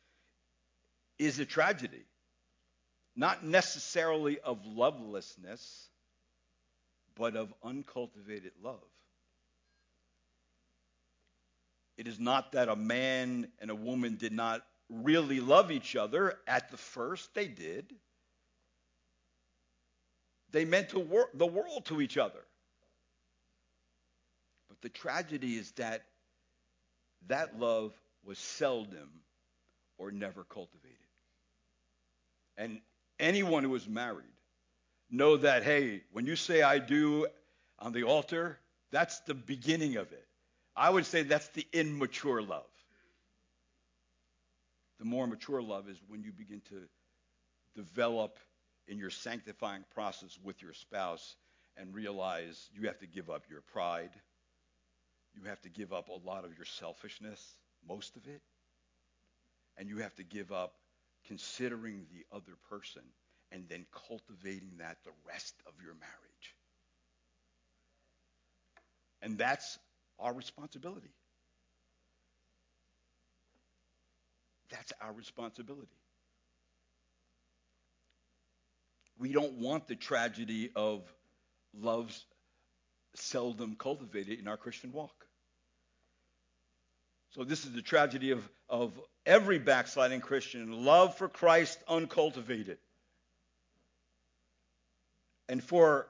is 1.19 1.39
a 1.39 1.45
tragedy. 1.45 2.03
Not 3.15 3.45
necessarily 3.45 4.41
of 4.41 4.65
lovelessness, 4.65 5.89
but 7.15 7.37
of 7.37 7.53
uncultivated 7.63 8.53
love. 8.63 8.81
It 12.03 12.09
is 12.09 12.19
not 12.19 12.51
that 12.51 12.69
a 12.69 12.75
man 12.75 13.47
and 13.61 13.71
a 13.71 13.77
woman 13.77 14.17
did 14.17 14.33
not 14.33 14.67
really 14.89 15.39
love 15.39 15.71
each 15.71 15.95
other. 15.95 16.37
At 16.49 16.69
the 16.69 16.77
first, 16.77 17.33
they 17.33 17.47
did. 17.47 17.95
They 20.51 20.65
meant 20.65 20.89
to 20.89 20.99
wor- 20.99 21.31
the 21.33 21.47
world 21.47 21.85
to 21.87 22.01
each 22.01 22.19
other. 22.19 22.43
But 24.69 24.81
the 24.81 24.89
tragedy 24.89 25.55
is 25.55 25.71
that 25.77 26.03
that 27.29 27.61
love 27.61 27.93
was 28.25 28.41
seldom 28.41 29.21
or 29.97 30.11
never 30.11 30.43
cultivated. 30.43 30.97
And 32.57 32.81
anyone 33.21 33.63
who 33.63 33.77
is 33.77 33.87
married 33.87 34.27
know 35.09 35.37
that 35.37 35.63
hey, 35.63 36.03
when 36.11 36.27
you 36.27 36.35
say 36.35 36.63
I 36.63 36.81
do 36.81 37.29
on 37.79 37.93
the 37.93 38.03
altar, 38.03 38.59
that's 38.91 39.21
the 39.21 39.35
beginning 39.35 39.95
of 39.99 40.11
it. 40.11 40.27
I 40.77 40.89
would 40.89 41.07
say 41.07 41.23
that's 41.23 41.49
the 41.49 41.67
immature 41.73 42.43
love. 42.43 42.65
The 44.99 45.05
more 45.05 45.27
mature 45.27 45.61
love 45.61 45.89
is 45.89 45.99
when 46.09 46.23
you 46.23 46.33
begin 46.33 46.63
to 46.71 46.83
develop 47.75 48.39
in 48.89 48.99
your 48.99 49.11
sanctifying 49.11 49.85
process 49.95 50.39
with 50.43 50.63
your 50.63 50.75
spouse 50.75 51.37
and 51.77 51.95
realize 51.95 52.71
you 52.75 52.87
have 52.87 52.99
to 53.01 53.07
give 53.07 53.31
up 53.31 53.45
your 53.51 53.63
pride. 53.73 54.11
You 55.35 55.49
have 55.49 55.61
to 55.63 55.69
give 55.69 55.93
up 55.93 56.09
a 56.09 56.29
lot 56.29 56.45
of 56.45 56.57
your 56.57 56.67
selfishness, 56.67 57.41
most 57.89 58.17
of 58.17 58.27
it. 58.27 58.43
And 59.79 59.89
you 59.89 59.99
have 59.99 60.15
to 60.17 60.23
give 60.23 60.53
up 60.53 60.75
considering 61.27 62.07
the 62.13 62.37
other 62.37 62.53
person 62.69 63.03
and 63.51 63.65
then 63.69 63.87
cultivating 64.09 64.73
that 64.79 64.99
the 65.05 65.11
rest 65.29 65.55
of 65.67 65.73
your 65.83 65.95
marriage. 65.95 66.57
And 69.21 69.39
that's 69.39 69.79
our 70.23 70.33
responsibility. 70.33 71.11
That's 74.71 74.93
our 75.01 75.13
responsibility. 75.13 75.99
We 79.19 79.33
don't 79.33 79.55
want 79.55 79.87
the 79.87 79.97
tragedy 79.97 80.71
of 80.75 81.03
love's 81.79 82.25
seldom 83.15 83.77
cultivated 83.77 84.39
in 84.39 84.49
our 84.49 84.57
Christian 84.57 84.93
walk. 84.93 85.27
So, 87.31 87.45
this 87.45 87.65
is 87.65 87.73
the 87.73 87.83
tragedy 87.83 88.31
of, 88.31 88.47
of 88.69 88.93
every 89.25 89.59
backsliding 89.59 90.21
Christian 90.21 90.85
love 90.85 91.17
for 91.17 91.29
Christ 91.29 91.79
uncultivated. 91.89 92.79
And 95.49 95.63
for 95.63 96.07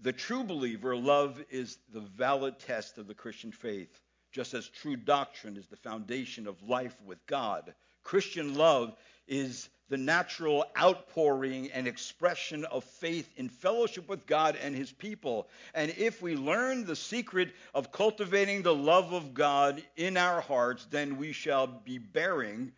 the 0.00 0.12
true 0.12 0.44
believer, 0.44 0.94
love 0.94 1.42
is 1.50 1.78
the 1.92 2.00
valid 2.00 2.58
test 2.58 2.98
of 2.98 3.06
the 3.06 3.14
Christian 3.14 3.52
faith, 3.52 4.00
just 4.30 4.54
as 4.54 4.68
true 4.68 4.96
doctrine 4.96 5.56
is 5.56 5.66
the 5.66 5.76
foundation 5.76 6.46
of 6.46 6.62
life 6.62 6.96
with 7.04 7.24
God. 7.26 7.74
Christian 8.02 8.54
love 8.54 8.94
is 9.26 9.68
the 9.88 9.96
natural 9.96 10.66
outpouring 10.78 11.70
and 11.72 11.86
expression 11.86 12.64
of 12.66 12.84
faith 12.84 13.28
in 13.36 13.48
fellowship 13.48 14.08
with 14.08 14.26
God 14.26 14.56
and 14.56 14.74
his 14.74 14.92
people. 14.92 15.48
And 15.74 15.92
if 15.96 16.20
we 16.20 16.36
learn 16.36 16.84
the 16.84 16.96
secret 16.96 17.54
of 17.72 17.92
cultivating 17.92 18.62
the 18.62 18.74
love 18.74 19.12
of 19.12 19.32
God 19.32 19.82
in 19.96 20.16
our 20.16 20.40
hearts, 20.40 20.86
then 20.90 21.16
we 21.16 21.32
shall 21.32 21.66
be 21.66 21.98
bearing, 21.98 22.72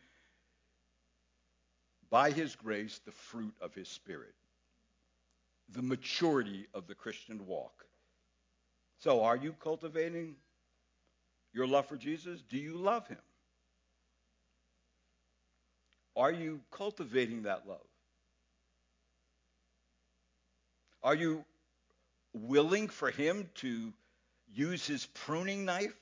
by 2.11 2.31
his 2.31 2.55
grace, 2.57 3.01
the 3.05 3.13
fruit 3.13 3.55
of 3.61 3.75
his 3.75 3.89
Spirit 3.89 4.35
the 5.71 5.83
maturity 5.83 6.67
of 6.75 6.87
the 6.87 6.95
Christian 6.95 7.47
walk. 7.47 7.85
So, 8.99 9.23
are 9.23 9.37
you 9.37 9.55
cultivating 9.61 10.37
your 11.53 11.67
love 11.67 11.87
for 11.87 11.97
Jesus? 11.97 12.43
Do 12.49 12.59
you 12.59 12.77
love 12.77 13.07
him? 13.07 13.19
Are 16.17 16.33
you 16.33 16.61
cultivating 16.71 17.43
that 17.45 17.69
love? 17.69 17.79
Are 21.03 21.15
you 21.15 21.45
willing 22.33 22.89
for 22.89 23.11
him 23.11 23.49
to 23.57 23.93
use 24.53 24.87
his 24.87 25.07
pruning 25.07 25.65
knife 25.65 25.95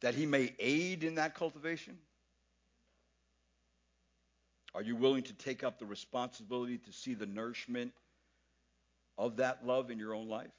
that 0.00 0.14
he 0.14 0.26
may 0.26 0.52
aid 0.58 1.04
in 1.04 1.14
that 1.14 1.34
cultivation? 1.34 1.96
Are 4.74 4.82
you 4.82 4.96
willing 4.96 5.22
to 5.24 5.34
take 5.34 5.64
up 5.64 5.78
the 5.78 5.86
responsibility 5.86 6.78
to 6.78 6.92
see 6.92 7.14
the 7.14 7.26
nourishment 7.26 7.92
of 9.18 9.36
that 9.36 9.66
love 9.66 9.90
in 9.90 9.98
your 9.98 10.14
own 10.14 10.28
life? 10.28 10.50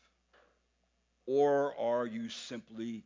Or 1.26 1.76
are 1.80 2.05
you 2.05 2.30
simply 2.30 3.03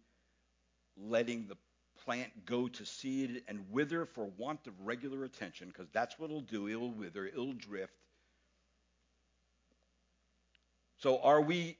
letting 0.97 1.47
the 1.47 1.55
plant 2.03 2.45
go 2.45 2.67
to 2.67 2.85
seed 2.85 3.43
and 3.47 3.65
wither 3.71 4.05
for 4.05 4.25
want 4.37 4.67
of 4.67 4.73
regular 4.81 5.23
attention? 5.23 5.69
Because 5.69 5.87
that's 5.93 6.19
what 6.19 6.29
it'll 6.29 6.41
do. 6.41 6.67
It'll 6.67 6.91
wither, 6.91 7.25
it'll 7.25 7.53
drift. 7.53 7.93
So 10.97 11.19
are 11.21 11.41
we 11.41 11.77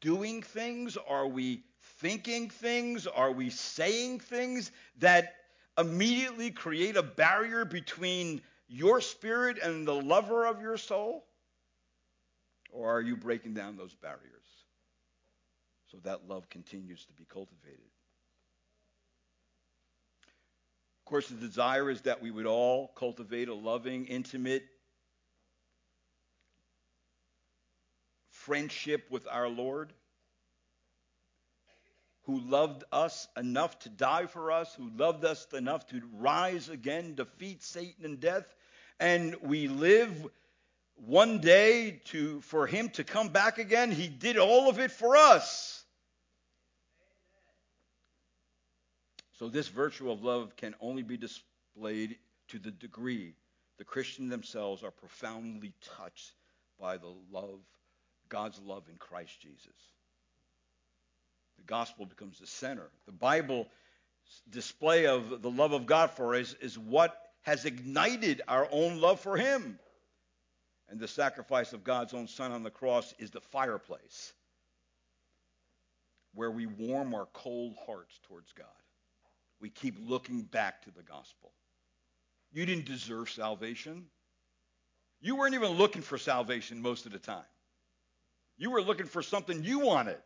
doing 0.00 0.42
things? 0.42 0.96
Are 0.96 1.26
we 1.26 1.62
thinking 2.00 2.50
things? 2.50 3.06
Are 3.06 3.32
we 3.32 3.50
saying 3.50 4.20
things 4.20 4.70
that 4.98 5.34
immediately 5.78 6.50
create 6.50 6.96
a 6.96 7.02
barrier 7.02 7.64
between 7.64 8.42
your 8.68 9.00
spirit 9.00 9.58
and 9.58 9.86
the 9.86 9.94
lover 9.94 10.46
of 10.46 10.60
your 10.60 10.76
soul? 10.76 11.24
Or 12.70 12.90
are 12.96 13.00
you 13.00 13.16
breaking 13.16 13.54
down 13.54 13.76
those 13.76 13.94
barriers 13.94 14.46
so 15.90 15.98
that 16.04 16.28
love 16.28 16.48
continues 16.48 17.04
to 17.04 17.12
be 17.12 17.24
cultivated? 17.24 17.80
Of 21.00 21.10
course, 21.10 21.28
the 21.28 21.34
desire 21.34 21.90
is 21.90 22.00
that 22.02 22.22
we 22.22 22.30
would 22.30 22.46
all 22.46 22.88
cultivate 22.96 23.48
a 23.48 23.54
loving, 23.54 24.06
intimate 24.06 24.64
friendship 28.30 29.06
with 29.10 29.26
our 29.30 29.48
Lord 29.48 29.92
who 32.24 32.40
loved 32.40 32.84
us 32.92 33.28
enough 33.36 33.78
to 33.80 33.88
die 33.88 34.26
for 34.26 34.52
us, 34.52 34.74
who 34.74 34.90
loved 34.96 35.24
us 35.24 35.46
enough 35.52 35.86
to 35.88 36.00
rise 36.14 36.68
again, 36.68 37.14
defeat 37.14 37.62
Satan 37.62 38.04
and 38.04 38.20
death, 38.20 38.46
and 39.00 39.36
we 39.42 39.68
live 39.68 40.28
one 40.94 41.40
day 41.40 42.00
to 42.06 42.40
for 42.42 42.66
him 42.66 42.88
to 42.90 43.04
come 43.04 43.28
back 43.28 43.58
again. 43.58 43.90
He 43.90 44.08
did 44.08 44.38
all 44.38 44.68
of 44.68 44.78
it 44.78 44.92
for 44.92 45.16
us. 45.16 45.84
So 49.38 49.48
this 49.48 49.66
virtue 49.66 50.10
of 50.10 50.22
love 50.22 50.54
can 50.56 50.74
only 50.80 51.02
be 51.02 51.16
displayed 51.16 52.16
to 52.48 52.58
the 52.60 52.70
degree 52.70 53.34
the 53.82 53.84
Christians 53.84 54.30
themselves 54.30 54.84
are 54.84 54.92
profoundly 54.92 55.72
touched 55.98 56.34
by 56.78 56.98
the 56.98 57.12
love, 57.32 57.58
God's 58.28 58.60
love 58.60 58.84
in 58.88 58.96
Christ 58.96 59.40
Jesus. 59.40 59.74
The 61.62 61.66
gospel 61.66 62.06
becomes 62.06 62.38
the 62.38 62.46
center. 62.46 62.90
The 63.06 63.12
Bible 63.12 63.68
display 64.50 65.06
of 65.06 65.42
the 65.42 65.50
love 65.50 65.72
of 65.72 65.86
God 65.86 66.10
for 66.10 66.34
us 66.34 66.54
is 66.60 66.78
what 66.78 67.16
has 67.42 67.64
ignited 67.64 68.42
our 68.48 68.68
own 68.70 69.00
love 69.00 69.20
for 69.20 69.36
him. 69.36 69.78
And 70.88 71.00
the 71.00 71.08
sacrifice 71.08 71.72
of 71.72 71.84
God's 71.84 72.14
own 72.14 72.28
son 72.28 72.52
on 72.52 72.62
the 72.62 72.70
cross 72.70 73.14
is 73.18 73.30
the 73.30 73.40
fireplace 73.40 74.32
where 76.34 76.50
we 76.50 76.66
warm 76.66 77.14
our 77.14 77.26
cold 77.32 77.74
hearts 77.86 78.18
towards 78.26 78.52
God 78.52 78.66
we 79.62 79.70
keep 79.70 79.96
looking 80.06 80.42
back 80.42 80.82
to 80.82 80.90
the 80.90 81.02
gospel. 81.02 81.52
You 82.52 82.66
didn't 82.66 82.84
deserve 82.84 83.30
salvation. 83.30 84.06
You 85.20 85.36
weren't 85.36 85.54
even 85.54 85.70
looking 85.70 86.02
for 86.02 86.18
salvation 86.18 86.82
most 86.82 87.06
of 87.06 87.12
the 87.12 87.18
time. 87.18 87.44
You 88.58 88.70
were 88.70 88.82
looking 88.82 89.06
for 89.06 89.22
something 89.22 89.62
you 89.62 89.78
wanted. 89.78 90.18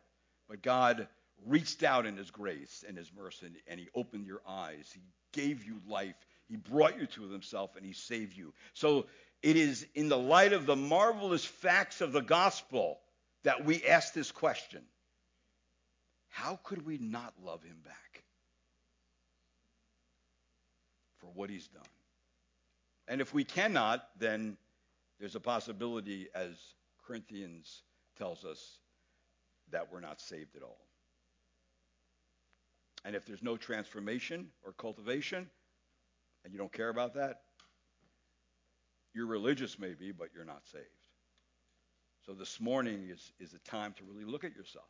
But 0.49 0.63
God 0.63 1.07
reached 1.45 1.83
out 1.83 2.05
in 2.05 2.17
His 2.17 2.31
grace 2.31 2.83
and 2.87 2.97
His 2.97 3.11
mercy, 3.15 3.47
and 3.67 3.79
He 3.79 3.89
opened 3.95 4.25
your 4.25 4.41
eyes. 4.47 4.91
He 4.93 5.01
gave 5.33 5.63
you 5.65 5.79
life. 5.87 6.15
He 6.47 6.55
brought 6.55 6.99
you 6.99 7.07
to 7.07 7.29
Himself, 7.29 7.75
and 7.75 7.85
He 7.85 7.93
saved 7.93 8.35
you. 8.35 8.53
So 8.73 9.05
it 9.43 9.55
is 9.55 9.85
in 9.95 10.09
the 10.09 10.17
light 10.17 10.53
of 10.53 10.65
the 10.65 10.75
marvelous 10.75 11.45
facts 11.45 12.01
of 12.01 12.11
the 12.11 12.21
gospel 12.21 12.99
that 13.43 13.65
we 13.65 13.85
ask 13.85 14.13
this 14.13 14.31
question 14.31 14.81
How 16.29 16.59
could 16.63 16.85
we 16.85 16.97
not 16.97 17.33
love 17.43 17.63
Him 17.63 17.77
back? 17.83 18.23
for 21.27 21.27
what 21.33 21.49
he's 21.49 21.67
done. 21.67 21.83
And 23.07 23.21
if 23.21 23.33
we 23.33 23.43
cannot, 23.43 24.07
then 24.17 24.57
there's 25.19 25.35
a 25.35 25.39
possibility, 25.39 26.27
as 26.35 26.55
Corinthians 27.05 27.83
tells 28.17 28.45
us, 28.45 28.79
that 29.71 29.91
we're 29.91 29.99
not 29.99 30.21
saved 30.21 30.55
at 30.55 30.63
all. 30.63 30.86
And 33.05 33.15
if 33.15 33.25
there's 33.25 33.43
no 33.43 33.57
transformation 33.57 34.47
or 34.63 34.73
cultivation, 34.73 35.49
and 36.43 36.53
you 36.53 36.59
don't 36.59 36.71
care 36.71 36.89
about 36.89 37.13
that, 37.15 37.41
you're 39.13 39.27
religious 39.27 39.79
maybe, 39.79 40.11
but 40.11 40.29
you're 40.33 40.45
not 40.45 40.65
saved. 40.71 40.85
So 42.25 42.33
this 42.33 42.59
morning 42.59 43.09
is, 43.11 43.31
is 43.39 43.53
a 43.53 43.59
time 43.59 43.93
to 43.97 44.03
really 44.03 44.25
look 44.25 44.43
at 44.43 44.55
yourself. 44.55 44.89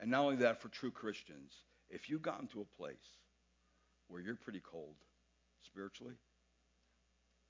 And 0.00 0.10
not 0.10 0.22
only 0.22 0.36
that, 0.36 0.60
for 0.60 0.68
true 0.68 0.90
Christians, 0.90 1.52
if 1.88 2.10
you've 2.10 2.22
gotten 2.22 2.48
to 2.48 2.60
a 2.60 2.64
place 2.76 2.96
where 4.08 4.20
you're 4.20 4.34
pretty 4.34 4.60
cold, 4.60 4.96
spiritually, 5.64 6.14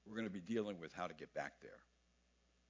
we're 0.06 0.14
going 0.14 0.28
to 0.28 0.32
be 0.32 0.40
dealing 0.40 0.78
with 0.78 0.92
how 0.92 1.06
to 1.06 1.14
get 1.14 1.32
back 1.34 1.54
there. 1.60 1.80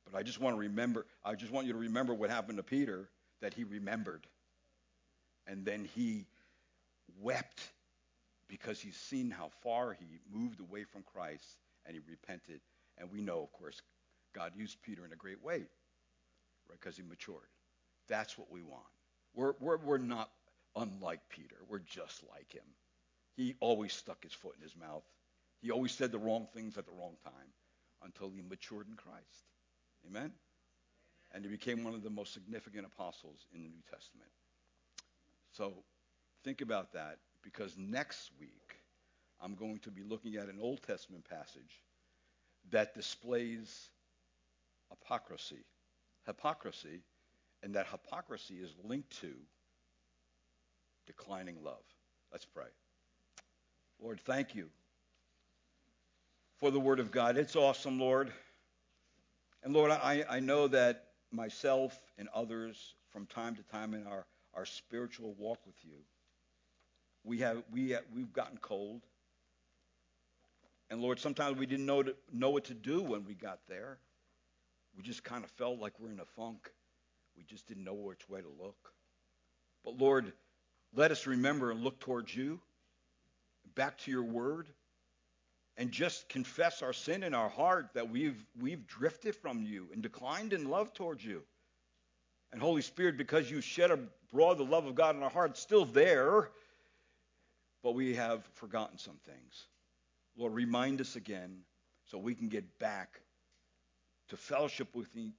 But 0.04 0.16
I 0.16 0.22
just 0.22 0.40
want 0.40 0.54
to 0.54 0.60
remember, 0.60 1.06
I 1.24 1.34
just 1.34 1.52
want 1.52 1.66
you 1.66 1.72
to 1.72 1.78
remember 1.78 2.14
what 2.14 2.30
happened 2.30 2.58
to 2.58 2.62
Peter, 2.62 3.08
that 3.42 3.52
he 3.52 3.64
remembered. 3.64 4.26
And 5.46 5.64
then 5.64 5.84
he 5.84 6.26
wept 7.20 7.70
because 8.48 8.80
he's 8.80 8.96
seen 8.96 9.30
how 9.30 9.50
far 9.62 9.92
he 9.92 10.06
moved 10.32 10.60
away 10.60 10.84
from 10.84 11.02
Christ 11.02 11.56
and 11.84 11.94
he 11.94 12.00
repented. 12.08 12.60
And 12.98 13.10
we 13.10 13.20
know, 13.20 13.42
of 13.42 13.52
course, 13.52 13.80
God 14.34 14.52
used 14.56 14.82
Peter 14.82 15.04
in 15.04 15.12
a 15.12 15.16
great 15.16 15.42
way, 15.42 15.64
right? 16.68 16.80
Because 16.80 16.96
he 16.96 17.02
matured. 17.02 17.48
That's 18.08 18.38
what 18.38 18.50
we 18.50 18.62
want. 18.62 18.84
We're, 19.34 19.54
we're, 19.60 19.78
we're 19.78 19.98
not 19.98 20.30
unlike 20.76 21.20
Peter. 21.28 21.56
We're 21.68 21.80
just 21.80 22.22
like 22.32 22.52
him. 22.52 22.64
He 23.36 23.54
always 23.60 23.92
stuck 23.92 24.22
his 24.22 24.32
foot 24.32 24.54
in 24.56 24.62
his 24.62 24.76
mouth. 24.76 25.04
He 25.60 25.70
always 25.70 25.92
said 25.92 26.12
the 26.12 26.18
wrong 26.18 26.46
things 26.54 26.78
at 26.78 26.86
the 26.86 26.92
wrong 26.92 27.16
time 27.24 27.52
until 28.02 28.30
he 28.30 28.42
matured 28.42 28.86
in 28.88 28.94
Christ. 28.94 29.44
Amen? 30.06 30.32
And 31.32 31.44
he 31.44 31.50
became 31.50 31.82
one 31.84 31.94
of 31.94 32.02
the 32.02 32.10
most 32.10 32.32
significant 32.32 32.86
apostles 32.86 33.46
in 33.54 33.62
the 33.62 33.68
New 33.68 33.82
Testament. 33.90 34.30
So 35.52 35.74
think 36.46 36.60
about 36.60 36.92
that 36.92 37.18
because 37.42 37.74
next 37.76 38.30
week 38.38 38.76
I'm 39.42 39.56
going 39.56 39.80
to 39.80 39.90
be 39.90 40.04
looking 40.04 40.36
at 40.36 40.46
an 40.46 40.58
Old 40.60 40.80
Testament 40.80 41.24
passage 41.28 41.82
that 42.70 42.94
displays 42.94 43.88
hypocrisy. 44.88 45.64
Hypocrisy, 46.24 47.00
and 47.64 47.74
that 47.74 47.88
hypocrisy 47.88 48.54
is 48.54 48.70
linked 48.84 49.20
to 49.20 49.32
declining 51.04 51.56
love. 51.64 51.82
Let's 52.30 52.44
pray. 52.44 52.66
Lord, 54.00 54.20
thank 54.20 54.54
you 54.54 54.68
for 56.58 56.70
the 56.70 56.80
Word 56.80 57.00
of 57.00 57.10
God. 57.10 57.36
It's 57.36 57.56
awesome, 57.56 57.98
Lord. 57.98 58.32
And 59.64 59.74
Lord, 59.74 59.90
I, 59.90 60.24
I 60.30 60.38
know 60.38 60.68
that 60.68 61.06
myself 61.32 62.00
and 62.18 62.28
others 62.32 62.94
from 63.10 63.26
time 63.26 63.56
to 63.56 63.62
time 63.64 63.94
in 63.94 64.06
our, 64.06 64.26
our 64.54 64.64
spiritual 64.64 65.34
walk 65.38 65.58
with 65.66 65.76
you, 65.82 65.96
we 67.26 67.38
have, 67.38 67.62
we 67.72 67.90
have, 67.90 68.04
we've 68.14 68.32
gotten 68.32 68.56
cold. 68.58 69.02
And 70.88 71.02
Lord, 71.02 71.18
sometimes 71.18 71.58
we 71.58 71.66
didn't 71.66 71.84
know, 71.84 72.02
to, 72.04 72.14
know 72.32 72.50
what 72.50 72.64
to 72.66 72.74
do 72.74 73.02
when 73.02 73.24
we 73.24 73.34
got 73.34 73.58
there. 73.68 73.98
We 74.96 75.02
just 75.02 75.24
kind 75.24 75.44
of 75.44 75.50
felt 75.50 75.80
like 75.80 75.98
we're 75.98 76.12
in 76.12 76.20
a 76.20 76.24
funk. 76.24 76.70
We 77.36 77.42
just 77.42 77.66
didn't 77.66 77.84
know 77.84 77.94
which 77.94 78.28
way 78.28 78.40
to 78.40 78.48
look. 78.62 78.92
But 79.84 79.98
Lord, 79.98 80.32
let 80.94 81.10
us 81.10 81.26
remember 81.26 81.72
and 81.72 81.82
look 81.82 81.98
towards 81.98 82.34
you, 82.34 82.60
back 83.74 83.98
to 83.98 84.10
your 84.10 84.22
word 84.22 84.68
and 85.76 85.90
just 85.90 86.28
confess 86.28 86.82
our 86.82 86.92
sin 86.92 87.22
in 87.22 87.34
our 87.34 87.48
heart 87.48 87.90
that 87.94 88.08
we've, 88.08 88.42
we've 88.58 88.86
drifted 88.86 89.34
from 89.36 89.62
you 89.62 89.88
and 89.92 90.02
declined 90.02 90.52
in 90.52 90.70
love 90.70 90.94
towards 90.94 91.24
you. 91.24 91.42
And 92.52 92.62
Holy 92.62 92.80
Spirit, 92.80 93.18
because 93.18 93.50
you 93.50 93.60
shed 93.60 93.90
abroad 93.90 94.56
the 94.56 94.64
love 94.64 94.86
of 94.86 94.94
God 94.94 95.16
in 95.16 95.22
our 95.22 95.30
hearts, 95.30 95.60
still 95.60 95.84
there, 95.84 96.50
but 97.86 97.94
we 97.94 98.16
have 98.16 98.42
forgotten 98.54 98.98
some 98.98 99.20
things. 99.24 99.68
Lord, 100.36 100.54
remind 100.54 101.00
us 101.00 101.14
again 101.14 101.58
so 102.04 102.18
we 102.18 102.34
can 102.34 102.48
get 102.48 102.80
back 102.80 103.20
to 104.28 104.36
fellowship 104.36 104.88
with 104.92 105.06
you, 105.14 105.30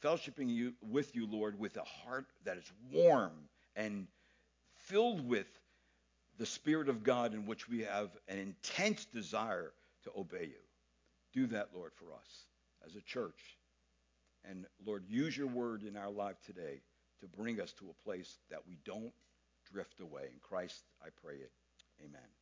fellowshipping 0.00 0.48
you, 0.48 0.74
with 0.80 1.16
you, 1.16 1.26
Lord, 1.26 1.58
with 1.58 1.76
a 1.76 1.82
heart 1.82 2.26
that 2.44 2.56
is 2.56 2.70
warm 2.92 3.32
and 3.74 4.06
filled 4.76 5.28
with 5.28 5.48
the 6.38 6.46
Spirit 6.46 6.88
of 6.88 7.02
God 7.02 7.34
in 7.34 7.46
which 7.46 7.68
we 7.68 7.80
have 7.80 8.10
an 8.28 8.38
intense 8.38 9.04
desire 9.06 9.72
to 10.04 10.12
obey 10.16 10.44
you. 10.44 10.62
Do 11.32 11.48
that, 11.48 11.70
Lord, 11.74 11.90
for 11.96 12.14
us 12.14 12.44
as 12.86 12.94
a 12.94 13.00
church. 13.00 13.58
And 14.48 14.66
Lord, 14.86 15.02
use 15.08 15.36
your 15.36 15.48
word 15.48 15.82
in 15.82 15.96
our 15.96 16.10
life 16.10 16.36
today 16.46 16.80
to 17.22 17.26
bring 17.26 17.60
us 17.60 17.72
to 17.72 17.90
a 17.90 18.04
place 18.04 18.38
that 18.50 18.60
we 18.68 18.78
don't 18.84 19.12
drift 19.72 20.00
away. 20.00 20.24
In 20.32 20.40
Christ, 20.40 20.84
I 21.02 21.08
pray 21.22 21.36
it. 21.36 21.52
Amen. 22.04 22.37